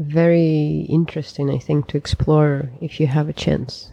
very 0.00 0.86
interesting 0.88 1.50
i 1.50 1.58
think 1.58 1.88
to 1.88 1.96
explore 1.96 2.70
if 2.80 3.00
you 3.00 3.06
have 3.08 3.28
a 3.28 3.32
chance. 3.32 3.90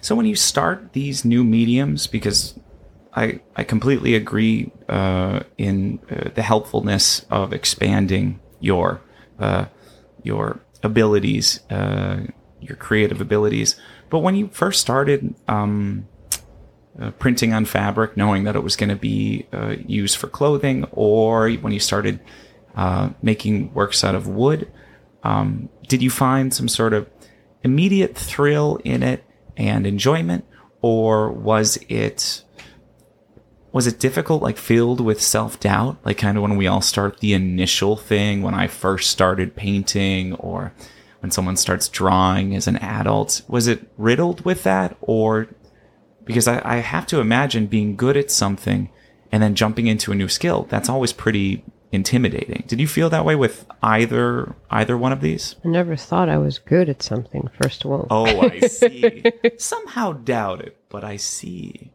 So 0.00 0.14
when 0.14 0.26
you 0.26 0.36
start 0.36 0.92
these 0.92 1.24
new 1.24 1.42
mediums, 1.42 2.06
because 2.06 2.54
I 3.14 3.40
I 3.56 3.64
completely 3.64 4.14
agree 4.14 4.72
uh, 4.88 5.40
in 5.58 6.00
uh, 6.10 6.30
the 6.34 6.42
helpfulness 6.42 7.26
of 7.30 7.52
expanding 7.52 8.40
your 8.60 9.00
uh, 9.38 9.66
your 10.22 10.60
abilities, 10.82 11.60
uh, 11.70 12.22
your 12.60 12.76
creative 12.76 13.20
abilities. 13.20 13.76
But 14.10 14.20
when 14.20 14.34
you 14.34 14.48
first 14.48 14.80
started 14.80 15.34
um, 15.48 16.08
uh, 17.00 17.10
printing 17.12 17.52
on 17.52 17.64
fabric, 17.64 18.16
knowing 18.16 18.44
that 18.44 18.56
it 18.56 18.62
was 18.62 18.76
going 18.76 18.90
to 18.90 18.96
be 18.96 19.46
uh, 19.52 19.76
used 19.86 20.16
for 20.16 20.28
clothing, 20.28 20.84
or 20.92 21.50
when 21.50 21.72
you 21.72 21.80
started 21.80 22.20
making 23.22 23.72
works 23.74 24.02
out 24.02 24.14
of 24.14 24.26
wood, 24.26 24.70
um, 25.22 25.68
did 25.88 26.02
you 26.02 26.10
find 26.10 26.54
some 26.54 26.68
sort 26.68 26.94
of 26.94 27.08
immediate 27.62 28.16
thrill 28.16 28.78
in 28.84 29.02
it 29.02 29.24
and 29.56 29.86
enjoyment, 29.86 30.44
or 30.80 31.30
was 31.30 31.78
it 31.88 32.42
was 33.72 33.86
it 33.86 33.98
difficult, 33.98 34.42
like 34.42 34.58
filled 34.58 35.00
with 35.00 35.20
self 35.20 35.58
doubt? 35.58 35.96
Like 36.04 36.18
kind 36.18 36.36
of 36.36 36.42
when 36.42 36.56
we 36.56 36.66
all 36.66 36.82
start 36.82 37.18
the 37.20 37.32
initial 37.32 37.96
thing, 37.96 38.42
when 38.42 38.54
I 38.54 38.66
first 38.66 39.10
started 39.10 39.56
painting 39.56 40.34
or 40.34 40.72
when 41.20 41.30
someone 41.30 41.56
starts 41.56 41.88
drawing 41.88 42.54
as 42.54 42.66
an 42.66 42.76
adult, 42.76 43.42
was 43.48 43.66
it 43.66 43.88
riddled 43.96 44.44
with 44.44 44.62
that? 44.64 44.96
Or 45.00 45.48
because 46.24 46.46
I, 46.46 46.60
I 46.64 46.76
have 46.76 47.06
to 47.08 47.20
imagine 47.20 47.66
being 47.66 47.96
good 47.96 48.16
at 48.16 48.30
something 48.30 48.90
and 49.30 49.42
then 49.42 49.54
jumping 49.54 49.86
into 49.86 50.12
a 50.12 50.16
new 50.16 50.28
skill, 50.28 50.66
that's 50.68 50.90
always 50.90 51.12
pretty 51.12 51.64
intimidating. 51.92 52.64
Did 52.66 52.80
you 52.80 52.88
feel 52.88 53.10
that 53.10 53.24
way 53.24 53.36
with 53.36 53.66
either 53.82 54.56
either 54.70 54.96
one 54.96 55.12
of 55.12 55.20
these? 55.20 55.56
I 55.64 55.68
never 55.68 55.94
thought 55.94 56.28
I 56.28 56.38
was 56.38 56.58
good 56.58 56.88
at 56.88 57.02
something, 57.02 57.48
first 57.60 57.84
of 57.84 57.92
all. 57.92 58.06
Oh, 58.10 58.40
I 58.40 58.60
see. 58.66 59.22
Somehow 59.58 60.14
doubt 60.14 60.62
it, 60.62 60.76
but 60.88 61.04
I 61.04 61.16
see. 61.16 61.92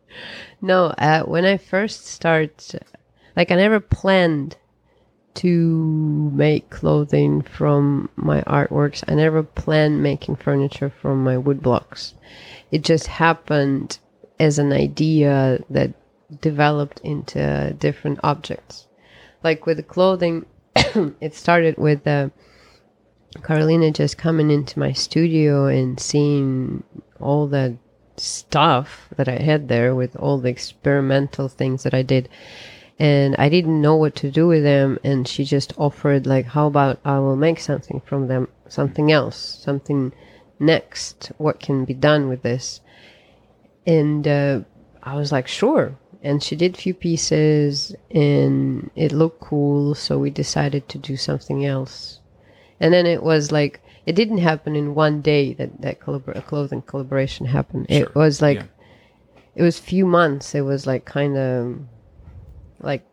No, 0.62 0.86
uh, 0.98 1.24
when 1.24 1.44
I 1.46 1.58
first 1.58 2.06
start, 2.06 2.74
like 3.36 3.52
I 3.52 3.56
never 3.56 3.80
planned 3.80 4.56
to 5.36 6.32
make 6.34 6.70
clothing 6.72 7.44
from 7.44 8.10
my 8.16 8.42
artworks. 8.42 9.04
I 9.08 9.14
never 9.14 9.44
planned 9.44 10.02
making 10.02 10.38
furniture 10.38 10.92
from 11.02 11.24
my 11.24 11.38
wood 11.38 11.62
blocks. 11.62 12.16
It 12.72 12.84
just 12.84 13.06
happened 13.06 14.00
as 14.40 14.58
an 14.58 14.74
idea 14.74 15.60
that 15.70 15.94
developed 16.42 17.00
into 17.04 17.76
different 17.78 18.20
objects. 18.24 18.87
Like 19.48 19.66
with 19.66 19.78
the 19.78 19.84
clothing, 19.96 20.46
it 20.76 21.34
started 21.34 21.78
with 21.78 22.06
uh, 22.06 22.28
Carolina 23.44 23.92
just 23.92 24.18
coming 24.18 24.52
into 24.52 24.78
my 24.78 24.92
studio 24.92 25.68
and 25.68 25.98
seeing 25.98 26.84
all 27.22 27.48
the 27.48 27.78
stuff 28.18 29.08
that 29.16 29.30
I 29.30 29.38
had 29.38 29.70
there 29.70 29.96
with 29.96 30.18
all 30.18 30.38
the 30.38 30.50
experimental 30.50 31.48
things 31.48 31.84
that 31.84 31.94
I 31.94 32.02
did. 32.02 32.28
And 33.00 33.38
I 33.38 33.48
didn't 33.48 33.82
know 33.82 33.96
what 33.96 34.16
to 34.16 34.30
do 34.30 34.48
with 34.48 34.64
them. 34.64 35.00
And 35.02 35.26
she 35.26 35.46
just 35.46 35.74
offered, 35.78 36.28
like, 36.28 36.48
how 36.48 36.68
about 36.68 37.00
I 37.06 37.20
will 37.20 37.38
make 37.38 37.62
something 37.62 38.02
from 38.02 38.28
them, 38.28 38.50
something 38.68 39.14
else, 39.14 39.38
something 39.64 40.12
next. 40.60 41.32
What 41.38 41.62
can 41.62 41.86
be 41.86 41.94
done 41.94 42.28
with 42.28 42.42
this? 42.42 42.82
And 43.86 44.28
uh, 44.28 44.60
I 45.02 45.16
was 45.16 45.32
like, 45.32 45.48
sure. 45.48 45.98
And 46.24 46.42
she 46.44 46.56
did 46.56 46.76
a 46.76 46.78
few 46.78 46.94
pieces 46.94 47.96
and 48.12 48.90
it 48.96 49.12
looked 49.12 49.40
cool. 49.40 49.96
So 49.96 50.18
we 50.18 50.30
decided 50.30 50.90
to 50.90 50.98
do 50.98 51.16
something 51.18 51.66
else. 51.66 52.20
And 52.80 52.94
then 52.94 53.06
it 53.06 53.24
was 53.24 53.52
like, 53.52 53.82
it 54.06 54.16
didn't 54.16 54.38
happen 54.40 54.76
in 54.76 54.96
one 54.96 55.22
day 55.22 55.54
that 55.54 55.82
that 55.82 56.00
collabor- 56.00 56.44
clothing 56.46 56.82
collaboration 56.82 57.46
happened. 57.46 57.88
Sure. 57.90 58.04
It 58.04 58.16
was 58.16 58.42
like 58.42 58.58
Yeah. 58.60 58.66
it 59.56 59.64
was 59.64 59.78
few 59.80 60.06
months. 60.06 60.56
It 60.56 60.62
was 60.62 60.88
like 60.88 61.06
kind 61.06 61.38
of 61.38 61.80
like 62.80 63.06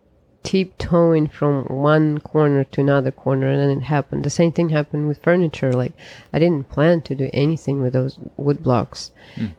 tiptoeing 0.45 1.27
from 1.27 1.65
one 1.65 2.19
corner 2.19 2.65
to 2.65 2.81
another 2.83 3.11
corner, 3.11 3.49
and 3.49 3.59
then 3.61 3.79
it 3.79 3.85
happened. 3.85 4.25
The 4.25 4.31
same 4.31 4.53
thing 4.53 4.69
happened 4.69 5.09
with 5.09 5.23
furniture. 5.23 5.73
Like 5.73 5.95
I 6.33 6.39
didn't 6.39 6.69
plan 6.69 7.01
to 7.03 7.15
do 7.15 7.29
anything 7.33 7.81
with 7.83 7.95
those 7.95 8.19
wood 8.37 8.63
blocks, 8.63 9.11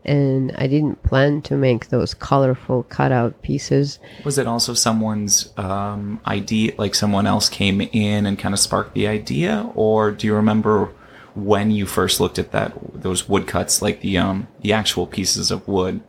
and 0.06 0.54
I 0.58 0.68
didn't 0.68 1.04
plan 1.04 1.42
to 1.44 1.56
make 1.58 1.90
those 1.90 2.14
colorful 2.14 2.84
cutout 2.84 3.42
pieces. 3.42 4.00
Was 4.24 4.38
it 4.38 4.48
also 4.48 4.74
someone's 4.74 5.52
um, 5.58 6.22
idea, 6.28 6.74
like 6.78 6.96
someone 6.96 7.28
else 7.28 7.50
came 7.50 7.82
in 7.82 8.26
and 8.26 8.40
kind 8.40 8.54
of 8.54 8.60
sparked 8.60 8.94
the 8.94 9.08
idea, 9.08 9.70
or 9.76 10.12
do 10.12 10.28
you 10.28 10.36
remember 10.36 10.92
when 11.34 11.70
you 11.72 11.86
first 11.86 12.22
looked 12.22 12.40
at 12.40 12.52
that 12.52 12.74
those 12.94 13.28
woodcuts, 13.28 13.82
like 13.82 14.02
the 14.02 14.18
um 14.18 14.48
the 14.62 14.72
actual 14.72 15.08
pieces 15.08 15.52
of 15.52 15.68
wood, 15.68 16.00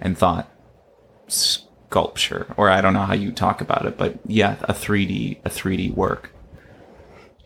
and 0.00 0.16
thought 0.16 0.50
sculpture, 1.90 2.46
or 2.56 2.70
I 2.70 2.80
don't 2.80 2.94
know 2.94 3.00
how 3.00 3.14
you 3.14 3.32
talk 3.32 3.60
about 3.60 3.84
it, 3.84 3.98
but 3.98 4.20
yeah, 4.24 4.56
a 4.62 4.72
three 4.72 5.06
D 5.06 5.40
a 5.44 5.50
three 5.50 5.76
D 5.76 5.90
work. 5.90 6.30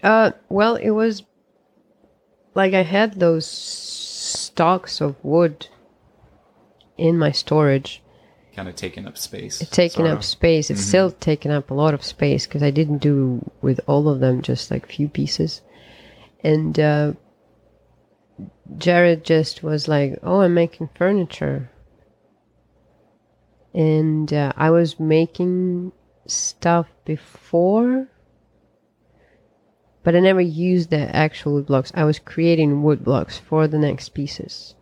Uh, 0.02 0.32
well, 0.50 0.76
it 0.76 0.90
was 0.90 1.22
like 2.54 2.74
I 2.74 2.82
had 2.82 3.18
those 3.18 3.46
stalks 3.46 5.00
of 5.00 5.16
wood 5.24 5.68
in 6.98 7.18
my 7.18 7.32
storage. 7.32 8.02
Kind 8.54 8.68
of 8.68 8.76
taking 8.76 9.06
up 9.06 9.16
space. 9.16 9.58
taking 9.70 10.04
sort 10.04 10.10
up 10.10 10.18
of. 10.18 10.24
space. 10.24 10.70
It's 10.70 10.84
still 10.84 11.10
taking 11.10 11.50
up 11.50 11.70
a 11.70 11.74
lot 11.74 11.94
of 11.94 12.04
space 12.04 12.46
because 12.46 12.62
I 12.62 12.70
didn't 12.70 12.98
do 12.98 13.50
with 13.62 13.80
all 13.86 14.10
of 14.10 14.20
them, 14.20 14.42
just 14.42 14.70
like 14.70 14.86
few 14.86 15.08
pieces. 15.08 15.62
And 16.44 16.78
uh, 16.78 17.12
Jared 18.76 19.24
just 19.24 19.62
was 19.62 19.88
like, 19.88 20.18
"Oh, 20.22 20.42
I'm 20.42 20.52
making 20.52 20.90
furniture," 20.94 21.70
and 23.74 24.32
uh, 24.32 24.52
I 24.56 24.70
was 24.70 25.00
making 25.00 25.92
stuff 26.26 26.86
before, 27.04 28.08
but 30.04 30.14
I 30.14 30.20
never 30.20 30.40
used 30.40 30.90
the 30.90 31.14
actual 31.14 31.54
wood 31.54 31.66
blocks. 31.66 31.92
I 31.94 32.04
was 32.04 32.18
creating 32.18 32.82
wood 32.82 33.04
blocks 33.04 33.36
for 33.38 33.66
the 33.66 33.78
next 33.78 34.10
pieces. 34.10 34.76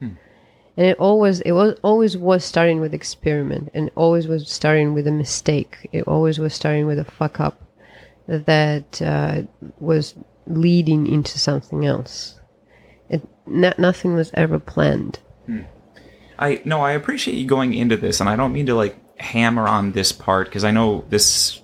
And 0.77 0.87
it 0.87 0.99
always 0.99 1.41
it 1.41 1.53
was 1.53 1.79
always 1.83 2.17
was 2.17 2.45
starting 2.45 2.81
with 2.81 2.95
experiment 2.95 3.71
and 3.75 3.91
always 3.95 4.27
was 4.27 4.51
starting 4.51 4.95
with 4.95 5.07
a 5.07 5.13
mistake. 5.13 5.89
It 5.93 6.07
always 6.07 6.39
was 6.39 6.55
starting 6.55 6.87
with 6.87 6.99
a 6.99 7.05
fuck 7.05 7.41
up 7.41 7.63
that 8.27 9.03
uh, 9.03 9.43
was 9.81 10.15
leading 10.47 11.07
into 11.07 11.39
something 11.39 11.85
else. 11.85 12.41
It 13.09 13.27
no, 13.47 13.73
nothing 13.79 14.15
was 14.15 14.31
ever 14.35 14.59
planned 14.59 15.19
I 16.39 16.63
no, 16.65 16.81
I 16.81 16.93
appreciate 16.93 17.37
you 17.37 17.47
going 17.47 17.75
into 17.75 17.97
this, 17.97 18.21
and 18.21 18.29
I 18.29 18.37
don't 18.37 18.53
mean 18.53 18.67
to 18.67 18.75
like 18.75 18.97
hammer 19.21 19.69
on 19.69 19.93
this 19.93 20.13
part 20.13 20.49
because 20.49 20.65
I 20.65 20.71
know 20.71 21.05
this, 21.09 21.63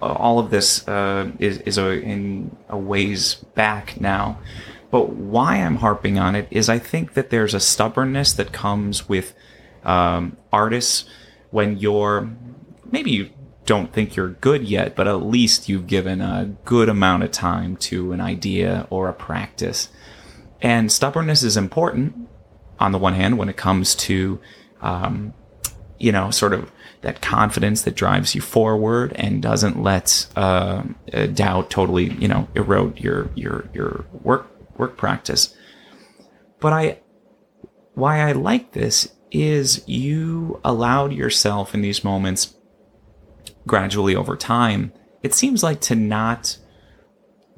uh, 0.00 0.12
all 0.12 0.38
of 0.38 0.50
this 0.50 0.86
uh, 0.86 1.30
is 1.38 1.58
is 1.58 1.78
a, 1.78 2.00
in 2.00 2.56
a 2.68 2.78
ways 2.78 3.34
back 3.54 4.00
now. 4.00 4.38
But 4.90 5.10
why 5.10 5.56
I'm 5.56 5.76
harping 5.76 6.18
on 6.18 6.36
it 6.36 6.46
is 6.50 6.68
I 6.68 6.78
think 6.78 7.14
that 7.14 7.30
there's 7.30 7.54
a 7.54 7.60
stubbornness 7.60 8.32
that 8.34 8.52
comes 8.52 9.08
with 9.08 9.34
um, 9.84 10.36
artists 10.52 11.04
when 11.50 11.78
you're 11.78 12.30
maybe 12.90 13.10
you 13.10 13.30
don't 13.66 13.92
think 13.92 14.14
you're 14.14 14.28
good 14.28 14.68
yet, 14.68 14.94
but 14.94 15.08
at 15.08 15.22
least 15.22 15.68
you've 15.68 15.86
given 15.86 16.20
a 16.20 16.54
good 16.64 16.88
amount 16.88 17.22
of 17.22 17.30
time 17.30 17.76
to 17.76 18.12
an 18.12 18.20
idea 18.20 18.86
or 18.90 19.08
a 19.08 19.14
practice. 19.14 19.88
And 20.60 20.92
stubbornness 20.92 21.42
is 21.42 21.56
important 21.56 22.28
on 22.78 22.92
the 22.92 22.98
one 22.98 23.14
hand 23.14 23.38
when 23.38 23.48
it 23.48 23.56
comes 23.56 23.94
to 23.94 24.40
um, 24.80 25.32
you 25.98 26.12
know 26.12 26.30
sort 26.30 26.52
of 26.52 26.70
that 27.02 27.20
confidence 27.20 27.82
that 27.82 27.94
drives 27.94 28.34
you 28.34 28.40
forward 28.40 29.12
and 29.16 29.42
doesn't 29.42 29.82
let 29.82 30.26
uh, 30.36 30.82
doubt 31.32 31.70
totally 31.70 32.12
you 32.14 32.28
know 32.28 32.48
erode 32.54 32.98
your 32.98 33.30
your 33.34 33.68
your 33.72 34.04
work 34.22 34.50
work 34.78 34.96
practice 34.96 35.54
but 36.60 36.72
i 36.72 36.98
why 37.94 38.20
i 38.20 38.32
like 38.32 38.72
this 38.72 39.12
is 39.30 39.86
you 39.88 40.60
allowed 40.64 41.12
yourself 41.12 41.74
in 41.74 41.80
these 41.80 42.04
moments 42.04 42.54
gradually 43.66 44.14
over 44.16 44.36
time 44.36 44.92
it 45.22 45.32
seems 45.32 45.62
like 45.62 45.80
to 45.80 45.94
not 45.94 46.58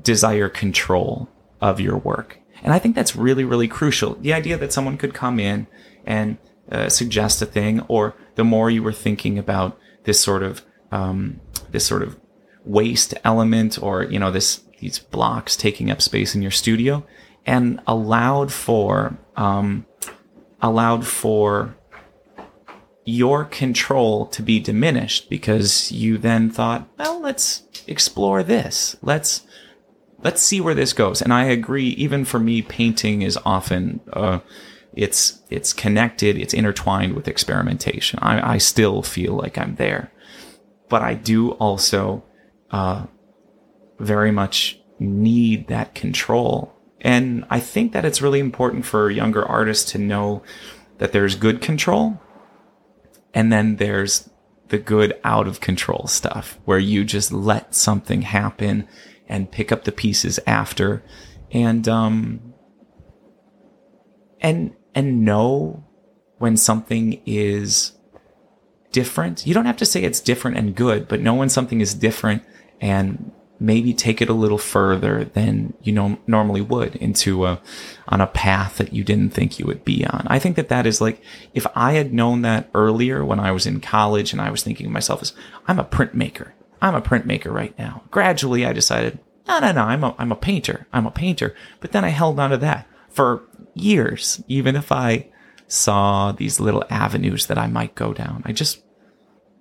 desire 0.03 0.49
control 0.49 1.29
of 1.61 1.81
your 1.81 1.99
work. 1.99 2.39
And 2.63 2.73
I 2.73 2.79
think 2.79 2.95
that's 2.95 3.17
really, 3.17 3.45
really 3.45 3.69
crucial. 3.69 4.15
The 4.15 4.33
idea 4.33 4.57
that 4.59 4.73
someone 4.73 4.97
could 4.97 5.15
come 5.15 5.39
in 5.39 5.67
and 6.05 6.39
uh, 6.71 6.89
suggest 6.89 7.43
a 7.43 7.47
thing, 7.47 7.81
or 7.89 8.15
the 8.35 8.45
more 8.45 8.71
you 8.71 8.83
were 8.83 8.93
thinking 8.93 9.39
about 9.39 9.79
this 10.05 10.21
sort 10.21 10.43
of 10.43 10.63
um, 10.91 11.41
this 11.71 11.87
sort 11.87 12.03
of 12.03 12.19
waste 12.65 13.15
element, 13.25 13.81
or 13.83 14.05
you 14.05 14.19
know 14.19 14.31
this 14.31 14.63
these 14.81 14.99
blocks 14.99 15.57
taking 15.57 15.91
up 15.91 16.03
space 16.03 16.35
in 16.35 16.43
your 16.43 16.51
studio, 16.51 17.07
and 17.45 17.81
allowed 17.87 18.53
for 18.53 19.17
um, 19.37 19.87
allowed 20.61 21.07
for 21.07 21.77
your 23.05 23.45
control 23.45 24.27
to 24.27 24.43
be 24.43 24.59
diminished 24.59 25.31
because 25.31 25.93
you 25.93 26.19
then 26.19 26.51
thought, 26.51 26.89
well, 26.99 27.21
let's 27.21 27.63
explore 27.87 28.43
this. 28.43 28.97
Let's 29.01 29.47
let's 30.27 30.43
see 30.43 30.61
where 30.61 30.74
this 30.74 30.93
goes. 30.93 31.22
And 31.22 31.33
I 31.33 31.45
agree. 31.45 31.91
Even 31.91 32.24
for 32.24 32.41
me, 32.41 32.61
painting 32.61 33.22
is 33.22 33.39
often 33.47 34.01
uh, 34.12 34.41
it's 34.93 35.41
it's 35.51 35.72
connected, 35.72 36.37
it's 36.37 36.53
intertwined 36.53 37.14
with 37.14 37.29
experimentation. 37.29 38.18
I, 38.20 38.55
I 38.55 38.59
still 38.59 39.03
feel 39.03 39.35
like 39.35 39.57
I'm 39.57 39.77
there, 39.77 40.11
but 40.89 41.01
I 41.01 41.14
do 41.14 41.53
also 41.53 42.24
uh, 42.72 43.07
very 44.01 44.33
much 44.33 44.81
need 44.99 45.68
that 45.68 45.95
control. 45.95 46.74
And 47.03 47.45
I 47.49 47.61
think 47.61 47.93
that 47.93 48.05
it's 48.05 48.20
really 48.20 48.41
important 48.41 48.85
for 48.85 49.09
younger 49.09 49.45
artists 49.47 49.93
to 49.93 49.99
know 49.99 50.43
that 50.99 51.12
there's 51.12 51.37
good 51.37 51.61
control 51.61 52.20
and 53.33 53.53
then 53.53 53.77
there's 53.77 54.29
the 54.70 54.79
good 54.79 55.14
out 55.22 55.47
of 55.47 55.61
control 55.61 56.09
stuff 56.09 56.59
where 56.64 56.81
you 56.81 57.05
just 57.05 57.31
let 57.31 57.77
something 57.77 58.22
happen 58.22 58.89
and 59.29 59.51
pick 59.51 59.72
up 59.72 59.85
the 59.85 59.93
pieces 59.93 60.39
after 60.47 61.03
and 61.53 61.89
um 61.89 62.55
and 64.41 64.74
and 64.95 65.24
know 65.24 65.85
when 66.39 66.57
something 66.57 67.20
is 67.24 67.93
different. 68.93 69.47
You 69.47 69.55
don't 69.55 69.66
have 69.66 69.77
to 69.79 69.87
say 69.87 70.03
it's 70.03 70.20
different 70.20 70.57
and 70.57 70.74
good, 70.74 71.09
but 71.09 71.20
know 71.20 71.35
when 71.35 71.49
something 71.49 71.81
is 71.81 71.95
different 71.95 72.43
and 72.81 73.31
maybe 73.59 73.95
take 73.95 74.20
it 74.20 74.29
a 74.29 74.35
little 74.35 74.59
further 74.59 75.24
than 75.24 75.72
you 75.83 75.93
know 75.93 76.18
normally 76.27 76.61
would 76.61 76.95
into 76.97 77.47
a 77.47 77.61
on 78.09 78.20
a 78.20 78.27
path 78.27 78.77
that 78.77 78.93
you 78.93 79.03
didn't 79.03 79.31
think 79.31 79.59
you 79.59 79.66
would 79.66 79.85
be 79.85 80.05
on. 80.07 80.27
I 80.29 80.39
think 80.39 80.57
that 80.57 80.68
that 80.68 80.87
is 80.87 81.01
like 81.01 81.22
if 81.55 81.66
I 81.74 81.93
had 81.93 82.12
known 82.12 82.43
that 82.43 82.68
earlier 82.74 83.24
when 83.24 83.41
I 83.41 83.53
was 83.53 83.66
in 83.66 83.81
college 83.81 84.33
and 84.33 84.41
I 84.41 84.51
was 84.51 84.62
thinking 84.62 84.87
of 84.87 84.93
myself 84.93 85.22
as 85.22 85.33
I'm 85.66 85.79
a 85.79 85.85
printmaker. 85.85 86.53
I'm 86.81 86.95
a 86.95 87.03
printmaker 87.03 87.53
right 87.53 87.77
now. 87.79 88.03
Gradually 88.11 88.66
I 88.66 88.72
decided, 88.72 89.18
no, 89.49 89.59
no, 89.61 89.72
no, 89.72 89.83
I'm 89.85 90.05
a, 90.05 90.14
I'm 90.18 90.33
a 90.33 90.37
painter. 90.37 90.87
I'm 90.93 91.07
a 91.07 91.11
painter. 91.11 91.55
But 91.81 91.93
then 91.93 92.05
I 92.05 92.09
held 92.09 92.39
on 92.39 92.51
to 92.51 92.57
that 92.59 92.87
for 93.09 93.43
years, 93.74 94.43
even 94.49 94.77
if 94.77 94.93
I 94.93 95.29
saw 95.68 96.33
these 96.33 96.61
little 96.61 96.85
avenues 96.91 97.47
that 97.47 97.59
I 97.59 97.66
might 97.66 97.95
go 97.95 98.12
down. 98.12 98.43
I 98.45 98.53
just, 98.53 98.83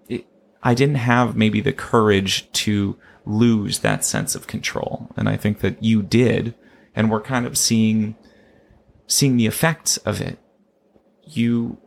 it, 0.07 0.26
I 0.61 0.74
didn't 0.74 0.95
have 0.95 1.36
maybe 1.36 1.61
the 1.61 1.74
courage 1.74 2.51
to 2.53 2.97
lose 3.26 3.80
that 3.80 4.05
sense 4.05 4.36
of 4.36 4.47
control. 4.47 5.09
And 5.18 5.28
I 5.28 5.38
think 5.38 5.59
that 5.59 5.82
you 5.82 6.01
did. 6.01 6.53
And 6.95 7.09
we're 7.09 7.22
kind 7.22 7.45
of 7.45 7.57
seeing, 7.57 8.16
seeing 9.07 9.38
the 9.38 9.47
effects 9.47 9.97
of 9.97 10.22
it. 10.22 10.38
You 11.24 11.78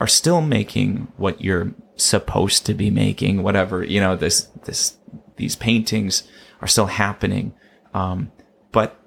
are 0.00 0.06
still 0.06 0.40
making 0.40 1.12
what 1.16 1.40
you're 1.40 1.72
supposed 1.98 2.64
to 2.66 2.74
be 2.74 2.90
making, 2.90 3.42
whatever, 3.42 3.84
you 3.84 4.00
know, 4.00 4.16
this, 4.16 4.44
this, 4.64 4.96
these 5.36 5.56
paintings 5.56 6.22
are 6.60 6.68
still 6.68 6.86
happening. 6.86 7.54
Um, 7.94 8.32
but 8.72 9.00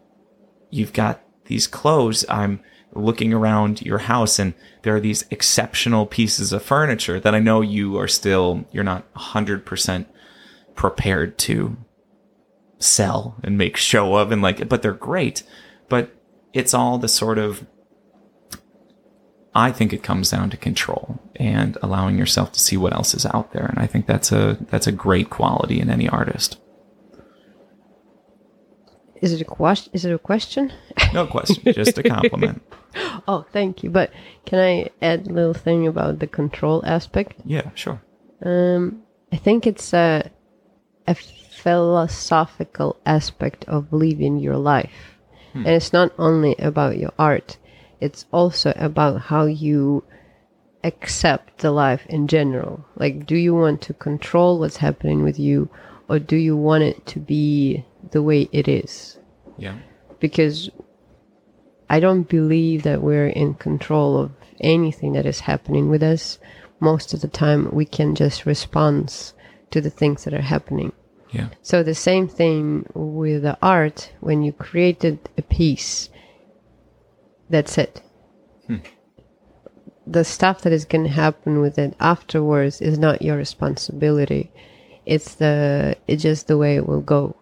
you've 0.69 0.93
got 0.93 1.21
these 1.45 1.67
clothes. 1.67 2.25
I'm 2.29 2.61
looking 2.93 3.33
around 3.33 3.81
your 3.81 3.99
house 3.99 4.37
and 4.37 4.53
there 4.83 4.95
are 4.95 4.99
these 4.99 5.25
exceptional 5.31 6.05
pieces 6.05 6.51
of 6.51 6.63
furniture 6.63 7.19
that 7.19 7.33
I 7.33 7.39
know 7.39 7.61
you 7.61 7.97
are 7.97 8.07
still, 8.07 8.65
you're 8.71 8.83
not 8.83 9.11
100% 9.13 10.05
prepared 10.75 11.37
to 11.37 11.77
sell 12.79 13.37
and 13.43 13.57
make 13.57 13.77
show 13.77 14.15
of 14.15 14.31
and 14.31 14.41
like, 14.41 14.67
but 14.67 14.81
they're 14.81 14.93
great. 14.93 15.43
But 15.87 16.13
it's 16.53 16.73
all 16.73 16.97
the 16.97 17.07
sort 17.07 17.37
of, 17.37 17.65
I 19.53 19.71
think 19.71 19.91
it 19.91 20.03
comes 20.03 20.31
down 20.31 20.49
to 20.51 20.57
control 20.57 21.19
and 21.35 21.77
allowing 21.81 22.17
yourself 22.17 22.51
to 22.53 22.59
see 22.59 22.77
what 22.77 22.93
else 22.93 23.13
is 23.13 23.25
out 23.25 23.51
there. 23.51 23.65
And 23.65 23.79
I 23.79 23.87
think 23.87 24.05
that's 24.05 24.31
a, 24.31 24.57
that's 24.69 24.87
a 24.87 24.91
great 24.91 25.29
quality 25.29 25.79
in 25.79 25.89
any 25.89 26.07
artist. 26.07 26.57
Is 29.21 29.33
it 29.33 29.41
a 29.41 29.45
question? 29.45 29.91
Is 29.93 30.05
it 30.05 30.13
a 30.13 30.17
question? 30.17 30.73
No 31.13 31.27
question, 31.27 31.73
just 31.73 31.97
a 31.97 32.03
compliment. 32.03 32.61
Oh, 33.27 33.45
thank 33.53 33.83
you. 33.83 33.89
But 33.89 34.11
can 34.45 34.59
I 34.59 34.89
add 35.01 35.27
a 35.27 35.33
little 35.33 35.53
thing 35.53 35.87
about 35.87 36.19
the 36.19 36.27
control 36.27 36.83
aspect? 36.85 37.35
Yeah, 37.45 37.69
sure. 37.75 38.01
Um, 38.43 39.03
I 39.31 39.37
think 39.37 39.65
it's 39.65 39.93
a 39.93 40.29
a 41.07 41.15
philosophical 41.15 42.97
aspect 43.05 43.65
of 43.65 43.93
living 43.93 44.39
your 44.39 44.57
life, 44.57 45.17
and 45.53 45.67
it's 45.67 45.93
not 45.93 46.11
only 46.17 46.55
about 46.59 46.97
your 46.97 47.13
art. 47.17 47.57
It's 48.01 48.25
also 48.31 48.73
about 48.75 49.21
how 49.21 49.45
you 49.45 50.03
accept 50.83 51.59
the 51.59 51.71
life 51.71 52.05
in 52.07 52.27
general. 52.27 52.83
Like, 52.95 53.25
do 53.27 53.35
you 53.35 53.53
want 53.55 53.81
to 53.83 53.93
control 53.93 54.59
what's 54.59 54.77
happening 54.77 55.23
with 55.23 55.39
you, 55.39 55.69
or 56.09 56.19
do 56.19 56.35
you 56.35 56.57
want 56.57 56.83
it 56.83 57.05
to 57.05 57.19
be 57.19 57.85
the 58.11 58.21
way 58.23 58.49
it 58.51 58.67
is? 58.67 59.17
Yeah. 59.57 59.75
because 60.19 60.69
I 61.89 61.99
don't 61.99 62.23
believe 62.29 62.83
that 62.83 63.01
we're 63.01 63.27
in 63.27 63.55
control 63.55 64.17
of 64.17 64.31
anything 64.61 65.13
that 65.13 65.25
is 65.25 65.41
happening 65.41 65.89
with 65.89 66.01
us. 66.01 66.39
Most 66.79 67.13
of 67.13 67.21
the 67.21 67.27
time, 67.27 67.69
we 67.71 67.85
can 67.85 68.15
just 68.15 68.45
respond 68.45 69.33
to 69.71 69.81
the 69.81 69.89
things 69.89 70.23
that 70.23 70.33
are 70.33 70.41
happening. 70.41 70.93
Yeah. 71.31 71.49
So 71.61 71.83
the 71.83 71.95
same 71.95 72.27
thing 72.27 72.85
with 72.93 73.43
the 73.43 73.57
art. 73.61 74.11
When 74.19 74.41
you 74.43 74.53
created 74.53 75.19
a 75.37 75.41
piece, 75.41 76.09
that's 77.51 77.77
it. 77.77 78.01
The 80.07 80.23
stuff 80.23 80.61
that 80.61 80.73
is 80.73 80.85
going 80.85 81.03
to 81.03 81.11
happen 81.11 81.61
with 81.61 81.77
it 81.77 81.95
afterwards 81.99 82.81
is 82.81 82.97
not 82.97 83.21
your 83.21 83.37
responsibility. 83.37 84.51
It's 85.05 85.35
the 85.35 85.95
it's 86.07 86.23
just 86.23 86.47
the 86.47 86.57
way 86.57 86.75
it 86.75 86.87
will 86.87 87.01
go. 87.01 87.35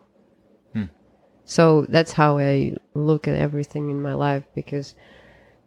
So 1.50 1.88
that's 1.90 2.12
how 2.12 2.38
I 2.38 2.76
look 2.94 3.28
at 3.28 3.34
everything 3.34 3.90
in 3.90 4.04
my 4.04 4.14
life 4.14 4.44
because 4.54 4.94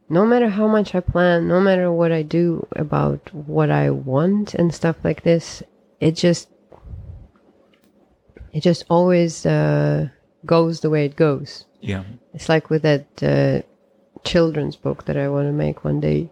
no 0.09 0.25
matter 0.25 0.49
how 0.49 0.69
much 0.69 0.95
I 0.95 1.01
plan, 1.01 1.49
no 1.49 1.61
matter 1.61 1.91
what 1.91 2.13
I 2.13 2.23
do 2.23 2.65
about 2.77 3.35
what 3.35 3.69
I 3.69 3.91
want 3.91 4.55
and 4.55 4.73
stuff 4.73 4.95
like 5.03 5.25
this, 5.25 5.61
it 5.99 6.13
just 6.13 6.49
it 8.53 8.61
just 8.61 8.85
always 8.89 9.45
uh, 9.45 10.09
goes 10.47 10.83
the 10.83 10.91
way 10.91 11.05
it 11.05 11.17
goes. 11.17 11.65
Yeah. 11.81 12.05
It's 12.33 12.49
like 12.49 12.71
with 12.71 12.83
that 12.83 13.21
uh, 13.21 13.67
children's 14.25 14.77
book 14.77 15.05
that 15.07 15.17
I 15.17 15.29
want 15.29 15.49
to 15.49 15.53
make 15.53 15.85
one 15.85 16.01
day 16.01 16.31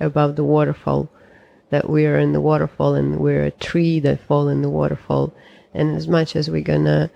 about 0.00 0.36
the 0.36 0.44
waterfall. 0.44 1.10
That 1.70 1.90
we 1.90 2.06
are 2.06 2.18
in 2.18 2.32
the 2.32 2.40
waterfall 2.40 2.94
and 2.94 3.18
we're 3.18 3.44
a 3.44 3.50
tree 3.50 3.98
that 4.00 4.20
fall 4.20 4.48
in 4.48 4.62
the 4.62 4.70
waterfall. 4.70 5.34
And 5.74 5.96
as 5.96 6.06
much 6.06 6.36
as 6.36 6.48
we're 6.48 6.62
gonna 6.62 7.10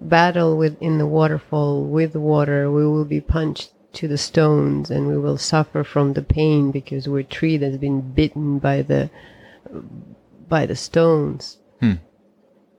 battle 0.00 0.56
with 0.56 0.76
in 0.80 0.98
the 0.98 1.06
waterfall 1.06 1.84
with 1.84 2.16
water, 2.16 2.70
we 2.70 2.86
will 2.86 3.04
be 3.04 3.20
punched 3.20 3.72
to 3.94 4.08
the 4.08 4.18
stones 4.18 4.90
and 4.90 5.06
we 5.06 5.16
will 5.16 5.38
suffer 5.38 5.84
from 5.84 6.12
the 6.12 6.22
pain 6.22 6.70
because 6.70 7.08
we're 7.08 7.20
a 7.20 7.24
tree 7.24 7.56
that's 7.56 7.76
been 7.76 8.00
bitten 8.12 8.58
by 8.58 8.82
the 8.82 9.10
by 10.48 10.66
the 10.66 10.76
stones. 10.76 11.58
Hmm. 11.80 11.94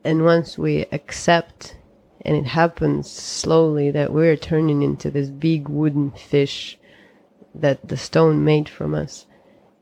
And 0.04 0.24
once 0.24 0.56
we 0.56 0.86
accept 0.92 1.75
and 2.26 2.36
it 2.36 2.46
happens 2.46 3.08
slowly 3.08 3.88
that 3.92 4.12
we're 4.12 4.36
turning 4.36 4.82
into 4.82 5.12
this 5.12 5.30
big 5.30 5.68
wooden 5.68 6.10
fish 6.10 6.76
that 7.54 7.86
the 7.86 7.96
stone 7.96 8.44
made 8.44 8.68
from 8.68 8.96
us. 8.96 9.26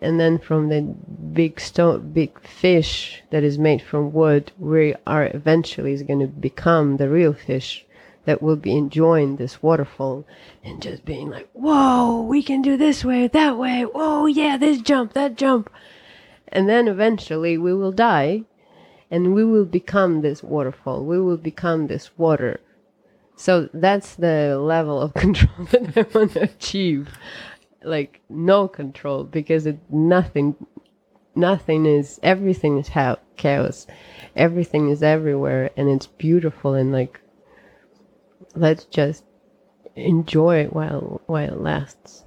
And 0.02 0.20
then 0.20 0.38
from 0.38 0.68
the 0.68 0.82
big 0.82 1.58
stone, 1.58 2.12
big 2.12 2.38
fish 2.40 3.22
that 3.30 3.42
is 3.42 3.58
made 3.58 3.80
from 3.80 4.12
wood, 4.12 4.52
we 4.58 4.94
are 5.06 5.30
eventually 5.32 5.94
is 5.94 6.02
going 6.02 6.20
to 6.20 6.26
become 6.26 6.98
the 6.98 7.08
real 7.08 7.32
fish 7.32 7.86
that 8.26 8.42
will 8.42 8.56
be 8.56 8.76
enjoying 8.76 9.36
this 9.36 9.62
waterfall 9.62 10.26
and 10.62 10.82
just 10.82 11.06
being 11.06 11.30
like, 11.30 11.48
whoa, 11.54 12.20
we 12.20 12.42
can 12.42 12.60
do 12.60 12.76
this 12.76 13.06
way, 13.06 13.26
that 13.26 13.56
way. 13.56 13.84
Whoa, 13.84 14.26
yeah, 14.26 14.58
this 14.58 14.82
jump, 14.82 15.14
that 15.14 15.36
jump. 15.36 15.70
And 16.48 16.68
then 16.68 16.88
eventually 16.88 17.56
we 17.56 17.72
will 17.72 17.92
die 17.92 18.42
and 19.14 19.32
we 19.32 19.44
will 19.44 19.64
become 19.64 20.22
this 20.22 20.42
waterfall. 20.42 21.04
We 21.04 21.20
will 21.20 21.36
become 21.36 21.86
this 21.86 22.10
water. 22.18 22.58
So 23.36 23.68
that's 23.72 24.16
the 24.16 24.58
level 24.58 25.00
of 25.00 25.14
control 25.24 25.66
that 25.70 25.96
I 25.96 26.18
want 26.18 26.32
to 26.32 26.42
achieve. 26.42 27.16
Like 27.84 28.22
no 28.28 28.66
control 28.66 29.22
because 29.22 29.66
it 29.66 29.78
nothing 29.88 30.56
nothing 31.36 31.86
is 31.86 32.18
everything 32.24 32.78
is 32.78 32.88
ha- 32.88 33.18
chaos. 33.36 33.86
Everything 34.34 34.88
is 34.88 35.00
everywhere 35.00 35.70
and 35.76 35.88
it's 35.88 36.08
beautiful 36.08 36.74
and 36.74 36.90
like 36.90 37.20
let's 38.56 38.84
just 38.86 39.22
enjoy 39.94 40.56
it 40.64 40.72
while 40.72 41.20
while 41.26 41.52
it 41.52 41.60
lasts. 41.60 42.24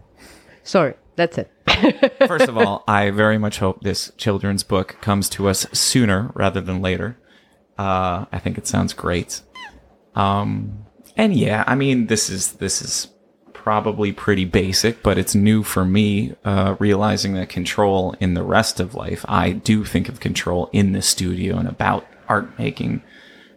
Sorry, 0.63 0.93
that's 1.17 1.37
it. 1.37 1.51
First 2.27 2.47
of 2.47 2.57
all, 2.57 2.83
I 2.87 3.09
very 3.09 3.37
much 3.37 3.59
hope 3.59 3.81
this 3.81 4.11
children's 4.17 4.63
book 4.63 4.97
comes 5.01 5.27
to 5.29 5.49
us 5.49 5.67
sooner 5.73 6.31
rather 6.33 6.61
than 6.61 6.81
later. 6.81 7.17
Uh, 7.77 8.25
I 8.31 8.39
think 8.39 8.57
it 8.57 8.67
sounds 8.67 8.93
great. 8.93 9.41
Um, 10.15 10.85
and 11.17 11.35
yeah, 11.35 11.63
I 11.67 11.75
mean, 11.75 12.07
this 12.07 12.29
is 12.29 12.53
this 12.53 12.81
is 12.81 13.07
probably 13.53 14.13
pretty 14.13 14.45
basic, 14.45 15.03
but 15.03 15.17
it's 15.17 15.35
new 15.35 15.63
for 15.63 15.83
me. 15.83 16.35
Uh, 16.45 16.75
realizing 16.79 17.33
that 17.33 17.49
control 17.49 18.15
in 18.19 18.33
the 18.33 18.43
rest 18.43 18.79
of 18.79 18.95
life, 18.95 19.25
I 19.27 19.51
do 19.51 19.83
think 19.83 20.07
of 20.07 20.19
control 20.19 20.69
in 20.71 20.93
the 20.93 21.01
studio 21.01 21.57
and 21.57 21.67
about 21.67 22.05
art 22.29 22.57
making. 22.57 23.01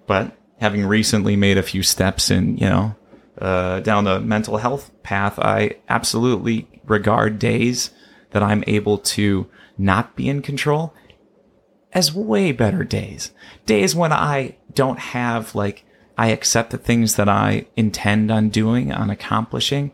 But 0.07 0.37
having 0.59 0.85
recently 0.85 1.37
made 1.37 1.59
a 1.59 1.63
few 1.63 1.83
steps 1.83 2.31
in, 2.31 2.57
you 2.57 2.69
know, 2.69 2.97
uh, 3.41 3.81
down 3.81 4.05
the 4.05 4.21
mental 4.21 4.59
health 4.59 4.91
path, 5.03 5.39
I 5.39 5.77
absolutely 5.89 6.69
regard 6.85 7.39
days 7.39 7.91
that 8.31 8.43
I'm 8.43 8.65
able 8.67 8.99
to 8.99 9.47
not 9.79 10.17
be 10.17 10.29
in 10.29 10.43
control 10.43 10.95
as 11.93 12.15
way 12.15 12.53
better 12.53 12.85
days. 12.85 13.33
Days 13.67 13.95
when 13.95 14.13
I 14.13 14.57
don't 14.75 14.99
have 14.99 15.55
like 15.55 15.85
I 16.17 16.29
accept 16.29 16.71
the 16.71 16.79
things 16.79 17.17
that 17.17 17.29
I 17.29 17.67
intend 17.77 18.31
on 18.31 18.51
doing, 18.51 18.93
on 18.93 19.09
accomplishing, 19.09 19.93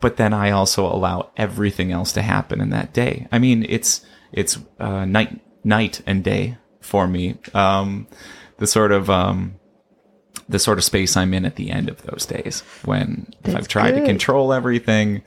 but 0.00 0.16
then 0.16 0.32
I 0.32 0.50
also 0.50 0.86
allow 0.86 1.30
everything 1.36 1.90
else 1.90 2.12
to 2.12 2.22
happen 2.22 2.60
in 2.60 2.70
that 2.70 2.92
day. 2.92 3.26
I 3.32 3.38
mean, 3.38 3.66
it's 3.68 4.04
it's 4.30 4.58
uh, 4.78 5.04
night 5.04 5.40
night 5.64 6.00
and 6.06 6.22
day 6.22 6.58
for 6.80 7.06
me. 7.08 7.38
Um, 7.54 8.06
the 8.58 8.66
sort 8.66 8.92
of 8.92 9.10
um, 9.10 9.56
the 10.48 10.58
sort 10.58 10.78
of 10.78 10.84
space 10.84 11.16
I'm 11.16 11.34
in 11.34 11.44
at 11.44 11.56
the 11.56 11.70
end 11.70 11.88
of 11.88 12.02
those 12.02 12.26
days 12.26 12.60
when 12.84 13.32
if 13.44 13.52
That's 13.52 13.56
I've 13.56 13.68
tried 13.68 13.92
to 13.92 14.04
control 14.04 14.52
everything, 14.52 15.22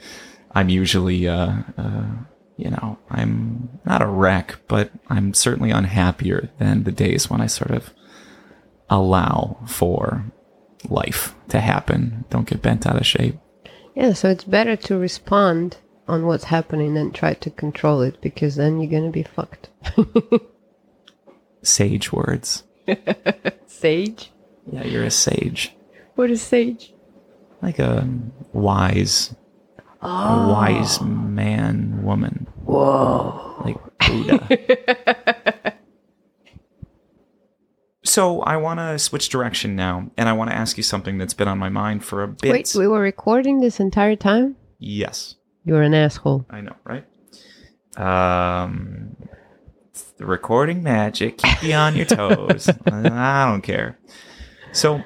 I'm 0.52 0.70
usually 0.70 1.28
uh, 1.28 1.54
uh, 1.78 2.06
you 2.58 2.70
know, 2.70 2.98
I'm 3.10 3.80
not 3.86 4.02
a 4.02 4.08
wreck, 4.08 4.56
but 4.68 4.92
I'm 5.10 5.34
certainly 5.34 5.72
unhappier 5.72 6.50
than 6.58 6.84
the 6.84 6.92
days 6.92 7.30
when 7.30 7.42
I 7.42 7.48
sort 7.48 7.72
of 7.72 7.94
allow 8.90 9.58
for 9.68 10.26
life 10.90 11.36
to 11.50 11.60
happen. 11.60 12.26
Don't 12.30 12.48
get 12.48 12.62
bent 12.62 12.86
out 12.86 12.98
of 12.98 13.06
shape. 13.06 13.38
Yeah, 13.94 14.14
so 14.14 14.30
it's 14.30 14.44
better 14.44 14.76
to 14.76 14.98
respond 14.98 15.78
on 16.08 16.26
what's 16.26 16.46
happening 16.46 16.94
than 16.94 17.12
try 17.12 17.34
to 17.34 17.50
control 17.50 18.02
it 18.02 18.22
because 18.22 18.56
then 18.56 18.80
you're 18.80 18.92
gonna 18.92 19.12
be 19.12 19.24
fucked. 19.24 19.70
Sage 21.62 22.12
words. 22.14 22.64
Sage? 23.66 24.32
Yeah, 24.72 24.84
you're 24.84 25.04
a 25.04 25.12
sage. 25.12 25.76
What 26.16 26.32
is 26.32 26.42
sage? 26.42 26.94
Like 27.62 27.80
a 27.80 28.08
wise, 28.54 29.36
a 30.02 30.48
wise 30.50 31.02
man, 31.02 32.04
woman. 32.04 32.48
Whoa. 32.66 33.56
like 33.64 33.78
Buddha. 34.00 35.74
so 38.04 38.42
I 38.42 38.58
want 38.58 38.80
to 38.80 39.00
switch 39.00 39.30
direction 39.30 39.76
now, 39.76 40.10
and 40.18 40.30
I 40.30 40.34
want 40.34 40.50
to 40.52 40.56
ask 40.56 40.78
you 40.78 40.84
something 40.84 41.18
that's 41.18 41.34
been 41.34 41.48
on 41.48 41.58
my 41.58 41.70
mind 41.70 42.04
for 42.04 42.24
a 42.24 42.28
bit. 42.28 42.52
Wait, 42.52 42.76
we 42.76 42.88
were 42.88 43.00
recording 43.02 43.62
this 43.62 43.80
entire 43.80 44.16
time? 44.16 44.56
yes, 44.80 45.36
You're 45.64 45.82
an 45.82 45.94
asshole. 45.94 46.46
I 46.50 46.62
know, 46.62 46.76
right? 46.84 47.06
Um, 47.98 49.16
it's 49.90 50.04
the 50.18 50.26
recording 50.26 50.84
magic. 50.84 51.38
Keep 51.38 51.64
you 51.64 51.74
on 51.74 51.96
your 51.96 52.06
toes. 52.06 52.70
I 52.86 53.50
don't 53.50 53.62
care. 53.62 53.98
So, 54.76 55.02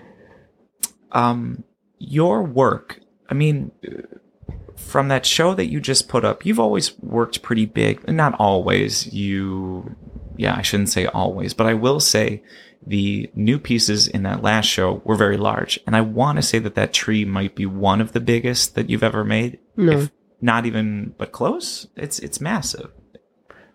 um, 1.11 1.63
your 1.99 2.41
work. 2.41 3.01
I 3.29 3.35
mean, 3.35 3.71
from 4.75 5.09
that 5.09 5.27
show 5.27 5.53
that 5.53 5.67
you 5.67 5.79
just 5.79 6.09
put 6.09 6.25
up, 6.25 6.43
you've 6.43 6.59
always 6.59 6.97
worked 6.99 7.43
pretty 7.43 7.67
big. 7.67 8.07
Not 8.09 8.33
always. 8.39 9.13
You, 9.13 9.95
yeah, 10.37 10.55
I 10.55 10.63
shouldn't 10.63 10.89
say 10.89 11.05
always, 11.05 11.53
but 11.53 11.67
I 11.67 11.75
will 11.75 11.99
say 11.99 12.41
the 12.85 13.29
new 13.35 13.59
pieces 13.59 14.07
in 14.07 14.23
that 14.23 14.41
last 14.41 14.65
show 14.65 15.03
were 15.05 15.15
very 15.15 15.37
large. 15.37 15.79
And 15.85 15.95
I 15.95 16.01
want 16.01 16.37
to 16.37 16.41
say 16.41 16.57
that 16.57 16.73
that 16.73 16.91
tree 16.91 17.23
might 17.23 17.55
be 17.55 17.67
one 17.67 18.01
of 18.01 18.13
the 18.13 18.19
biggest 18.19 18.73
that 18.73 18.89
you've 18.89 19.03
ever 19.03 19.23
made. 19.23 19.59
No. 19.77 19.99
If 19.99 20.11
not 20.41 20.65
even, 20.65 21.13
but 21.19 21.31
close. 21.31 21.85
It's, 21.95 22.17
it's 22.17 22.41
massive. 22.41 22.89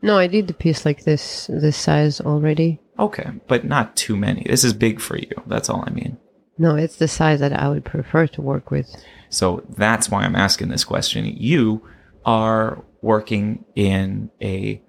No, 0.02 0.18
I 0.18 0.26
did 0.26 0.48
the 0.48 0.54
piece 0.54 0.84
like 0.84 1.04
this, 1.04 1.46
this 1.46 1.76
size 1.76 2.20
already. 2.20 2.80
Okay, 2.98 3.30
but 3.48 3.64
not 3.64 3.96
too 3.96 4.16
many. 4.16 4.44
This 4.48 4.64
is 4.64 4.72
big 4.72 5.00
for 5.00 5.16
you. 5.16 5.30
That's 5.46 5.68
all 5.68 5.84
I 5.86 5.90
mean. 5.90 6.18
No, 6.58 6.76
it's 6.76 6.96
the 6.96 7.08
size 7.08 7.40
that 7.40 7.52
I 7.52 7.68
would 7.68 7.84
prefer 7.84 8.26
to 8.28 8.42
work 8.42 8.70
with. 8.70 8.94
So 9.28 9.64
that's 9.70 10.08
why 10.08 10.22
I'm 10.22 10.36
asking 10.36 10.68
this 10.68 10.84
question. 10.84 11.24
You 11.24 11.86
are 12.24 12.84
working 13.02 13.64
in 13.74 14.30
a 14.40 14.80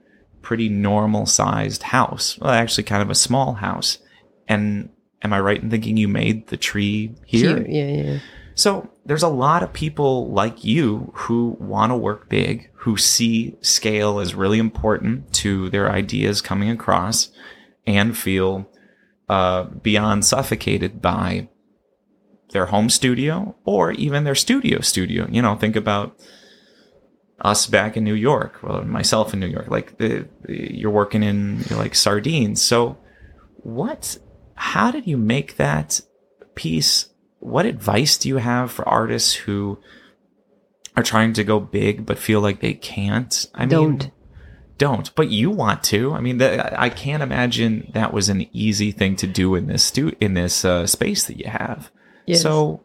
pretty 0.44 0.70
normal 0.70 1.26
sized 1.26 1.84
house. 1.84 2.38
Well, 2.38 2.52
actually, 2.52 2.84
kind 2.84 3.02
of 3.02 3.10
a 3.10 3.16
small 3.16 3.54
house. 3.54 3.98
And 4.48 4.90
am 5.24 5.34
I 5.34 5.40
right 5.40 5.62
in 5.62 5.72
thinking 5.72 5.98
you 5.98 6.08
made 6.08 6.48
the 6.48 6.58
tree 6.58 7.16
here? 7.26 7.66
Yeah, 7.68 7.88
yeah. 7.88 8.20
So 8.54 8.90
there's 9.06 9.24
a 9.24 9.28
lot 9.28 9.64
of 9.64 9.74
people 9.74 10.32
like 10.32 10.64
you 10.64 11.12
who 11.16 11.58
want 11.60 11.92
to 11.92 11.96
work 11.98 12.30
big, 12.30 12.70
who 12.74 12.96
see 12.96 13.58
scale 13.62 14.20
as 14.20 14.36
really 14.36 14.60
important 14.60 15.34
to 15.34 15.70
their 15.72 15.92
ideas 15.92 16.42
coming 16.42 16.70
across 16.70 17.32
and 17.88 18.18
feel 18.18 18.70
uh, 19.30 19.64
beyond 19.64 20.26
suffocated 20.26 21.02
by 21.02 21.50
their 22.52 22.68
home 22.68 22.90
studio 22.90 23.56
or 23.66 23.92
even 23.92 24.24
their 24.24 24.36
studio 24.36 24.80
studio. 24.82 25.28
You 25.30 25.42
know, 25.42 25.56
think 25.56 25.76
about 25.76 26.20
us 27.42 27.68
back 27.68 27.98
in 27.98 28.04
New 28.04 28.14
York, 28.14 28.60
well, 28.64 28.84
myself 28.84 29.34
in 29.34 29.40
New 29.40 29.48
York, 29.48 29.68
like 29.68 29.98
the, 29.98 30.28
the 30.44 30.76
you're 30.76 30.92
working 30.92 31.24
in 31.24 31.64
you're 31.70 31.80
like 31.80 31.96
sardines. 31.96 32.62
So 32.62 32.98
what, 33.58 34.18
how 34.56 34.92
did 34.92 35.08
you 35.08 35.18
make 35.18 35.58
that 35.58 36.02
piece? 36.56 37.10
What 37.40 37.66
advice 37.66 38.18
do 38.18 38.30
you 38.30 38.38
have 38.38 38.72
for 38.72 38.88
artists 38.88 39.34
who 39.34 39.80
are 40.96 41.04
trying 41.04 41.34
to 41.34 41.44
go 41.44 41.60
big 41.60 42.06
but 42.06 42.18
feel 42.18 42.40
like 42.42 42.62
they 42.62 42.74
can't? 42.74 43.48
I 43.54 43.66
mean, 43.66 44.12
Don't. 44.78 45.14
But 45.16 45.30
you 45.30 45.50
want 45.50 45.84
to. 45.86 46.14
I 46.14 46.20
mean, 46.20 46.38
that, 46.40 46.78
I 46.80 46.90
can't 46.90 47.24
imagine 47.24 47.92
that 47.94 48.12
was 48.14 48.28
an 48.30 48.48
easy 48.52 48.92
thing 48.92 49.16
to 49.18 49.28
do 49.28 49.56
in 49.56 49.68
this 49.68 49.84
stu- 49.84 50.16
in 50.20 50.34
this 50.34 50.66
uh, 50.66 50.86
space 50.86 51.24
that 51.28 51.38
you 51.38 51.50
have. 51.50 51.90
Yes. 52.26 52.42
So 52.42 52.84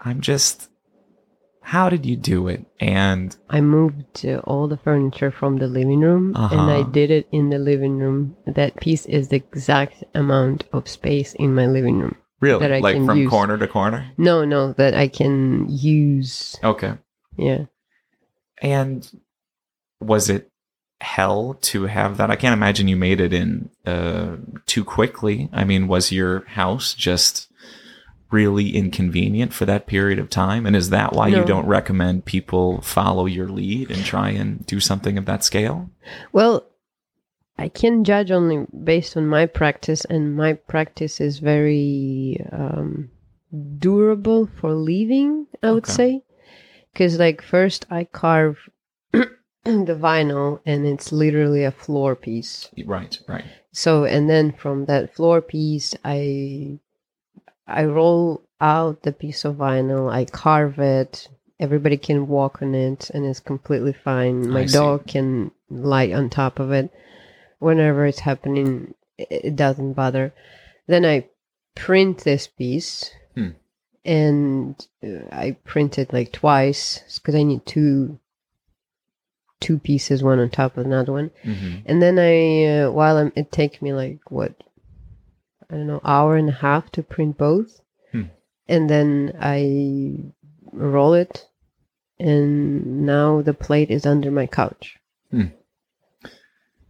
I'm 0.00 0.20
just, 0.20 0.68
how 1.62 1.88
did 1.88 2.04
you 2.04 2.16
do 2.16 2.48
it? 2.48 2.66
And 2.80 3.34
I 3.48 3.60
moved 3.60 4.26
uh, 4.26 4.38
all 4.44 4.68
the 4.68 4.76
furniture 4.76 5.30
from 5.30 5.56
the 5.58 5.68
living 5.68 6.00
room 6.00 6.34
and 6.36 6.60
I 6.70 6.80
Uh-huh. 6.80 6.90
did 6.90 7.10
it 7.10 7.28
in 7.32 7.50
the 7.50 7.58
living 7.58 7.98
room. 7.98 8.36
That 8.46 8.76
piece 8.80 9.06
is 9.06 9.28
the 9.28 9.36
exact 9.36 10.02
amount 10.14 10.64
of 10.72 10.88
space 10.88 11.34
in 11.34 11.54
my 11.54 11.66
living 11.66 11.98
room. 12.00 12.16
really, 12.40 12.58
That 12.60 12.72
I 12.72 12.80
like 12.80 12.96
can 12.96 13.06
from 13.06 13.18
use. 13.18 13.30
corner 13.30 13.56
to 13.56 13.68
corner. 13.68 14.10
No, 14.18 14.44
no, 14.44 14.72
that 14.72 14.94
I 14.94 15.06
can 15.08 15.66
use. 15.68 16.58
Okay. 16.64 16.94
Yeah. 17.38 17.66
And 18.60 19.08
was 20.04 20.28
it 20.28 20.48
hell 21.00 21.54
to 21.62 21.84
have 21.84 22.16
that? 22.16 22.30
I 22.30 22.36
can't 22.36 22.52
imagine 22.52 22.88
you 22.88 22.96
made 22.96 23.20
it 23.20 23.32
in 23.32 23.70
uh, 23.86 24.36
too 24.66 24.84
quickly. 24.84 25.48
I 25.52 25.64
mean, 25.64 25.88
was 25.88 26.12
your 26.12 26.44
house 26.46 26.94
just 26.94 27.48
really 28.30 28.74
inconvenient 28.74 29.52
for 29.52 29.66
that 29.66 29.86
period 29.86 30.18
of 30.18 30.30
time? 30.30 30.64
And 30.64 30.74
is 30.74 30.90
that 30.90 31.12
why 31.12 31.28
you 31.28 31.44
don't 31.44 31.66
recommend 31.66 32.24
people 32.24 32.80
follow 32.80 33.26
your 33.26 33.48
lead 33.48 33.90
and 33.90 34.04
try 34.04 34.30
and 34.30 34.64
do 34.66 34.80
something 34.80 35.18
of 35.18 35.26
that 35.26 35.44
scale? 35.44 35.90
Well, 36.32 36.64
I 37.58 37.68
can 37.68 38.04
judge 38.04 38.30
only 38.30 38.66
based 38.84 39.16
on 39.16 39.26
my 39.26 39.46
practice, 39.46 40.04
and 40.06 40.34
my 40.34 40.54
practice 40.54 41.20
is 41.20 41.38
very 41.38 42.44
um, 42.50 43.10
durable 43.78 44.48
for 44.58 44.72
leaving, 44.72 45.46
I 45.62 45.72
would 45.72 45.84
Okay. 45.84 45.92
say. 45.92 46.22
Because, 46.92 47.18
like, 47.18 47.42
first 47.42 47.86
I 47.90 48.04
carve 48.04 48.56
the 49.86 49.98
vinyl, 50.00 50.60
and 50.66 50.86
it's 50.86 51.12
literally 51.12 51.64
a 51.64 51.70
floor 51.70 52.16
piece. 52.16 52.68
Right, 52.84 53.18
right. 53.28 53.44
So, 53.72 54.04
and 54.04 54.28
then 54.28 54.52
from 54.52 54.86
that 54.86 55.14
floor 55.14 55.40
piece, 55.40 55.94
I 56.04 56.78
I 57.66 57.84
roll 57.84 58.42
out 58.60 59.02
the 59.02 59.12
piece 59.12 59.44
of 59.44 59.56
vinyl, 59.56 60.12
I 60.12 60.24
carve 60.24 60.78
it. 60.78 61.28
Everybody 61.58 61.96
can 61.96 62.26
walk 62.28 62.60
on 62.60 62.74
it, 62.74 63.10
and 63.10 63.24
it's 63.24 63.40
completely 63.40 63.92
fine. 63.92 64.48
My 64.50 64.62
I 64.62 64.66
see. 64.66 64.74
dog 64.74 65.06
can 65.06 65.52
lie 65.70 66.12
on 66.12 66.28
top 66.28 66.58
of 66.58 66.72
it. 66.72 66.90
Whenever 67.60 68.04
it's 68.06 68.18
happening, 68.20 68.94
it 69.16 69.54
doesn't 69.54 69.92
bother. 69.92 70.34
Then 70.88 71.04
I 71.04 71.28
print 71.76 72.18
this 72.24 72.48
piece, 72.48 73.10
Hmm. 73.36 73.50
and 74.04 74.86
uh, 75.04 75.24
I 75.30 75.56
print 75.64 75.98
it 75.98 76.12
like 76.12 76.32
twice 76.32 77.00
because 77.20 77.36
I 77.36 77.44
need 77.44 77.64
two 77.64 78.18
two 79.62 79.78
pieces, 79.78 80.22
one 80.22 80.38
on 80.38 80.50
top 80.50 80.76
of 80.76 80.84
another 80.84 81.12
one. 81.12 81.30
hmm 81.42 81.76
And 81.86 82.02
then 82.02 82.18
I, 82.18 82.82
uh, 82.82 82.90
while 82.90 83.16
I'm, 83.16 83.32
it 83.36 83.50
takes 83.52 83.80
me 83.80 83.92
like 83.92 84.18
what, 84.30 84.52
I 85.70 85.74
don't 85.76 85.86
know, 85.86 86.00
hour 86.04 86.36
and 86.36 86.48
a 86.48 86.52
half 86.52 86.90
to 86.92 87.02
print 87.02 87.38
both. 87.38 87.80
Hmm. 88.12 88.22
And 88.68 88.90
then 88.90 89.36
I 89.40 90.32
roll 90.72 91.14
it, 91.14 91.46
and 92.18 93.06
now 93.06 93.42
the 93.42 93.54
plate 93.54 93.90
is 93.90 94.04
under 94.06 94.30
my 94.30 94.46
couch. 94.46 94.98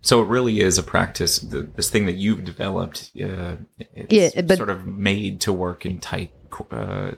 So 0.04 0.20
it 0.20 0.26
really 0.26 0.58
is 0.60 0.78
a 0.78 0.82
practice. 0.82 1.38
The, 1.38 1.62
this 1.62 1.88
thing 1.88 2.06
that 2.06 2.16
you've 2.16 2.44
developed, 2.44 3.12
uh, 3.22 3.54
it's 3.78 4.12
Yeah, 4.34 4.42
but- 4.42 4.56
sort 4.58 4.70
of 4.70 4.84
made 4.84 5.40
to 5.42 5.52
work 5.52 5.86
in 5.86 6.00
tight, 6.00 6.32
uh, 6.72 6.74
uh, 6.74 7.12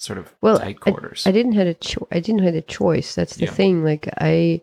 sort 0.00 0.18
of 0.18 0.34
Well, 0.40 0.58
tight 0.58 0.80
quarters. 0.80 1.26
I 1.26 1.32
didn't 1.32 1.52
have 1.52 1.66
a 1.66 1.74
cho- 1.74 2.08
I 2.10 2.20
didn't 2.20 2.42
have 2.42 2.54
a 2.54 2.62
choice. 2.62 3.14
That's 3.14 3.36
the 3.36 3.44
Yeah. 3.44 3.52
thing. 3.52 3.84
Like 3.84 4.08
I, 4.18 4.62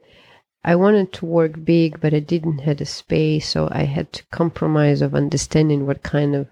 I 0.63 0.75
wanted 0.75 1.13
to 1.13 1.25
work 1.25 1.63
big, 1.63 2.01
but 2.01 2.13
I 2.13 2.19
didn't 2.19 2.59
have 2.59 2.77
the 2.77 2.85
space, 2.85 3.47
so 3.47 3.69
I 3.71 3.83
had 3.83 4.11
to 4.13 4.23
compromise 4.31 5.01
of 5.01 5.13
understanding 5.15 5.85
what 5.85 6.01
kind 6.03 6.35
of 6.35 6.47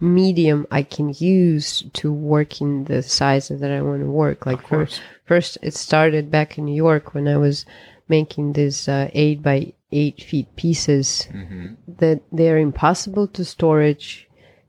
medium 0.00 0.66
I 0.70 0.82
can 0.82 1.14
use 1.18 1.84
to 1.92 2.10
work 2.10 2.60
in 2.62 2.84
the 2.84 3.02
sizes 3.02 3.60
that 3.60 3.70
I 3.70 3.82
want 3.82 4.00
to 4.00 4.10
work. 4.10 4.46
Like 4.46 4.66
for. 4.66 4.88
First, 5.26 5.58
it 5.62 5.74
started 5.74 6.30
back 6.30 6.58
in 6.58 6.64
New 6.64 6.74
York 6.74 7.14
when 7.14 7.28
I 7.28 7.36
was 7.36 7.64
making 8.08 8.54
these 8.54 8.88
uh, 8.88 9.10
eight 9.12 9.42
by 9.42 9.72
eight 9.92 10.22
feet 10.22 10.48
pieces 10.56 11.28
hmm 11.30 11.74
that 11.98 12.20
they're 12.32 12.58
impossible 12.58 13.26
to 13.28 13.44
storage 13.44 14.28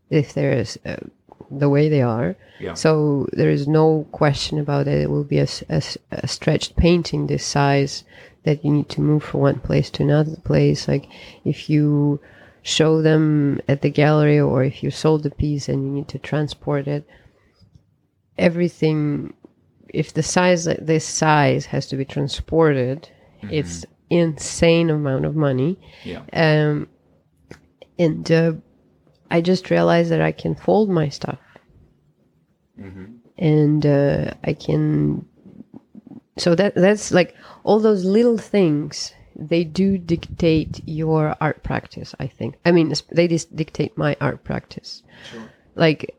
if 0.09 0.33
there's 0.33 0.77
uh, 0.85 0.97
the 1.51 1.69
way 1.69 1.89
they 1.89 2.01
are. 2.01 2.35
Yeah. 2.59 2.73
So 2.75 3.27
there 3.33 3.49
is 3.49 3.67
no 3.67 4.07
question 4.11 4.59
about 4.59 4.87
it. 4.87 5.01
It 5.01 5.09
will 5.09 5.23
be 5.23 5.39
a 5.39 5.47
stretched 6.27 6.75
painting 6.75 7.27
this 7.27 7.45
size 7.45 8.03
that 8.43 8.63
you 8.65 8.71
need 8.71 8.89
to 8.89 9.01
move 9.01 9.23
from 9.23 9.41
one 9.41 9.59
place 9.59 9.89
to 9.91 10.03
another 10.03 10.35
place. 10.37 10.87
Like 10.87 11.07
if 11.45 11.69
you 11.69 12.19
show 12.63 13.01
them 13.01 13.59
at 13.67 13.81
the 13.81 13.89
gallery 13.89 14.39
or 14.39 14.63
if 14.63 14.83
you 14.83 14.91
sold 14.91 15.23
the 15.23 15.31
piece 15.31 15.67
and 15.67 15.83
you 15.83 15.91
need 15.91 16.07
to 16.07 16.19
transport 16.19 16.87
it, 16.87 17.07
everything, 18.37 19.33
if 19.89 20.13
the 20.13 20.23
size, 20.23 20.65
this 20.65 21.05
size 21.05 21.65
has 21.67 21.87
to 21.87 21.97
be 21.97 22.05
transported 22.05 23.09
It's 23.49 23.85
insane 24.09 24.89
amount 24.89 25.25
of 25.25 25.35
money. 25.35 25.79
Yeah. 26.03 26.21
Um, 26.33 26.87
and 27.97 28.31
uh, 28.31 28.53
I 29.31 29.41
just 29.41 29.69
realized 29.71 30.11
that 30.11 30.21
I 30.21 30.31
can 30.31 30.53
fold 30.55 30.89
my 30.89 31.09
stuff, 31.09 31.39
and 33.37 33.85
uh, 33.85 34.31
I 34.43 34.53
can. 34.53 35.25
So 36.37 36.55
that 36.55 36.75
that's 36.75 37.11
like 37.11 37.35
all 37.63 37.79
those 37.79 38.05
little 38.05 38.37
things. 38.37 39.13
They 39.35 39.63
do 39.63 39.97
dictate 39.97 40.81
your 40.85 41.35
art 41.41 41.63
practice. 41.63 42.13
I 42.19 42.27
think. 42.27 42.55
I 42.65 42.71
mean, 42.71 42.93
they 43.11 43.27
just 43.27 43.55
dictate 43.55 43.97
my 43.97 44.15
art 44.21 44.43
practice. 44.43 45.01
Like, 45.75 46.15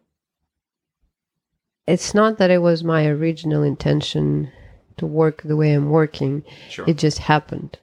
it's 1.86 2.14
not 2.14 2.38
that 2.38 2.50
it 2.50 2.62
was 2.62 2.82
my 2.82 3.06
original 3.06 3.62
intention 3.62 4.50
to 4.96 5.06
work 5.06 5.42
the 5.42 5.56
way 5.56 5.72
I'm 5.72 5.90
working. 5.90 6.44
Sure. 6.70 6.88
It 6.88 6.96
just 6.98 7.18
happened. 7.18 7.78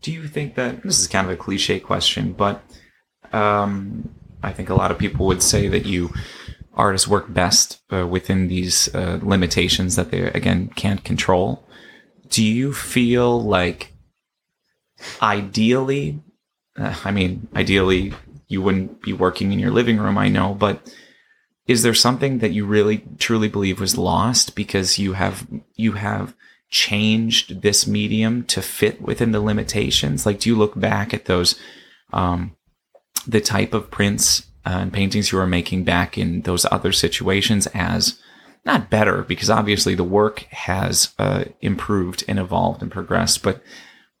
Do 0.00 0.10
you 0.10 0.26
think 0.26 0.54
that 0.56 0.82
this 0.82 0.98
is 0.98 1.06
kind 1.06 1.26
of 1.26 1.32
a 1.32 1.36
cliche 1.36 1.78
question, 1.78 2.32
but 2.32 2.62
um, 3.32 4.14
I 4.42 4.52
think 4.52 4.70
a 4.70 4.74
lot 4.74 4.90
of 4.90 4.98
people 4.98 5.26
would 5.26 5.42
say 5.42 5.68
that 5.68 5.86
you 5.86 6.10
artists 6.74 7.06
work 7.06 7.32
best 7.32 7.80
uh, 7.92 8.06
within 8.06 8.48
these 8.48 8.92
uh, 8.94 9.18
limitations 9.22 9.96
that 9.96 10.10
they 10.10 10.22
again 10.22 10.68
can't 10.74 11.04
control. 11.04 11.66
Do 12.28 12.44
you 12.44 12.72
feel 12.72 13.42
like 13.42 13.92
ideally, 15.20 16.22
uh, 16.78 16.94
I 17.04 17.10
mean, 17.10 17.48
ideally 17.54 18.14
you 18.48 18.62
wouldn't 18.62 19.02
be 19.02 19.12
working 19.12 19.52
in 19.52 19.58
your 19.58 19.70
living 19.70 19.98
room, 19.98 20.18
I 20.18 20.28
know, 20.28 20.54
but 20.54 20.92
is 21.66 21.82
there 21.82 21.94
something 21.94 22.38
that 22.38 22.52
you 22.52 22.66
really 22.66 23.04
truly 23.18 23.48
believe 23.48 23.80
was 23.80 23.96
lost 23.96 24.54
because 24.54 24.98
you 24.98 25.12
have 25.14 25.46
you 25.74 25.92
have 25.92 26.34
changed 26.70 27.62
this 27.62 27.86
medium 27.86 28.44
to 28.44 28.62
fit 28.62 29.00
within 29.00 29.32
the 29.32 29.40
limitations 29.40 30.24
like 30.24 30.40
do 30.40 30.48
you 30.48 30.56
look 30.56 30.78
back 30.78 31.12
at 31.12 31.26
those 31.26 31.58
um 32.14 32.56
the 33.26 33.40
type 33.40 33.74
of 33.74 33.90
prints 33.90 34.46
uh, 34.64 34.78
and 34.80 34.92
paintings 34.92 35.32
you 35.32 35.38
were 35.38 35.46
making 35.46 35.84
back 35.84 36.16
in 36.16 36.42
those 36.42 36.66
other 36.70 36.92
situations 36.92 37.66
as 37.68 38.18
not 38.64 38.90
better 38.90 39.22
because 39.22 39.50
obviously 39.50 39.94
the 39.94 40.04
work 40.04 40.40
has 40.50 41.12
uh, 41.18 41.44
improved 41.60 42.22
and 42.28 42.38
evolved 42.38 42.80
and 42.82 42.90
progressed 42.90 43.42
but 43.42 43.62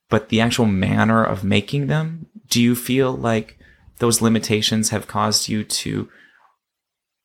but 0.08 0.28
the 0.28 0.40
actual 0.40 0.66
manner 0.66 1.24
of 1.24 1.44
making 1.44 1.86
them 1.86 2.26
do 2.48 2.60
you 2.60 2.74
feel 2.74 3.12
like 3.12 3.58
those 3.98 4.20
limitations 4.20 4.90
have 4.90 5.06
caused 5.06 5.48
you 5.48 5.64
to 5.64 6.08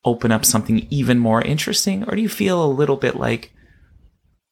open 0.04 0.32
up 0.32 0.44
something 0.44 0.86
even 0.90 1.18
more 1.18 1.42
interesting? 1.42 2.04
Or 2.04 2.14
do 2.14 2.22
you 2.22 2.28
feel 2.28 2.64
a 2.64 2.66
little 2.66 2.96
bit 2.96 3.16
like 3.16 3.52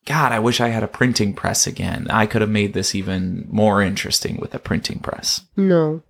god 0.05 0.31
i 0.31 0.39
wish 0.39 0.61
i 0.61 0.69
had 0.69 0.85
a 0.85 0.89
printing 0.89 1.35
press 1.35 1.67
again. 1.67 2.07
I 2.11 2.27
could 2.27 2.41
have 2.41 2.51
made 2.51 2.75
this 2.75 2.95
even 2.95 3.47
more 3.51 3.83
interesting 3.83 4.37
with 4.37 4.55
a 4.55 4.59
printing 4.59 5.01
press. 5.01 5.43
No. 5.57 6.03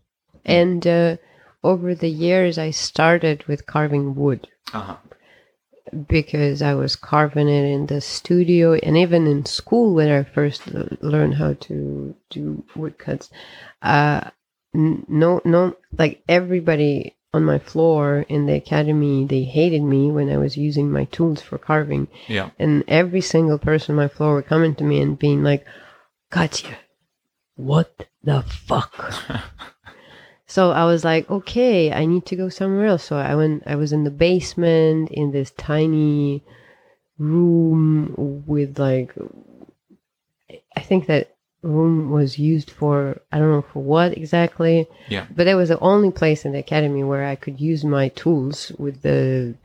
And 0.46 0.86
uh, 0.86 1.16
over 1.62 1.94
the 1.94 2.08
years, 2.08 2.56
I 2.56 2.70
started 2.70 3.44
with 3.46 3.66
carving 3.66 4.14
wood 4.14 4.48
uh-huh 4.72 4.96
because 6.08 6.62
I 6.62 6.74
was 6.74 6.96
carving 6.96 7.48
it 7.48 7.64
in 7.64 7.86
the 7.86 8.00
studio 8.00 8.74
and 8.74 8.96
even 8.96 9.26
in 9.26 9.44
school 9.44 9.94
when 9.94 10.10
I 10.10 10.24
first 10.24 10.66
learned 11.00 11.34
how 11.34 11.54
to 11.54 12.14
do 12.30 12.64
woodcuts. 12.74 13.30
Uh, 13.82 14.30
no, 14.74 15.40
no, 15.44 15.76
like 15.96 16.22
everybody 16.28 17.16
on 17.32 17.44
my 17.44 17.58
floor 17.58 18.24
in 18.28 18.46
the 18.46 18.54
academy, 18.54 19.24
they 19.24 19.44
hated 19.44 19.82
me 19.82 20.10
when 20.10 20.30
I 20.30 20.38
was 20.38 20.56
using 20.56 20.90
my 20.90 21.04
tools 21.04 21.40
for 21.40 21.58
carving. 21.58 22.08
yeah 22.28 22.50
And 22.58 22.84
every 22.88 23.20
single 23.20 23.58
person 23.58 23.92
on 23.92 23.96
my 23.96 24.08
floor 24.08 24.34
were 24.34 24.42
coming 24.42 24.74
to 24.76 24.84
me 24.84 25.00
and 25.00 25.18
being 25.18 25.42
like, 25.42 25.64
Katya, 26.30 26.76
what 27.54 28.06
the 28.22 28.42
fuck? 28.42 29.14
so 30.46 30.70
I 30.70 30.84
was 30.84 31.04
like, 31.04 31.28
okay, 31.28 31.92
I 31.92 32.06
need 32.06 32.24
to 32.26 32.36
go 32.36 32.48
somewhere 32.48 32.86
else. 32.86 33.04
So 33.04 33.16
I 33.16 33.34
went, 33.34 33.64
I 33.66 33.74
was 33.74 33.92
in 33.92 34.04
the 34.04 34.10
basement 34.10 35.10
in 35.10 35.32
this 35.32 35.50
tiny 35.52 36.44
room 37.18 38.14
with 38.46 38.78
like, 38.78 39.12
I 40.76 40.80
think 40.80 41.06
that 41.06 41.34
room 41.62 42.10
was 42.10 42.38
used 42.38 42.70
for, 42.70 43.20
I 43.32 43.38
don't 43.38 43.50
know 43.50 43.64
for 43.72 43.82
what 43.82 44.16
exactly, 44.16 44.86
yeah. 45.08 45.26
but 45.34 45.48
it 45.48 45.56
was 45.56 45.70
the 45.70 45.80
only 45.80 46.12
place 46.12 46.44
in 46.44 46.52
the 46.52 46.60
academy 46.60 47.02
where 47.02 47.24
I 47.24 47.34
could 47.34 47.60
use 47.60 47.84
my 47.84 48.08
tools 48.10 48.70
with 48.78 49.02
the, 49.02 49.56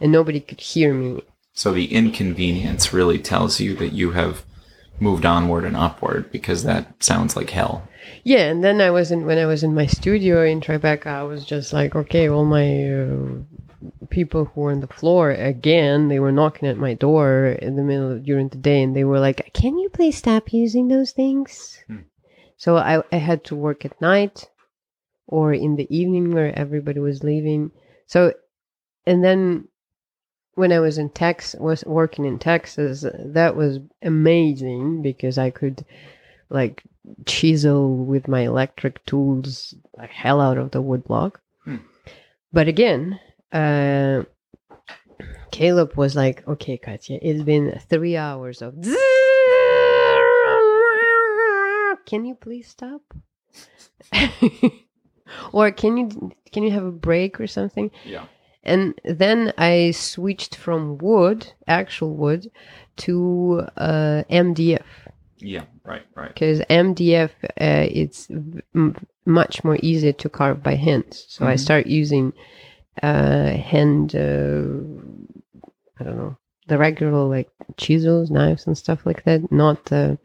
and 0.00 0.10
nobody 0.10 0.40
could 0.40 0.60
hear 0.60 0.92
me. 0.92 1.22
So 1.52 1.72
the 1.72 1.92
inconvenience 1.94 2.92
really 2.92 3.20
tells 3.20 3.60
you 3.60 3.76
that 3.76 3.92
you 3.92 4.10
have 4.10 4.44
moved 4.98 5.24
onward 5.24 5.64
and 5.64 5.76
upward 5.76 6.32
because 6.32 6.64
that 6.64 7.02
sounds 7.02 7.36
like 7.36 7.50
hell 7.50 7.86
Yeah, 8.24 8.48
and 8.50 8.62
then 8.62 8.80
I 8.80 8.90
was 8.90 9.10
in 9.10 9.26
when 9.26 9.38
I 9.38 9.46
was 9.46 9.62
in 9.62 9.74
my 9.74 9.86
studio 9.86 10.44
in 10.44 10.60
Tribeca, 10.60 11.06
I 11.06 11.22
was 11.22 11.44
just 11.44 11.72
like, 11.72 11.94
okay, 11.94 12.28
all 12.28 12.44
my 12.44 12.92
uh, 12.92 14.06
people 14.10 14.46
who 14.46 14.60
were 14.60 14.72
on 14.72 14.80
the 14.80 14.86
floor 14.86 15.30
again, 15.30 16.08
they 16.08 16.18
were 16.18 16.32
knocking 16.32 16.68
at 16.68 16.78
my 16.78 16.94
door 16.94 17.56
in 17.60 17.76
the 17.76 17.82
middle 17.82 18.12
of, 18.12 18.24
during 18.24 18.48
the 18.48 18.56
day, 18.58 18.82
and 18.82 18.96
they 18.96 19.04
were 19.04 19.20
like, 19.20 19.50
"Can 19.52 19.78
you 19.78 19.88
please 19.90 20.16
stop 20.16 20.52
using 20.52 20.88
those 20.88 21.12
things?" 21.12 21.84
So 22.56 22.76
I 22.76 23.02
I 23.12 23.16
had 23.16 23.44
to 23.44 23.56
work 23.56 23.84
at 23.84 24.00
night 24.00 24.48
or 25.26 25.52
in 25.52 25.76
the 25.76 25.86
evening 25.94 26.32
where 26.32 26.56
everybody 26.58 27.00
was 27.00 27.22
leaving. 27.24 27.70
So, 28.06 28.32
and 29.06 29.24
then 29.24 29.68
when 30.54 30.72
I 30.72 30.80
was 30.80 30.98
in 30.98 31.10
Texas, 31.10 31.60
was 31.60 31.84
working 31.84 32.24
in 32.24 32.38
Texas, 32.38 33.04
that 33.18 33.56
was 33.56 33.78
amazing 34.02 35.02
because 35.02 35.36
I 35.36 35.50
could 35.50 35.84
like 36.48 36.82
chisel 37.26 37.96
with 37.96 38.28
my 38.28 38.40
electric 38.40 39.04
tools 39.06 39.74
the 39.96 40.06
hell 40.06 40.40
out 40.40 40.58
of 40.58 40.70
the 40.70 40.82
wood 40.82 41.04
block. 41.04 41.40
Hmm. 41.64 41.76
But 42.52 42.68
again, 42.68 43.18
uh, 43.52 44.24
Caleb 45.50 45.94
was 45.96 46.14
like, 46.16 46.46
okay, 46.46 46.76
Katya, 46.76 47.18
it's 47.22 47.42
been 47.42 47.80
three 47.88 48.16
hours 48.16 48.62
of. 48.62 48.74
Can 52.06 52.24
you 52.24 52.36
please 52.36 52.68
stop? 52.68 53.02
or 55.52 55.70
can 55.72 55.96
you 55.96 56.32
can 56.52 56.62
you 56.62 56.70
have 56.70 56.84
a 56.84 56.92
break 56.92 57.40
or 57.40 57.46
something? 57.46 57.90
yeah 58.04 58.26
And 58.62 58.94
then 59.04 59.52
I 59.58 59.92
switched 59.92 60.54
from 60.56 60.98
wood, 60.98 61.52
actual 61.66 62.14
wood, 62.14 62.50
to 62.98 63.62
uh, 63.76 64.22
MDF 64.30 64.86
yeah 65.38 65.64
right 65.84 66.02
right 66.14 66.32
because 66.34 66.60
MDF 66.70 67.30
uh, 67.44 67.86
it's 67.90 68.28
much 69.24 69.64
more 69.64 69.78
easier 69.82 70.12
to 70.12 70.28
carve 70.28 70.62
by 70.62 70.74
hand. 70.74 71.06
So 71.10 71.46
I 71.46 71.54
Mhm. 71.54 71.58
start 71.60 71.86
using 71.86 72.32
uh, 73.02 73.50
hand. 73.50 74.14
Uh, 74.14 74.70
I 75.98 76.04
don't 76.04 76.16
know 76.16 76.36
the 76.68 76.78
regular 76.78 77.24
like 77.24 77.50
chisels, 77.76 78.30
knives, 78.30 78.66
and 78.66 78.76
stuff 78.76 79.06
like 79.06 79.24
that. 79.24 79.50
Not 79.52 79.86
the 79.86 80.18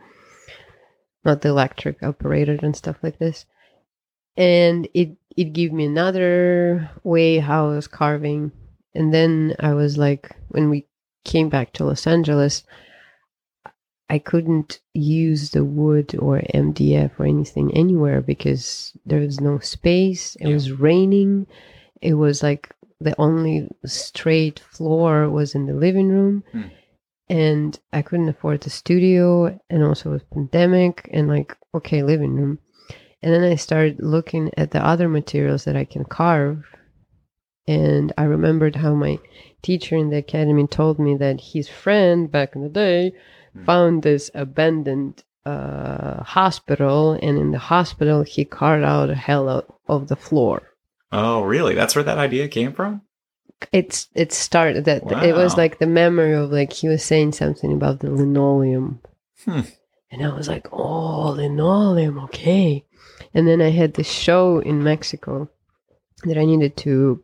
not 1.24 1.42
the 1.42 1.50
electric 1.50 2.02
operated 2.04 2.64
and 2.64 2.76
stuff 2.76 2.98
like 3.04 3.20
this. 3.20 3.46
And 4.38 4.88
it 4.94 5.18
it 5.38 5.54
gave 5.54 5.72
me 5.72 5.86
another 5.86 6.90
way 7.04 7.38
how 7.40 7.70
I 7.72 7.76
was 7.76 7.88
carving. 7.88 8.52
And 8.94 9.14
then 9.14 9.56
I 9.60 9.74
was 9.74 9.98
like, 9.98 10.36
when 10.50 10.70
we 10.70 10.86
came 11.24 11.48
back 11.50 11.72
to 11.74 11.86
Los 11.86 12.06
Angeles, 12.08 12.64
I 14.12 14.20
couldn't 14.20 14.82
use 14.94 15.52
the 15.52 15.64
wood 15.64 16.16
or 16.20 16.42
MDF 16.54 17.12
or 17.18 17.26
anything 17.26 17.74
anywhere 17.74 18.22
because 18.22 18.92
there 19.06 19.22
was 19.22 19.40
no 19.40 19.60
space. 19.60 20.36
It 20.36 20.48
Yeah. 20.50 20.54
was 20.54 20.74
raining. 20.74 21.48
It 22.02 22.16
was 22.16 22.44
like 22.44 22.76
the 23.00 23.16
only 23.18 23.70
straight 23.86 24.60
floor 24.60 25.30
was 25.30 25.56
in 25.56 25.66
the 25.66 25.74
living 25.86 26.10
room. 26.10 26.44
Hmm. 26.52 26.62
And 27.30 27.80
I 27.94 28.02
couldn't 28.02 28.28
afford 28.28 28.60
the 28.62 28.70
studio 28.70 29.58
and 29.70 29.82
also 29.82 30.10
it 30.10 30.14
was 30.14 30.24
pandemic 30.34 31.10
and 31.14 31.30
like, 31.30 31.56
okay, 31.74 32.04
living 32.04 32.36
room. 32.36 32.60
And 33.24 33.34
then 33.34 33.44
I 33.44 33.56
started 33.56 34.04
looking 34.04 34.52
at 34.58 34.72
the 34.72 34.86
other 34.86 35.08
materials 35.08 35.64
that 35.64 35.78
I 35.78 35.86
can 35.86 36.04
carve. 36.04 36.66
And 37.66 38.12
I 38.18 38.24
remembered 38.24 38.76
how 38.76 38.94
my 38.94 39.20
teacher 39.62 39.96
in 39.96 40.10
the 40.10 40.18
academy 40.18 40.68
told 40.68 41.00
me 41.00 41.16
that 41.16 41.40
his 41.54 41.70
friend 41.70 42.30
back 42.30 42.56
in 42.58 42.62
the 42.64 42.70
day 42.86 43.14
found 43.66 44.04
this 44.04 44.32
abandoned 44.34 45.24
uh, 45.46 46.24
hospital, 46.24 47.14
and 47.22 47.38
in 47.38 47.52
the 47.52 47.60
hospital, 47.60 48.24
he 48.24 48.46
carved 48.46 48.84
out 48.84 49.10
a 49.10 49.16
hell 49.16 49.50
out 49.50 49.68
of 49.88 50.08
the 50.08 50.16
floor. 50.16 50.62
oh 51.12 51.42
really 51.42 51.76
that's 51.76 51.96
where 51.96 52.06
that 52.06 52.18
idea 52.18 52.48
came 52.48 52.72
from 52.74 53.02
It's 53.72 54.08
it 54.16 54.32
started 54.32 54.86
that 54.86 55.04
it 55.30 55.36
was 55.36 55.58
like 55.58 55.78
the 55.80 55.88
memory 55.88 56.34
of 56.34 56.52
like 56.52 56.72
he 56.74 56.88
was 56.88 57.04
saying 57.04 57.32
something 57.34 57.72
about 57.74 58.00
the 58.00 58.10
linoleum, 58.10 59.00
Hmm. 59.46 59.62
and 60.12 60.20
I 60.26 60.30
was 60.34 60.48
like, 60.48 60.68
oh, 60.72 61.34
linoleum, 61.38 62.18
okay. 62.28 62.86
And 63.34 63.48
then 63.48 63.62
I 63.62 63.70
had 63.72 63.94
this 63.94 64.10
show 64.10 64.60
in 64.60 64.84
Mexico 64.84 65.50
that 66.28 66.38
I 66.38 66.46
needed 66.46 66.74
to, 66.86 67.24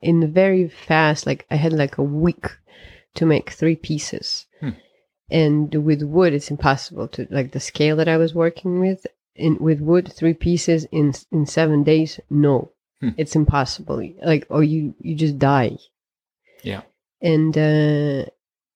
in 0.00 0.32
very 0.32 0.68
fast, 0.68 1.26
like 1.26 1.46
I 1.50 1.56
had 1.56 1.72
like 1.72 1.98
a 1.98 2.02
week 2.02 2.46
to 3.16 3.26
make 3.26 3.50
three 3.50 3.76
pieces. 3.76 4.46
And 5.30 5.74
with 5.74 6.02
wood 6.02 6.34
it's 6.34 6.50
impossible 6.50 7.08
to 7.08 7.26
like 7.30 7.52
the 7.52 7.60
scale 7.60 7.96
that 7.96 8.08
i 8.08 8.16
was 8.18 8.34
working 8.34 8.78
with 8.78 9.06
in 9.34 9.56
with 9.58 9.80
wood 9.80 10.12
three 10.12 10.34
pieces 10.34 10.86
in 10.92 11.14
in 11.32 11.46
seven 11.46 11.82
days 11.82 12.20
no. 12.30 12.70
Hmm. 13.00 13.10
it's 13.16 13.34
impossible. 13.34 14.06
Like 14.22 14.46
or 14.50 14.62
you 14.62 14.94
you 15.00 15.14
just 15.16 15.38
die. 15.38 15.78
Yeah. 16.62 16.82
and 17.20 17.56
uh 17.58 18.24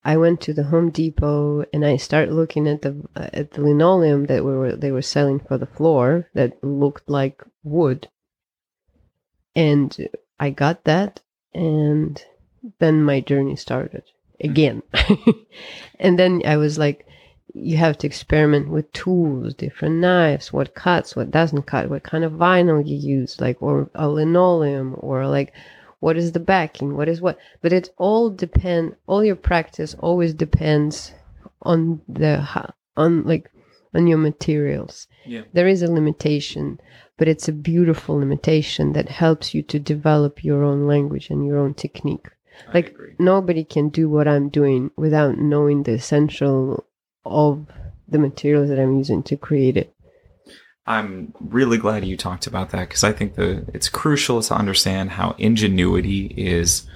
i 0.05 0.17
went 0.17 0.41
to 0.43 0.53
the 0.55 0.65
home 0.65 0.91
depot 0.91 1.65
and 1.73 1.85
i 1.85 1.97
started 1.97 2.35
looking 2.35 2.67
at 2.69 2.83
the 2.83 2.95
at 3.15 3.53
the 3.53 3.63
linoleum 3.63 4.27
that 4.27 4.45
we 4.45 4.53
were 4.53 4.77
they 4.77 4.91
were 4.93 5.03
selling 5.15 5.41
for 5.41 5.57
the 5.59 5.67
floor 5.67 6.29
that 6.35 6.63
looked 6.63 7.09
like 7.09 7.43
wood. 7.63 8.09
And 9.55 10.09
i 10.41 10.51
got 10.51 10.85
that 10.85 11.21
and 11.55 12.23
then 12.79 13.03
my 13.03 13.21
journey 13.21 13.57
started 13.57 14.05
again. 14.41 14.83
And 16.01 16.19
then 16.19 16.43
i 16.47 16.57
was 16.57 16.79
like 16.79 17.07
you 17.55 17.77
have 17.77 17.99
to 17.99 18.07
experiment 18.07 18.69
with 18.69 18.93
tools 18.93 19.55
different 19.55 19.97
knives 19.97 20.53
what 20.53 20.75
cuts 20.75 21.17
what 21.17 21.31
doesn't 21.31 21.63
cut 21.63 21.91
what 21.91 22.05
kind 22.05 22.25
of 22.25 22.33
vinyl 22.33 22.87
you 22.87 22.97
use 22.97 23.41
like 23.41 23.61
or 23.61 23.91
a 23.95 24.09
linoleum 24.09 24.95
or 24.99 25.27
like 25.27 25.53
what 26.01 26.17
is 26.17 26.33
the 26.33 26.41
backing 26.41 26.97
what 26.97 27.09
is 27.09 27.21
what. 27.21 27.39
But 27.61 27.73
it 27.73 27.91
all 27.97 28.31
depend 28.31 28.95
all 29.07 29.25
your 29.25 29.37
practice 29.37 29.97
always 29.99 30.33
depends 30.33 31.13
on 31.63 32.01
the 32.09 32.47
on 32.97 33.25
like 33.25 33.51
on 33.95 34.07
your 34.07 34.19
materials. 34.19 35.09
Yeah. 35.27 35.43
there 35.53 35.67
is 35.67 35.83
a 35.83 35.93
limitation 35.93 36.81
but 37.17 37.29
it's 37.29 37.49
a 37.49 37.53
beautiful 37.53 38.19
limitation 38.19 38.93
that 38.93 39.09
helps 39.09 39.53
you 39.53 39.63
to 39.63 39.79
develop 39.81 40.45
your 40.45 40.63
own 40.63 40.87
language 40.87 41.31
and 41.31 41.45
your 41.45 41.59
own 41.59 41.75
technique 41.75 42.29
like 42.75 42.97
nobody 43.19 43.65
can 43.65 43.89
do 43.89 44.09
what 44.09 44.29
i'm 44.29 44.49
doing 44.49 44.91
without 44.97 45.39
knowing 45.39 45.83
the 45.83 45.93
essential 45.93 46.85
of 47.25 47.67
the 48.09 48.19
materials 48.19 48.69
that 48.69 48.79
i'm 48.79 48.97
using 48.97 49.23
to 49.23 49.37
create 49.37 49.77
it. 49.77 49.95
I'm 50.89 51.35
really 51.39 51.77
glad 51.77 52.07
you 52.07 52.17
talked 52.17 52.47
about 52.47 52.71
that 52.71 52.89
because 52.89 53.05
I 53.05 53.13
think 53.13 53.35
the 53.35 53.67
it's 53.75 53.91
crucial 53.91 54.41
to 54.41 54.55
understand 54.55 55.11
how 55.11 55.35
ingenuity 55.37 56.33
is 56.35 56.87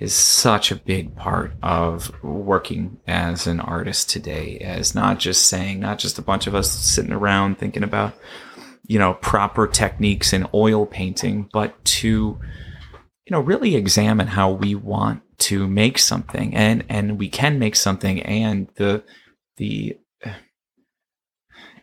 is 0.00 0.12
such 0.12 0.72
a 0.72 0.76
big 0.76 1.14
part 1.14 1.52
of 1.62 2.10
working 2.24 2.98
as 3.06 3.46
an 3.46 3.60
artist 3.60 4.10
today 4.10 4.58
as 4.58 4.96
not 4.96 5.20
just 5.20 5.46
saying 5.46 5.78
not 5.78 6.00
just 6.00 6.18
a 6.18 6.22
bunch 6.22 6.48
of 6.48 6.56
us 6.56 6.68
sitting 6.68 7.12
around 7.12 7.56
thinking 7.56 7.84
about 7.84 8.14
you 8.88 8.98
know 8.98 9.14
proper 9.14 9.68
techniques 9.68 10.32
in 10.32 10.48
oil 10.52 10.84
painting 10.84 11.48
but 11.52 11.82
to 11.84 12.36
you 13.26 13.30
know 13.30 13.40
really 13.40 13.74
examine 13.76 14.28
how 14.28 14.50
we 14.50 14.74
want 14.74 15.22
to 15.38 15.66
make 15.66 15.98
something 15.98 16.54
and 16.54 16.84
and 16.88 17.18
we 17.18 17.28
can 17.28 17.58
make 17.58 17.76
something 17.76 18.22
and 18.22 18.68
the 18.76 19.02
the 19.56 19.98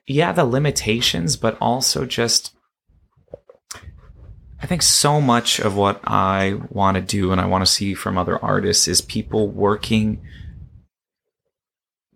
yeah, 0.07 0.31
the 0.31 0.43
limitations, 0.43 1.37
but 1.37 1.57
also 1.61 2.05
just 2.05 2.55
I 4.61 4.67
think 4.67 4.83
so 4.83 5.19
much 5.19 5.59
of 5.59 5.75
what 5.75 6.01
I 6.03 6.59
want 6.69 6.95
to 6.95 7.01
do 7.01 7.31
and 7.31 7.41
I 7.41 7.47
want 7.47 7.65
to 7.65 7.71
see 7.71 7.93
from 7.95 8.17
other 8.17 8.37
artists 8.43 8.87
is 8.87 9.01
people 9.01 9.47
working 9.47 10.21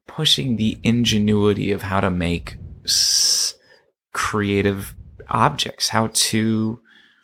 pushing 0.07 0.55
the 0.55 0.78
ingenuity 0.84 1.71
of 1.71 1.82
how 1.82 1.99
to 1.99 2.11
make 2.11 2.57
s- 2.86 3.55
creative 4.13 4.95
objects, 5.28 5.89
how 5.89 6.07
to 6.13 6.80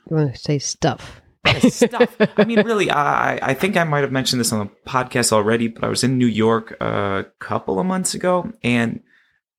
you 0.09 0.15
want 0.15 0.33
to 0.33 0.41
say 0.41 0.57
stuff 0.57 1.20
stuff. 1.69 2.15
I 2.37 2.45
mean, 2.45 2.61
really, 2.65 2.89
I 2.91 3.39
I 3.41 3.53
think 3.53 3.77
I 3.77 3.83
might 3.83 4.01
have 4.01 4.11
mentioned 4.11 4.39
this 4.39 4.53
on 4.53 4.67
the 4.67 4.89
podcast 4.89 5.31
already, 5.31 5.67
but 5.67 5.83
I 5.83 5.87
was 5.87 6.03
in 6.03 6.17
New 6.17 6.27
York 6.27 6.71
a 6.79 7.25
couple 7.39 7.79
of 7.79 7.85
months 7.85 8.13
ago, 8.13 8.51
and 8.63 9.01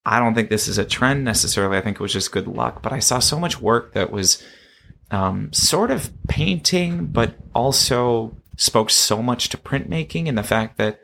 I 0.04 0.18
don't 0.18 0.34
think 0.34 0.48
this 0.48 0.68
is 0.68 0.78
a 0.78 0.84
trend 0.84 1.24
necessarily. 1.24 1.76
I 1.76 1.80
think 1.80 1.96
it 1.96 2.02
was 2.02 2.12
just 2.12 2.32
good 2.32 2.48
luck, 2.48 2.82
but 2.82 2.92
I 2.92 2.98
saw 2.98 3.18
so 3.18 3.38
much 3.38 3.60
work 3.60 3.94
that 3.94 4.10
was 4.10 4.42
um, 5.10 5.52
sort 5.52 5.90
of 5.90 6.10
painting, 6.28 7.06
but 7.06 7.34
also 7.54 8.36
spoke 8.56 8.90
so 8.90 9.22
much 9.22 9.48
to 9.50 9.56
printmaking 9.56 10.28
and 10.28 10.36
the 10.36 10.42
fact 10.42 10.78
that 10.78 11.00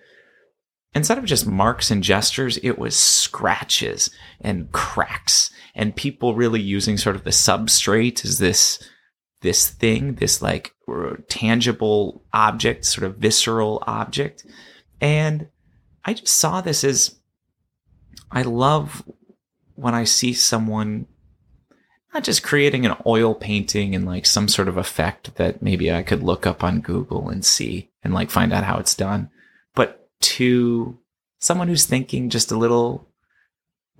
instead 0.94 1.18
of 1.18 1.24
just 1.24 1.46
marks 1.46 1.90
and 1.90 2.02
gestures, 2.02 2.58
it 2.58 2.78
was 2.78 2.96
scratches 2.96 4.10
and 4.40 4.70
cracks 4.72 5.50
and 5.74 5.96
people 5.96 6.34
really 6.34 6.60
using 6.60 6.96
sort 6.96 7.16
of 7.16 7.24
the 7.24 7.30
substrate 7.30 8.24
as 8.24 8.38
this 8.38 8.82
this 9.40 9.70
thing, 9.70 10.14
this 10.16 10.42
like 10.42 10.74
tangible 11.28 12.24
object, 12.32 12.84
sort 12.84 13.04
of 13.04 13.16
visceral 13.16 13.82
object. 13.86 14.44
And 15.00 15.48
I 16.04 16.14
just 16.14 16.32
saw 16.32 16.60
this 16.60 16.84
as 16.84 17.18
I 18.30 18.42
love 18.42 19.04
when 19.74 19.94
I 19.94 20.04
see 20.04 20.32
someone 20.32 21.06
not 22.14 22.24
just 22.24 22.42
creating 22.42 22.86
an 22.86 22.96
oil 23.06 23.34
painting 23.34 23.94
and 23.94 24.06
like 24.06 24.26
some 24.26 24.48
sort 24.48 24.68
of 24.68 24.76
effect 24.76 25.36
that 25.36 25.62
maybe 25.62 25.92
I 25.92 26.02
could 26.02 26.22
look 26.22 26.46
up 26.46 26.64
on 26.64 26.80
Google 26.80 27.28
and 27.28 27.44
see 27.44 27.90
and 28.02 28.14
like 28.14 28.30
find 28.30 28.52
out 28.52 28.64
how 28.64 28.78
it's 28.78 28.94
done, 28.94 29.30
but 29.74 30.08
to 30.20 30.98
someone 31.38 31.68
who's 31.68 31.84
thinking 31.84 32.30
just 32.30 32.50
a 32.50 32.56
little 32.56 33.06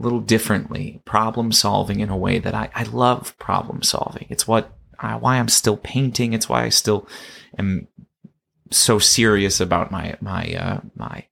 little 0.00 0.20
differently, 0.20 1.02
problem 1.04 1.50
solving 1.50 2.00
in 2.00 2.08
a 2.08 2.16
way 2.16 2.38
that 2.38 2.54
I, 2.54 2.70
I 2.74 2.84
love 2.84 3.36
problem 3.38 3.82
solving. 3.82 4.26
It's 4.30 4.46
what 4.46 4.77
I, 4.98 5.16
why 5.16 5.38
I'm 5.38 5.48
still 5.48 5.76
painting. 5.76 6.32
It's 6.32 6.48
why 6.48 6.64
I 6.64 6.68
still 6.68 7.08
am 7.58 7.88
so 8.70 8.98
serious 8.98 9.60
about 9.60 9.90
my 9.90 10.16
my 10.20 10.54
uh, 10.54 10.80
my 10.94 11.24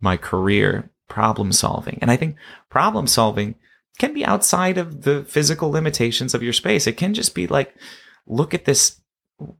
my 0.00 0.16
career 0.16 0.90
problem 1.08 1.52
solving. 1.52 1.98
And 2.00 2.10
I 2.10 2.16
think 2.16 2.36
problem 2.68 3.06
solving 3.06 3.56
can 3.98 4.14
be 4.14 4.24
outside 4.24 4.78
of 4.78 5.02
the 5.02 5.24
physical 5.24 5.70
limitations 5.70 6.34
of 6.34 6.42
your 6.42 6.54
space. 6.54 6.86
It 6.86 6.96
can 6.96 7.12
just 7.12 7.34
be 7.34 7.46
like, 7.46 7.74
look 8.26 8.54
at 8.54 8.64
this. 8.64 9.00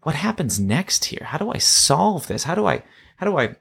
What 0.03 0.15
happens 0.15 0.59
next 0.61 1.07
here? 1.07 1.25
How 1.25 1.39
do 1.39 1.51
I 1.51 1.59
solve 1.59 2.27
this? 2.27 2.45
How 2.45 2.55
do 2.55 2.67
I 2.67 2.83
how 3.17 3.27
do 3.27 3.39
I 3.39 3.57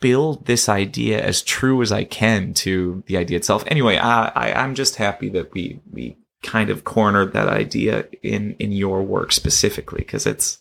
build 0.00 0.46
this 0.46 0.68
idea 0.68 1.22
as 1.22 1.42
true 1.42 1.82
as 1.82 1.92
I 1.92 2.04
can 2.04 2.54
to 2.54 3.02
the 3.06 3.16
idea 3.18 3.36
itself? 3.36 3.64
Anyway, 3.66 3.96
I, 3.98 4.28
I 4.28 4.52
I'm 4.52 4.74
just 4.74 4.96
happy 4.96 5.28
that 5.30 5.52
we 5.52 5.80
we 5.90 6.16
kind 6.42 6.70
of 6.70 6.84
cornered 6.84 7.32
that 7.32 7.48
idea 7.48 8.06
in 8.22 8.54
in 8.58 8.72
your 8.72 9.02
work 9.02 9.32
specifically 9.32 9.98
because 10.00 10.26
it's 10.26 10.58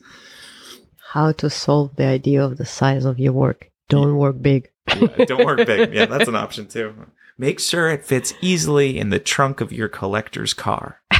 how 1.14 1.32
to 1.32 1.50
solve 1.50 1.96
the 1.96 2.06
idea 2.06 2.44
of 2.44 2.58
the 2.58 2.66
size 2.66 3.06
of 3.06 3.18
your 3.20 3.34
work 3.34 3.72
don't 3.88 4.18
work 4.18 4.42
big 4.42 4.70
yeah, 4.96 5.26
don't 5.26 5.46
work 5.46 5.66
big. 5.66 5.94
Yeah, 5.94 6.06
that's 6.06 6.28
an 6.28 6.36
option 6.36 6.68
too. 6.68 6.94
Make 7.38 7.60
sure 7.60 7.90
it 7.90 8.06
fits 8.06 8.34
easily 8.42 8.98
in 8.98 9.10
the 9.10 9.20
trunk 9.20 9.62
of 9.62 9.72
your 9.72 9.88
collector's 9.88 10.54
car. 10.54 11.02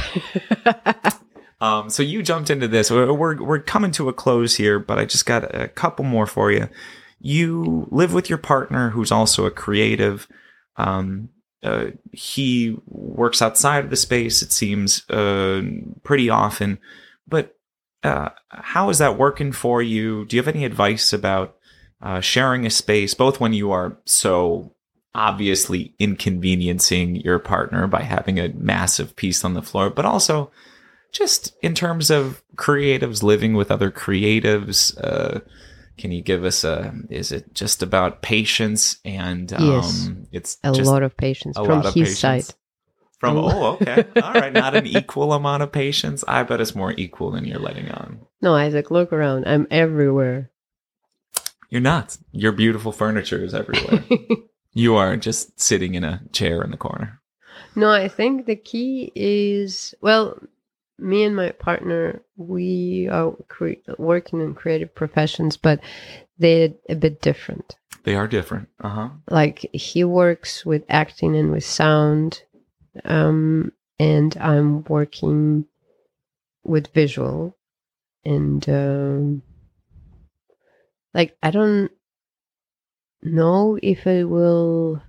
Um, 1.62 1.90
so 1.90 2.02
you 2.02 2.22
jumped 2.22 2.48
into 2.48 2.66
this. 2.68 2.90
We're, 2.90 3.12
we're 3.12 3.42
we're 3.42 3.58
coming 3.58 3.90
to 3.90 4.08
a 4.08 4.14
close 4.14 4.56
here, 4.56 4.78
but 4.78 4.98
I 4.98 5.04
just 5.04 5.26
got 5.26 5.54
a 5.54 5.68
couple 5.68 6.06
more 6.06 6.24
for 6.24 6.50
you. 6.50 6.70
You 7.20 7.86
live 7.90 8.14
with 8.14 8.30
your 8.30 8.38
partner, 8.38 8.88
who's 8.88 9.12
also 9.12 9.44
a 9.44 9.50
creative. 9.50 10.26
Um, 10.78 11.28
uh, 11.62 11.86
he 12.12 12.76
works 12.86 13.42
outside 13.42 13.84
of 13.84 13.90
the 13.90 13.96
space. 13.96 14.42
It 14.42 14.52
seems 14.52 15.08
uh, 15.10 15.62
pretty 16.02 16.30
often, 16.30 16.78
but 17.28 17.56
uh, 18.02 18.30
how 18.48 18.88
is 18.88 18.98
that 18.98 19.18
working 19.18 19.52
for 19.52 19.82
you? 19.82 20.24
Do 20.24 20.36
you 20.36 20.42
have 20.42 20.54
any 20.54 20.64
advice 20.64 21.12
about 21.12 21.56
uh, 22.00 22.20
sharing 22.20 22.64
a 22.64 22.70
space, 22.70 23.12
both 23.12 23.40
when 23.40 23.52
you 23.52 23.72
are 23.72 23.98
so 24.06 24.74
obviously 25.14 25.94
inconveniencing 25.98 27.16
your 27.16 27.38
partner 27.38 27.86
by 27.86 28.02
having 28.02 28.38
a 28.38 28.48
massive 28.54 29.16
piece 29.16 29.44
on 29.44 29.54
the 29.54 29.62
floor, 29.62 29.90
but 29.90 30.06
also 30.06 30.50
just 31.12 31.54
in 31.62 31.74
terms 31.74 32.10
of 32.10 32.42
creatives 32.56 33.22
living 33.22 33.54
with 33.54 33.70
other 33.70 33.90
creatives? 33.90 34.96
Can 36.00 36.10
you 36.12 36.22
give 36.22 36.44
us 36.44 36.64
a? 36.64 36.92
Is 37.10 37.30
it 37.30 37.54
just 37.54 37.82
about 37.82 38.22
patience 38.22 38.98
and 39.04 39.52
um, 39.52 39.64
Yes. 39.68 40.08
it's 40.32 40.58
a 40.64 40.72
lot 40.72 41.02
of 41.02 41.16
patience 41.16 41.56
a 41.58 41.64
from 41.64 41.76
lot 41.76 41.86
of 41.86 41.94
his 41.94 42.08
patience? 42.20 42.46
side 42.46 42.54
From 43.18 43.36
oh, 43.36 43.72
okay, 43.74 44.04
all 44.22 44.32
right, 44.32 44.52
not 44.52 44.74
an 44.74 44.86
equal 44.86 45.32
amount 45.34 45.62
of 45.62 45.70
patience. 45.72 46.24
I 46.26 46.42
bet 46.42 46.60
it's 46.60 46.74
more 46.74 46.92
equal 46.96 47.30
than 47.32 47.44
you're 47.44 47.58
letting 47.68 47.90
on. 47.90 48.20
no 48.40 48.54
isaac 48.54 48.90
look 48.90 49.12
around 49.12 49.44
i'm 49.46 49.66
everywhere 49.70 50.50
You're 51.70 51.80
not. 51.94 52.16
Your 52.32 52.52
beautiful 52.52 52.92
furniture 52.92 53.44
is 53.44 53.54
everywhere. 53.54 54.02
you 54.72 54.96
are 54.96 55.16
just 55.16 55.60
sitting 55.60 55.94
in 55.94 56.02
a 56.02 56.20
chair 56.32 56.62
in 56.64 56.70
the 56.72 56.76
corner. 56.76 57.20
No, 57.76 57.90
I 57.92 58.08
think 58.08 58.46
the 58.46 58.56
key 58.56 59.12
is 59.14 59.94
well, 60.00 60.36
me 61.00 61.24
and 61.24 61.34
my 61.34 61.50
partner, 61.50 62.22
we 62.36 63.08
are 63.10 63.32
cre- 63.48 63.82
working 63.98 64.40
in 64.40 64.54
creative 64.54 64.94
professions, 64.94 65.56
but 65.56 65.80
they're 66.38 66.72
a 66.88 66.94
bit 66.94 67.20
different. 67.20 67.76
They 68.04 68.14
are 68.14 68.28
different. 68.28 68.68
Uh 68.80 68.88
huh. 68.88 69.08
Like 69.28 69.68
he 69.72 70.04
works 70.04 70.64
with 70.64 70.84
acting 70.88 71.36
and 71.36 71.50
with 71.52 71.64
sound, 71.64 72.42
um, 73.04 73.72
and 73.98 74.36
I'm 74.38 74.84
working 74.84 75.66
with 76.64 76.92
visual, 76.94 77.56
and 78.24 78.66
um, 78.68 79.42
like 81.14 81.36
I 81.42 81.50
don't. 81.50 81.90
know 83.22 83.78
if 83.82 84.06
it 84.06 84.24
will 84.24 85.02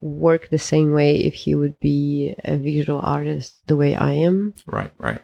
work 0.00 0.48
the 0.48 0.58
same 0.58 0.92
way 0.92 1.16
if 1.16 1.34
he 1.34 1.54
would 1.54 1.78
be 1.80 2.34
a 2.44 2.56
visual 2.56 3.00
artist 3.00 3.54
the 3.66 3.76
way 3.76 3.94
I 3.94 4.12
am. 4.12 4.54
Right, 4.66 4.92
right. 4.98 5.20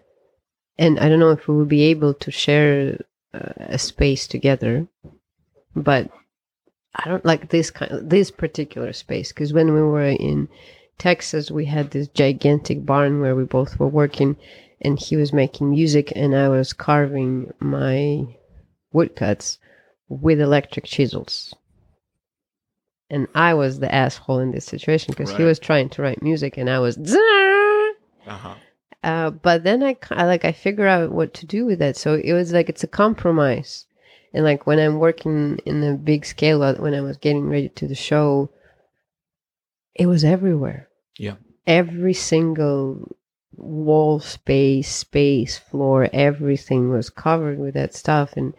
And 0.78 0.98
I 0.98 1.08
don't 1.08 1.20
know 1.20 1.30
if 1.30 1.48
we 1.48 1.56
will 1.56 1.64
be 1.64 1.84
able 1.84 2.14
to 2.14 2.30
share 2.30 2.98
uh, 3.32 3.52
a 3.56 3.78
space 3.78 4.26
together, 4.26 4.86
but 5.74 6.10
I 6.94 7.08
don't 7.08 7.24
like 7.24 7.48
this 7.48 7.70
kind 7.70 7.92
of 7.92 8.08
this 8.08 8.30
particular 8.30 8.92
space 8.92 9.32
because 9.32 9.52
when 9.52 9.72
we 9.72 9.82
were 9.82 10.08
in 10.08 10.48
Texas, 10.98 11.50
we 11.50 11.66
had 11.66 11.90
this 11.90 12.08
gigantic 12.08 12.84
barn 12.86 13.20
where 13.20 13.36
we 13.36 13.44
both 13.44 13.78
were 13.78 13.88
working, 13.88 14.36
and 14.80 14.98
he 14.98 15.16
was 15.16 15.32
making 15.32 15.70
music, 15.70 16.12
and 16.16 16.34
I 16.34 16.48
was 16.48 16.72
carving 16.72 17.52
my 17.60 18.26
woodcuts 18.92 19.58
with 20.08 20.40
electric 20.40 20.84
chisels. 20.86 21.54
And 23.08 23.28
I 23.34 23.54
was 23.54 23.78
the 23.78 23.94
asshole 23.94 24.40
in 24.40 24.50
this 24.50 24.64
situation 24.64 25.12
because 25.12 25.30
he 25.30 25.44
was 25.44 25.58
trying 25.58 25.88
to 25.90 26.02
write 26.02 26.22
music, 26.22 26.56
and 26.56 26.68
I 26.68 26.80
was. 26.80 26.98
Uh-huh. 26.98 28.54
Uh, 29.04 29.30
but 29.30 29.62
then 29.62 29.84
I, 29.84 29.96
I 30.10 30.24
like 30.24 30.44
I 30.44 30.50
figure 30.50 30.88
out 30.88 31.12
what 31.12 31.32
to 31.34 31.46
do 31.46 31.64
with 31.64 31.78
that. 31.78 31.96
So 31.96 32.14
it 32.14 32.32
was 32.32 32.52
like 32.52 32.68
it's 32.68 32.82
a 32.82 32.88
compromise. 32.88 33.86
And 34.34 34.44
like 34.44 34.66
when 34.66 34.80
I'm 34.80 34.98
working 34.98 35.58
in 35.64 35.84
a 35.84 35.94
big 35.94 36.26
scale, 36.26 36.62
uh, 36.62 36.74
when 36.74 36.94
I 36.94 37.00
was 37.00 37.16
getting 37.16 37.48
ready 37.48 37.68
to 37.70 37.86
the 37.86 37.94
show, 37.94 38.50
it 39.94 40.06
was 40.06 40.24
everywhere. 40.24 40.88
Yeah. 41.18 41.36
Every 41.66 42.14
single 42.14 43.16
wall 43.56 44.20
space, 44.20 44.92
space, 44.92 45.56
floor, 45.56 46.10
everything 46.12 46.90
was 46.90 47.08
covered 47.08 47.58
with 47.58 47.74
that 47.74 47.94
stuff. 47.94 48.34
And 48.36 48.54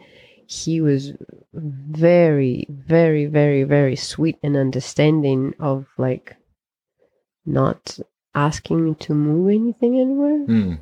he 0.48 0.82
was 0.82 1.12
very, 1.54 2.66
very, 2.70 3.26
very, 3.26 3.64
very 3.64 3.95
sweet 3.95 4.38
and 4.41 4.56
understanding 4.56 5.54
of 5.60 5.86
like 5.98 6.36
not 7.45 8.00
asking 8.34 8.84
me 8.86 8.95
to 8.95 9.14
move 9.14 9.50
anything 9.50 10.00
anywhere. 10.00 10.45
Hmm. 10.45 10.74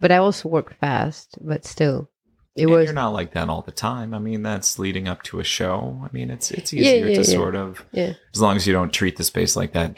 But 0.00 0.12
I 0.12 0.16
also 0.18 0.48
work 0.48 0.78
fast, 0.78 1.38
but 1.40 1.64
still. 1.64 2.10
It 2.54 2.62
And 2.62 2.70
was 2.70 2.84
You're 2.86 2.94
not 2.94 3.12
like 3.12 3.32
that 3.32 3.48
all 3.48 3.62
the 3.62 3.70
time. 3.72 4.12
I 4.14 4.18
mean, 4.18 4.42
that's 4.42 4.78
leading 4.78 5.08
up 5.08 5.22
to 5.24 5.40
a 5.40 5.44
show. 5.44 6.00
I 6.02 6.08
mean, 6.12 6.30
it's 6.30 6.50
it's 6.50 6.72
Yeah, 6.72 6.80
easier 6.80 7.06
yeah, 7.08 7.22
to 7.22 7.30
yeah. 7.30 7.36
sort 7.36 7.54
of, 7.54 7.84
yeah. 7.92 8.14
as 8.34 8.40
long 8.40 8.56
as 8.56 8.66
you 8.66 8.72
don't 8.72 8.92
treat 8.92 9.16
the 9.16 9.24
space 9.24 9.56
like 9.56 9.72
that 9.72 9.96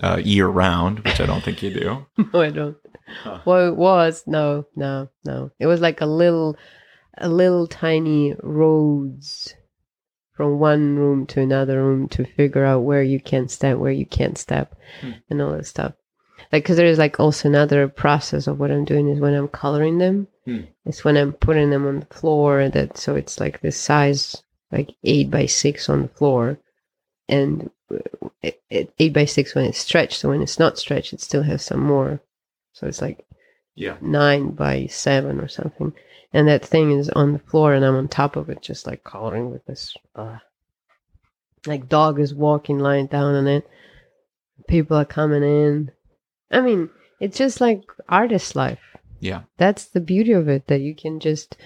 uh, 0.00 0.20
year 0.22 0.48
round, 0.48 1.00
which 1.00 1.20
I 1.20 1.26
don't 1.26 1.42
think 1.44 1.62
you 1.62 1.70
do. 1.72 2.06
No, 2.32 2.40
I 2.40 2.50
don't. 2.50 2.76
Huh. 3.24 3.40
Well, 3.44 3.68
it 3.68 3.76
was 3.76 4.24
no, 4.26 4.64
no, 4.74 5.08
no. 5.24 5.50
It 5.58 5.66
was 5.66 5.80
like 5.80 6.00
a 6.00 6.06
little, 6.06 6.56
a 7.18 7.28
little 7.28 7.66
tiny 7.66 8.34
roads 8.42 9.54
from 10.34 10.58
one 10.58 10.96
room 10.96 11.26
to 11.26 11.40
another 11.40 11.82
room 11.84 12.08
to 12.08 12.24
figure 12.24 12.64
out 12.64 12.80
where 12.80 13.02
you 13.02 13.20
can 13.20 13.48
step, 13.48 13.76
where 13.78 13.92
you 13.92 14.06
can't 14.06 14.38
step, 14.38 14.74
Hmm. 15.00 15.10
and 15.28 15.42
all 15.42 15.52
that 15.52 15.66
stuff. 15.66 15.92
Like, 16.50 16.64
because 16.64 16.76
there 16.76 16.86
is 16.86 16.98
like 16.98 17.20
also 17.20 17.48
another 17.48 17.86
process 17.88 18.46
of 18.46 18.58
what 18.58 18.70
I'm 18.70 18.84
doing 18.84 19.08
is 19.08 19.20
when 19.20 19.34
I'm 19.34 19.48
coloring 19.48 19.98
them. 19.98 20.26
Hmm. 20.44 20.60
It's 20.84 21.04
when 21.04 21.16
I'm 21.16 21.32
putting 21.32 21.70
them 21.70 21.86
on 21.86 22.00
the 22.00 22.06
floor 22.06 22.68
that 22.68 22.96
so 22.96 23.14
it's 23.14 23.38
like 23.38 23.60
this 23.60 23.76
size, 23.78 24.42
like 24.70 24.94
eight 25.04 25.30
by 25.30 25.46
six 25.46 25.88
on 25.88 26.02
the 26.02 26.08
floor, 26.08 26.58
and 27.28 27.70
uh, 27.90 27.98
it, 28.42 28.60
it, 28.70 28.92
eight 28.98 29.12
by 29.12 29.26
six 29.26 29.54
when 29.54 29.66
it's 29.66 29.78
stretched. 29.78 30.18
So 30.18 30.30
when 30.30 30.42
it's 30.42 30.58
not 30.58 30.78
stretched, 30.78 31.12
it 31.12 31.20
still 31.20 31.42
has 31.42 31.62
some 31.64 31.80
more. 31.80 32.20
So 32.72 32.86
it's 32.86 33.02
like 33.02 33.24
Yeah. 33.74 33.96
nine 34.00 34.50
by 34.50 34.86
seven 34.86 35.40
or 35.40 35.48
something. 35.48 35.92
And 36.32 36.48
that 36.48 36.64
thing 36.64 36.92
is 36.92 37.08
on 37.10 37.32
the 37.34 37.38
floor, 37.38 37.74
and 37.74 37.84
I'm 37.84 37.94
on 37.94 38.08
top 38.08 38.36
of 38.36 38.48
it, 38.48 38.62
just 38.62 38.86
like 38.86 39.04
coloring 39.04 39.50
with 39.50 39.64
this. 39.66 39.94
Uh, 40.16 40.38
like 41.66 41.88
dog 41.88 42.18
is 42.18 42.34
walking, 42.34 42.78
lying 42.78 43.06
down 43.06 43.34
on 43.34 43.46
it. 43.46 43.68
People 44.66 44.96
are 44.96 45.04
coming 45.04 45.42
in. 45.42 45.90
I 46.50 46.60
mean, 46.60 46.88
it's 47.20 47.36
just 47.36 47.60
like 47.60 47.82
artist 48.08 48.56
life. 48.56 48.80
Yeah. 49.20 49.42
That's 49.58 49.84
the 49.84 50.00
beauty 50.00 50.32
of 50.32 50.48
it 50.48 50.66
that 50.68 50.80
you 50.80 50.94
can 50.94 51.20
just. 51.20 51.56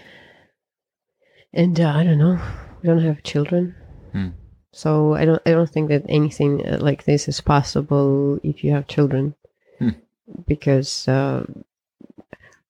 And 1.53 1.81
uh, 1.81 1.89
I 1.89 2.05
don't 2.05 2.19
know, 2.19 2.39
we 2.83 2.89
don't 2.89 3.03
have 3.05 3.23
children, 3.23 3.75
Hmm. 4.13 4.29
so 4.73 5.15
I 5.15 5.25
don't. 5.25 5.41
I 5.47 5.53
don't 5.53 5.71
think 5.71 5.89
that 5.89 6.05
anything 6.09 6.67
uh, 6.67 6.79
like 6.81 7.05
this 7.05 7.29
is 7.29 7.41
possible 7.41 8.39
if 8.43 8.63
you 8.63 8.73
have 8.73 8.87
children, 8.89 9.35
Hmm. 9.79 9.91
because 10.47 11.09
uh, 11.09 11.47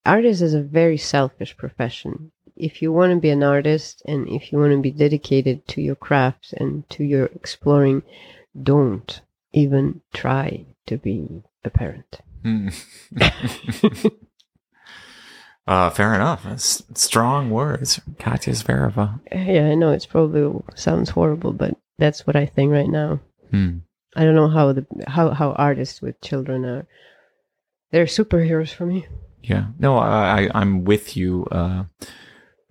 artist 0.06 0.42
is 0.42 0.54
a 0.54 0.62
very 0.62 0.96
selfish 0.96 1.56
profession. 1.56 2.32
If 2.56 2.80
you 2.80 2.92
want 2.92 3.12
to 3.12 3.20
be 3.20 3.30
an 3.30 3.42
artist 3.42 4.02
and 4.06 4.28
if 4.28 4.50
you 4.50 4.58
want 4.58 4.72
to 4.72 4.80
be 4.80 4.90
dedicated 4.90 5.66
to 5.68 5.82
your 5.82 5.96
craft 5.96 6.54
and 6.56 6.88
to 6.90 7.04
your 7.04 7.26
exploring, 7.26 8.02
don't 8.60 9.20
even 9.52 10.00
try 10.14 10.64
to 10.86 10.96
be 10.96 11.42
a 11.64 11.70
parent. 11.70 12.20
Hmm. 12.42 12.68
uh, 15.66 15.90
fair 15.90 16.14
enough. 16.14 16.44
That's 16.44 16.82
strong 16.94 17.50
words. 17.50 18.00
Katya 18.18 18.54
Zvereva. 18.54 19.20
Yeah, 19.32 19.68
I 19.68 19.74
know 19.74 19.90
it's 19.92 20.06
probably 20.06 20.62
sounds 20.74 21.10
horrible, 21.10 21.52
but 21.52 21.76
that's 21.98 22.26
what 22.26 22.36
I 22.36 22.46
think 22.46 22.72
right 22.72 22.88
now. 22.88 23.20
Hmm. 23.50 23.78
I 24.14 24.24
don't 24.24 24.34
know 24.34 24.48
how 24.48 24.72
the 24.72 24.86
how 25.06 25.30
how 25.30 25.52
artists 25.52 26.00
with 26.00 26.20
children 26.22 26.64
are. 26.64 26.86
They're 27.90 28.06
superheroes 28.06 28.72
for 28.72 28.86
me. 28.86 29.06
Yeah. 29.48 29.66
No, 29.78 29.96
I, 29.98 30.50
I'm 30.54 30.84
with 30.84 31.16
you. 31.16 31.46
Uh, 31.50 31.84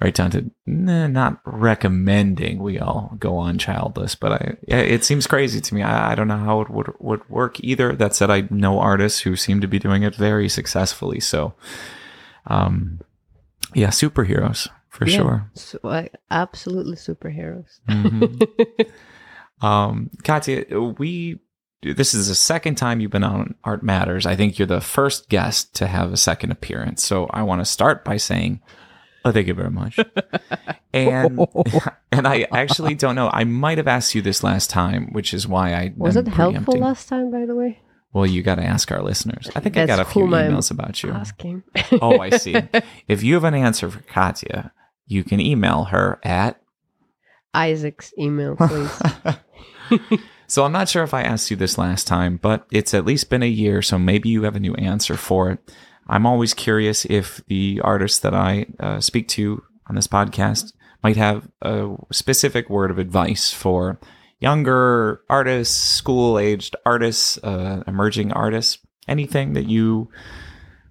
right 0.01 0.13
down 0.13 0.29
to 0.29 0.51
nah, 0.65 1.07
not 1.07 1.39
recommending 1.45 2.59
we 2.59 2.77
all 2.79 3.13
go 3.17 3.37
on 3.37 3.57
childless, 3.57 4.13
but 4.13 4.31
I 4.33 4.57
yeah, 4.67 4.79
it 4.81 5.05
seems 5.05 5.25
crazy 5.25 5.61
to 5.61 5.73
me. 5.73 5.81
I, 5.83 6.11
I 6.11 6.15
don't 6.15 6.27
know 6.27 6.37
how 6.37 6.59
it 6.61 6.69
would 6.69 6.91
would 6.99 7.27
work 7.29 7.59
either. 7.61 7.95
That 7.95 8.13
said, 8.13 8.29
I 8.29 8.43
know 8.49 8.79
artists 8.79 9.21
who 9.21 9.35
seem 9.37 9.61
to 9.61 9.67
be 9.67 9.79
doing 9.79 10.03
it 10.03 10.15
very 10.15 10.49
successfully. 10.49 11.21
So, 11.21 11.53
um, 12.47 12.99
yeah, 13.73 13.87
superheroes 13.87 14.67
for 14.89 15.07
Yeah. 15.07 15.17
sure. 15.17 15.51
So, 15.53 15.79
I, 15.85 16.09
absolutely 16.29 16.97
superheroes. 16.97 17.79
Mhm. 17.89 18.45
Um, 19.61 20.09
Katya, 20.25 20.65
we 20.97 21.39
this 21.93 22.13
is 22.13 22.27
the 22.27 22.35
second 22.35 22.75
time 22.75 22.99
you've 22.99 23.11
been 23.11 23.23
on 23.23 23.55
Art 23.63 23.83
Matters. 23.83 24.25
I 24.25 24.35
think 24.35 24.57
you're 24.57 24.65
the 24.65 24.81
first 24.81 25.29
guest 25.29 25.73
to 25.75 25.87
have 25.87 26.11
a 26.11 26.17
second 26.17 26.51
appearance. 26.51 27.03
So 27.03 27.27
I 27.27 27.43
want 27.43 27.61
to 27.61 27.65
start 27.65 28.03
by 28.03 28.17
saying, 28.17 28.61
oh, 29.23 29.31
thank 29.31 29.47
you 29.47 29.53
very 29.53 29.71
much. 29.71 29.99
and 30.93 31.39
and 32.11 32.27
I 32.27 32.47
actually 32.51 32.95
don't 32.95 33.15
know. 33.15 33.29
I 33.31 33.43
might 33.43 33.77
have 33.77 33.87
asked 33.87 34.15
you 34.15 34.21
this 34.21 34.43
last 34.43 34.69
time, 34.69 35.09
which 35.11 35.33
is 35.33 35.47
why 35.47 35.73
I 35.73 35.93
Was 35.97 36.15
it 36.15 36.27
helpful 36.27 36.77
last 36.77 37.07
time, 37.07 37.31
by 37.31 37.45
the 37.45 37.55
way? 37.55 37.79
Well, 38.13 38.25
you 38.25 38.43
got 38.43 38.55
to 38.55 38.63
ask 38.63 38.91
our 38.91 39.03
listeners. 39.03 39.49
I 39.55 39.59
think 39.59 39.75
I 39.75 39.85
got 39.85 39.99
a 39.99 40.05
few 40.05 40.21
whom 40.21 40.33
I'm 40.33 40.53
emails 40.53 40.71
about 40.71 41.03
you. 41.03 41.11
Asking. 41.11 41.63
Oh, 42.01 42.19
I 42.19 42.29
see. 42.37 42.55
if 43.09 43.23
you 43.23 43.33
have 43.33 43.43
an 43.43 43.53
answer 43.53 43.91
for 43.91 43.99
Katya, 44.03 44.71
you 45.05 45.25
can 45.25 45.41
email 45.41 45.85
her 45.85 46.21
at 46.23 46.61
Isaac's 47.53 48.13
email, 48.17 48.55
please. 48.55 49.01
So 50.47 50.63
I'm 50.63 50.71
not 50.71 50.89
sure 50.89 51.03
if 51.03 51.13
I 51.13 51.21
asked 51.21 51.49
you 51.51 51.57
this 51.57 51.77
last 51.77 52.07
time, 52.07 52.37
but 52.37 52.65
it's 52.71 52.93
at 52.93 53.05
least 53.05 53.29
been 53.29 53.43
a 53.43 53.47
year, 53.47 53.81
so 53.81 53.97
maybe 53.97 54.29
you 54.29 54.43
have 54.43 54.55
a 54.55 54.59
new 54.59 54.75
answer 54.75 55.15
for 55.15 55.51
it. 55.51 55.73
I'm 56.07 56.25
always 56.25 56.53
curious 56.53 57.05
if 57.05 57.41
the 57.47 57.81
artists 57.83 58.19
that 58.19 58.33
I 58.33 58.67
uh, 58.79 58.99
speak 58.99 59.27
to 59.29 59.63
on 59.87 59.95
this 59.95 60.07
podcast 60.07 60.73
might 61.03 61.17
have 61.17 61.49
a 61.61 61.95
specific 62.11 62.69
word 62.69 62.91
of 62.91 62.99
advice 62.99 63.51
for 63.51 63.99
younger 64.39 65.21
artists, 65.29 65.75
school 65.75 66.37
aged 66.37 66.75
artists, 66.85 67.37
uh, 67.43 67.83
emerging 67.87 68.31
artists, 68.31 68.79
anything 69.07 69.53
that 69.53 69.67
you 69.67 70.09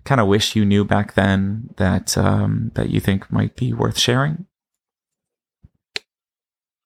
kind 0.04 0.20
of 0.20 0.26
wish 0.26 0.56
you 0.56 0.64
knew 0.64 0.84
back 0.84 1.14
then 1.14 1.70
that 1.76 2.18
um, 2.18 2.72
that 2.74 2.90
you 2.90 3.00
think 3.00 3.30
might 3.32 3.56
be 3.56 3.72
worth 3.72 3.98
sharing. 3.98 4.46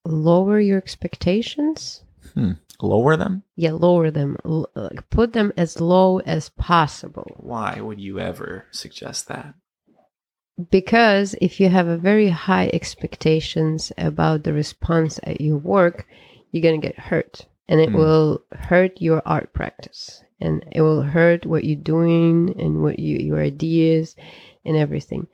lower 0.09 0.59
your 0.59 0.79
expectations. 0.79 2.03
Lower 2.81 3.17
them. 3.17 3.43
Yeah, 3.57 3.73
lower 3.73 4.11
them. 4.11 4.37
L- 4.45 4.71
like, 4.75 5.11
put 5.11 5.33
them 5.33 5.53
as 5.57 5.81
low 5.81 6.21
as 6.21 6.49
possible. 6.51 7.27
Why 7.39 7.81
would 7.81 8.01
you 8.01 8.21
ever 8.21 8.67
suggest 8.71 9.27
that? 9.29 9.55
because 10.71 11.37
if 11.41 11.61
you 11.61 11.69
have 11.69 11.87
a 11.87 11.97
very 11.97 12.29
high 12.31 12.69
expectations 12.73 13.93
about 13.97 14.43
the 14.43 14.53
response 14.53 15.21
at 15.23 15.41
your 15.41 15.57
work 15.57 16.07
you're 16.51 16.63
going 16.63 16.81
to 16.81 16.85
get 16.87 16.99
hurt 16.99 17.47
and 17.69 17.81
it 17.81 17.91
Mm. 17.91 17.95
will 17.95 18.43
hurt 18.53 19.01
your 19.01 19.23
art 19.25 19.53
practice 19.53 20.23
and 20.41 20.65
it 20.73 20.83
will 20.83 21.03
hurt 21.03 21.47
what 21.47 21.63
you're 21.65 21.77
doing 21.77 22.55
and 22.59 22.83
what 22.83 22.99
you 22.99 23.19
your 23.19 23.41
ideas 23.41 24.17
and 24.65 24.77
everything 24.77 25.29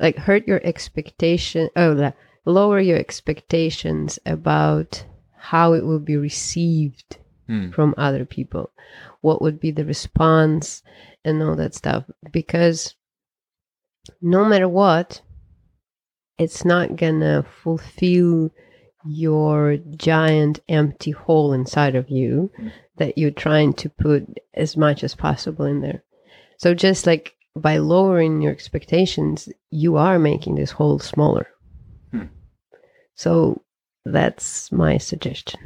like 0.00 0.16
hurt 0.16 0.48
your 0.48 0.60
expectation 0.64 1.68
oh 1.76 2.12
lower 2.46 2.80
your 2.80 2.96
expectations 2.98 4.18
about 4.24 5.04
how 5.50 5.72
it 5.72 5.84
will 5.84 5.98
be 6.00 6.16
received 6.16 7.18
Hmm. 7.48 7.70
from 7.70 7.92
other 7.98 8.24
people 8.24 8.70
what 9.20 9.42
would 9.42 9.58
be 9.58 9.72
the 9.72 9.84
response 9.84 10.82
and 11.24 11.42
all 11.42 11.56
that 11.56 11.74
stuff 11.74 12.04
because 12.30 12.94
no 14.20 14.44
matter 14.44 14.68
what 14.68 15.20
it's 16.38 16.64
not 16.64 16.94
gonna 16.96 17.44
fulfill 17.62 18.50
your 19.04 19.76
giant 19.96 20.60
empty 20.68 21.10
hole 21.10 21.52
inside 21.52 21.96
of 21.96 22.08
you 22.08 22.50
that 22.98 23.18
you're 23.18 23.30
trying 23.46 23.72
to 23.72 23.88
put 23.88 24.24
as 24.54 24.76
much 24.76 25.02
as 25.02 25.14
possible 25.14 25.64
in 25.64 25.80
there. 25.80 26.04
So 26.58 26.74
just 26.74 27.06
like 27.06 27.34
by 27.56 27.78
lowering 27.78 28.40
your 28.40 28.52
expectations, 28.52 29.48
you 29.70 29.96
are 29.96 30.18
making 30.18 30.54
this 30.54 30.70
hole 30.70 31.00
smaller. 31.00 31.48
Hmm. 32.12 32.26
So 33.16 33.62
that's 34.04 34.70
my 34.72 34.98
suggestion. 34.98 35.60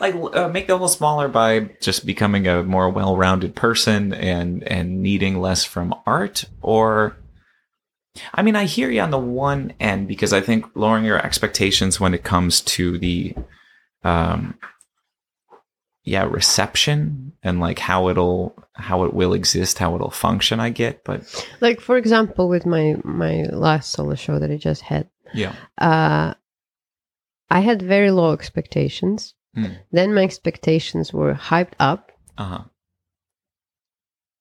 like 0.00 0.14
uh, 0.34 0.48
make 0.48 0.66
the 0.66 0.76
hole 0.76 0.88
smaller 0.88 1.28
by 1.28 1.70
just 1.80 2.06
becoming 2.06 2.46
a 2.46 2.62
more 2.62 2.88
well-rounded 2.90 3.54
person 3.54 4.12
and 4.12 4.62
and 4.64 5.02
needing 5.02 5.40
less 5.40 5.64
from 5.64 5.94
art 6.06 6.44
or 6.62 7.16
I 8.34 8.42
mean, 8.42 8.56
I 8.56 8.64
hear 8.64 8.90
you 8.90 9.00
on 9.00 9.10
the 9.10 9.18
one 9.18 9.72
end 9.78 10.08
because 10.08 10.32
I 10.32 10.40
think 10.40 10.66
lowering 10.74 11.04
your 11.04 11.24
expectations 11.24 12.00
when 12.00 12.14
it 12.14 12.24
comes 12.24 12.60
to 12.62 12.98
the, 12.98 13.34
um, 14.02 14.58
yeah, 16.02 16.24
reception 16.24 17.32
and 17.42 17.60
like 17.60 17.78
how 17.78 18.08
it'll 18.08 18.56
how 18.74 19.04
it 19.04 19.14
will 19.14 19.32
exist, 19.34 19.78
how 19.78 19.94
it'll 19.94 20.10
function. 20.10 20.58
I 20.58 20.70
get, 20.70 21.04
but 21.04 21.22
Like 21.60 21.80
for 21.80 21.96
example, 21.96 22.48
with 22.48 22.66
my 22.66 22.96
my 23.04 23.44
last 23.52 23.92
solo 23.92 24.14
show 24.14 24.38
that 24.38 24.50
I 24.50 24.56
just 24.56 24.82
had, 24.82 25.08
yeah, 25.34 25.54
uh, 25.78 26.34
I 27.50 27.60
had 27.60 27.82
very 27.82 28.10
low 28.10 28.32
expectations. 28.32 29.34
Hmm. 29.54 29.74
Then 29.90 30.14
my 30.14 30.22
expectations 30.22 31.12
were 31.12 31.34
hyped 31.34 31.74
up, 31.80 32.12
uh 32.38 32.44
huh, 32.44 32.64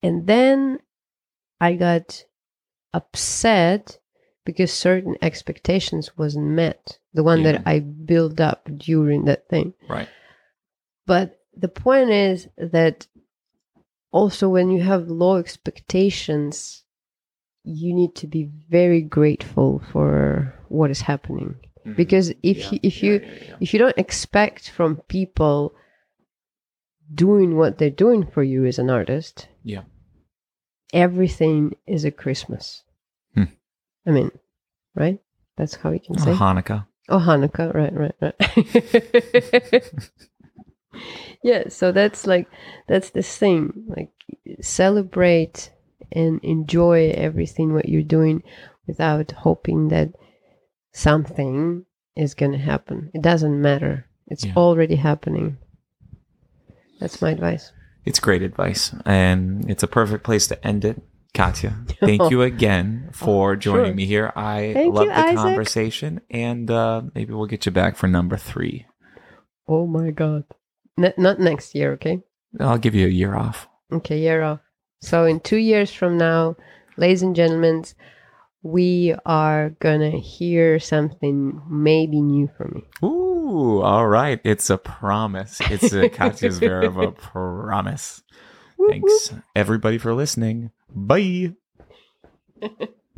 and 0.04 0.28
then 0.28 0.80
I 1.60 1.74
got 1.74 2.24
upset 2.94 3.98
because 4.46 4.72
certain 4.72 5.16
expectations 5.22 6.18
wasn't 6.18 6.48
met. 6.48 7.00
The 7.14 7.24
one 7.24 7.42
Yeah. 7.42 7.54
that 7.54 7.64
I 7.66 7.80
built 7.80 8.40
up 8.40 8.70
during 8.78 9.26
that 9.26 9.50
thing. 9.50 9.74
right, 9.90 10.08
But 11.06 11.40
the 11.56 11.68
point 11.68 12.12
is 12.12 12.48
that 12.58 13.08
also 14.12 14.48
when 14.50 14.70
you 14.72 14.82
have 14.82 15.10
low 15.10 15.38
expectations, 15.38 16.84
you 17.64 17.94
need 17.94 18.16
to 18.16 18.28
be 18.28 18.44
very 18.70 19.02
grateful 19.02 19.80
for 19.92 20.56
what 20.70 20.90
is 20.92 21.02
happening. 21.02 21.56
Mhm. 21.90 21.96
Because 21.96 22.30
if 22.44 22.58
Yeah, 22.58 22.70
you, 22.72 22.80
if 22.84 23.04
you 23.04 23.14
yeah, 23.24 23.56
if 23.60 23.74
you 23.74 23.80
don't 23.80 23.98
expect 23.98 24.70
from 24.70 24.98
people 25.08 25.74
doing 27.14 27.56
what 27.58 27.78
they're 27.78 27.90
doing 27.90 28.26
for 28.26 28.44
you 28.44 28.66
as 28.66 28.78
an 28.80 28.90
artist, 28.90 29.48
Yeah. 29.64 29.84
everything 30.94 31.76
is 31.88 32.06
a 32.06 32.12
Christmas. 32.12 32.84
Hmm. 33.36 33.44
I 34.06 34.12
mean, 34.12 34.32
right? 34.96 35.20
That's 35.58 35.76
how 35.76 35.92
we 35.92 36.00
can 36.00 36.16
Oh, 36.20 36.24
say. 36.26 36.34
Hanukkah, 36.34 36.86
Oh, 37.10 37.20
Hanukkah, 37.20 37.74
right, 37.74 37.94
right, 37.94 38.16
right. 38.22 38.38
yeah, 41.44 41.64
so 41.70 41.92
that's 41.92 42.28
like 42.28 42.48
that's 42.88 43.10
the 43.12 43.24
thing. 43.24 43.86
Like 43.88 44.12
celebrate 44.62 45.72
and 46.12 46.40
enjoy 46.44 47.12
everything 47.16 47.74
what 47.74 47.90
you're 47.90 48.02
doing 48.04 48.44
without 48.88 49.32
hoping 49.32 49.90
that 49.90 50.10
something 50.92 51.86
is 52.16 52.34
going 52.34 52.52
to 52.52 52.58
happen. 52.58 53.12
It 53.14 53.22
doesn't 53.22 53.62
matter. 53.62 54.06
It's 54.28 54.46
Yeah. 54.46 54.54
already 54.56 54.96
happening. 54.96 55.58
That's 57.00 57.22
my 57.22 57.32
advice. 57.32 57.72
it's 58.06 58.20
great 58.20 58.42
advice, 58.42 58.94
and 59.06 59.70
it's 59.70 59.84
a 59.84 59.88
perfect 59.88 60.24
place 60.24 60.48
to 60.48 60.66
end 60.66 60.84
it. 60.86 61.02
Katya, 61.34 61.76
thank 62.00 62.32
you 62.32 62.42
again 62.42 63.10
for 63.12 63.56
joining 63.56 63.82
Oh, 63.82 63.86
sure. 63.90 63.94
me 63.94 64.06
here. 64.06 64.34
I 64.36 64.74
Thank 64.74 64.96
love 64.96 65.04
you, 65.06 65.10
the 65.12 65.20
Isaac. 65.20 65.36
conversation, 65.36 66.22
and 66.32 66.72
uh, 66.72 67.04
maybe 67.14 67.34
we'll 67.34 67.46
get 67.46 67.66
you 67.68 67.72
back 67.72 67.96
for 67.98 68.08
number 68.08 68.36
three. 68.36 68.88
Oh 69.68 69.86
my 69.86 70.10
god. 70.12 70.44
N- 70.98 71.14
not 71.18 71.40
next 71.40 71.76
year, 71.76 71.92
okay? 71.94 72.22
I'll 72.60 72.80
give 72.80 72.96
you 72.96 73.06
a 73.06 73.12
year 73.12 73.36
off. 73.36 73.68
Okay, 73.92 74.20
year 74.20 74.42
off. 74.42 74.60
So 75.02 75.26
in 75.26 75.40
two 75.40 75.58
years 75.58 75.94
from 75.94 76.18
now, 76.18 76.56
ladies 76.98 77.22
and 77.22 77.36
gentlemen, 77.36 77.86
we 78.64 79.16
are 79.26 79.70
gonna 79.80 80.12
hear 80.12 80.80
something 80.80 81.62
maybe 81.70 82.22
new 82.22 82.50
from 82.58 82.72
me. 82.76 83.08
Ooh, 83.08 83.82
all 83.82 84.08
right. 84.08 84.40
It's 84.44 84.70
a 84.70 84.78
promise. 84.78 85.60
It's 85.62 85.94
a 85.94 86.10
Katya 86.10 86.50
Zvereva 86.50 87.16
promise. 87.18 88.22
Thanks, 88.90 89.34
everybody, 89.56 89.98
for 89.98 90.14
listening. 90.14 90.72
Bye. 90.94 91.54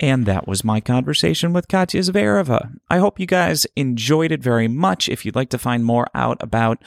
And 0.00 0.26
that 0.26 0.46
was 0.46 0.62
my 0.62 0.80
conversation 0.80 1.52
with 1.52 1.66
Katya 1.66 2.02
Zvereva. 2.02 2.78
I 2.88 2.98
hope 2.98 3.18
you 3.18 3.26
guys 3.26 3.66
enjoyed 3.74 4.30
it 4.30 4.40
very 4.40 4.68
much. 4.68 5.08
If 5.08 5.26
you'd 5.26 5.34
like 5.34 5.50
to 5.50 5.58
find 5.58 5.84
more 5.84 6.06
out 6.14 6.36
about 6.40 6.82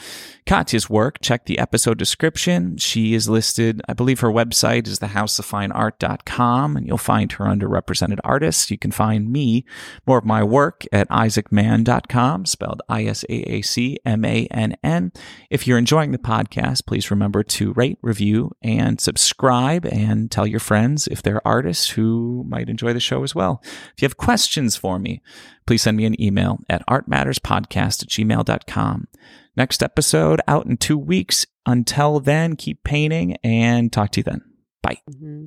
Katya's 0.45 0.89
work, 0.89 1.19
check 1.21 1.45
the 1.45 1.59
episode 1.59 1.97
description. 1.97 2.77
She 2.77 3.13
is 3.13 3.27
listed, 3.27 3.81
I 3.89 3.93
believe 3.93 4.21
her 4.21 4.29
website 4.29 4.88
is 4.88 4.99
thehouseoffineart.com, 4.99 6.77
and 6.77 6.88
you'll 6.88 6.97
find 6.97 7.33
her 7.33 7.47
under 7.47 7.67
represented 7.67 8.21
artists. 8.23 8.71
You 8.71 8.77
can 8.77 8.91
find 8.91 9.29
me, 9.29 9.65
more 10.07 10.17
of 10.17 10.25
my 10.25 10.41
work, 10.41 10.85
at 10.93 11.09
isaacmann.com, 11.09 12.45
spelled 12.45 12.81
I 12.88 13.05
S 13.05 13.25
A 13.27 13.33
A 13.51 13.61
C 13.61 13.97
M 14.05 14.23
A 14.23 14.45
N 14.47 14.77
N. 14.83 15.11
If 15.49 15.67
you're 15.67 15.77
enjoying 15.77 16.13
the 16.13 16.17
podcast, 16.17 16.85
please 16.85 17.11
remember 17.11 17.43
to 17.43 17.73
rate, 17.73 17.97
review, 18.01 18.51
and 18.63 19.01
subscribe, 19.01 19.85
and 19.85 20.31
tell 20.31 20.47
your 20.47 20.61
friends 20.61 21.07
if 21.07 21.21
they're 21.21 21.45
artists 21.45 21.89
who 21.89 22.45
might 22.47 22.69
enjoy 22.69 22.93
the 22.93 23.01
show 23.02 23.23
as 23.23 23.36
well. 23.36 23.61
If 23.64 24.02
you 24.02 24.06
have 24.06 24.18
questions 24.18 24.76
for 24.76 24.99
me, 24.99 25.22
please 25.65 25.82
send 25.82 25.98
me 25.98 26.06
an 26.06 26.22
email 26.22 26.60
at 26.69 26.86
artmatterspodcast 26.88 28.03
at 28.03 28.10
gmail.com. 28.10 29.07
Next 29.56 29.84
episode 29.84 30.41
out 30.48 30.65
in 30.65 30.78
two 30.78 30.98
weeks. 30.98 31.45
Until 31.65 32.19
then, 32.19 32.56
keep 32.56 32.84
painting 32.84 33.38
and 33.44 33.91
talk 33.91 34.11
to 34.11 34.19
you 34.22 34.23
then. 34.23 34.41
Bye. 34.82 34.98
Mm-hmm. 35.10 35.45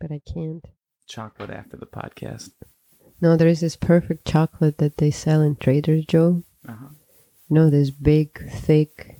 But 0.00 0.12
I 0.12 0.20
can't. 0.32 0.64
Chocolate 1.06 1.50
after 1.50 1.76
the 1.76 1.86
podcast. 1.86 2.50
No, 3.20 3.36
there 3.36 3.48
is 3.48 3.60
this 3.60 3.76
perfect 3.76 4.26
chocolate 4.26 4.78
that 4.78 4.98
they 4.98 5.10
sell 5.10 5.40
in 5.40 5.56
Trader 5.56 6.00
Joe. 6.02 6.42
Uh-huh. 6.68 6.88
You 7.48 7.54
know, 7.54 7.70
this 7.70 7.90
big, 7.90 8.50
thick 8.50 9.13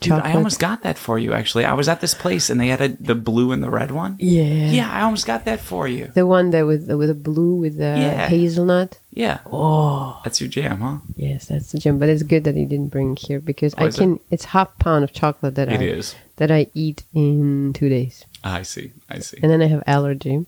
Dude, 0.00 0.10
chocolate. 0.10 0.26
I 0.32 0.36
almost 0.36 0.58
got 0.60 0.82
that 0.82 0.98
for 0.98 1.18
you, 1.18 1.32
actually. 1.32 1.64
I 1.64 1.72
was 1.72 1.88
at 1.88 2.00
this 2.00 2.14
place 2.14 2.50
and 2.50 2.60
they 2.60 2.66
had 2.68 2.80
a, 2.80 2.88
the 2.88 3.14
blue 3.14 3.52
and 3.52 3.62
the 3.62 3.70
red 3.70 3.90
one. 3.90 4.16
yeah, 4.18 4.42
Yeah, 4.70 4.90
I 4.92 5.02
almost 5.02 5.24
got 5.26 5.44
that 5.46 5.60
for 5.60 5.86
you. 5.88 6.10
the 6.14 6.26
one 6.26 6.50
that 6.50 6.66
with 6.66 6.90
with 6.90 7.08
the 7.08 7.14
blue 7.14 7.54
with 7.54 7.78
the 7.78 7.94
Yeah. 7.98 8.28
hazelnut. 8.28 8.98
Yeah. 9.12 9.38
Oh, 9.50 10.20
That's 10.24 10.40
your 10.40 10.50
jam, 10.50 10.80
huh? 10.80 10.98
yes, 11.16 11.46
that's 11.46 11.70
the 11.72 11.78
gem. 11.78 11.98
But 11.98 12.08
it's 12.08 12.22
good 12.24 12.44
that 12.44 12.56
you 12.56 12.66
didn't 12.66 12.88
bring 12.88 13.12
it 13.12 13.20
here 13.20 13.40
because 13.40 13.72
Oh, 13.78 13.84
I 13.84 13.86
is 13.88 13.94
it? 13.94 13.98
can. 13.98 14.20
It's 14.30 14.46
half 14.46 14.76
pound 14.78 15.04
of 15.04 15.12
chocolate 15.12 15.54
that 15.54 15.68
It 15.72 15.80
I 15.80 15.84
is. 15.84 16.16
that 16.36 16.50
I 16.50 16.66
eat 16.74 17.04
in 17.14 17.72
two 17.72 17.88
days, 17.88 18.24
I 18.42 18.62
see. 18.62 18.92
I 19.08 19.20
see. 19.20 19.38
and 19.42 19.50
then 19.50 19.62
I 19.62 19.66
have 19.68 19.84
allergy, 19.86 20.44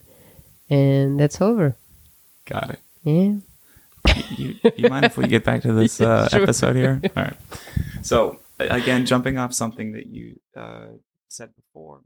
and 0.68 1.18
that's 1.20 1.40
over. 1.40 1.76
Got 2.46 2.70
it. 2.70 2.80
Yeah. 3.04 3.34
you, 4.36 4.54
you 4.76 4.88
mind 4.88 5.04
if 5.04 5.16
we 5.16 5.26
get 5.28 5.44
back 5.44 5.62
to 5.62 5.72
this 5.72 6.00
uh, 6.02 6.28
Sure. 6.28 6.42
episode 6.42 6.76
here? 6.76 7.00
All 7.16 7.22
right. 7.22 7.36
So, 8.02 8.18
a- 8.28 8.36
again, 8.58 9.06
jumping 9.06 9.38
off 9.38 9.52
something 9.52 9.92
that 9.92 10.06
you 10.06 10.40
uh, 10.56 10.88
said 11.28 11.50
before, 11.56 12.00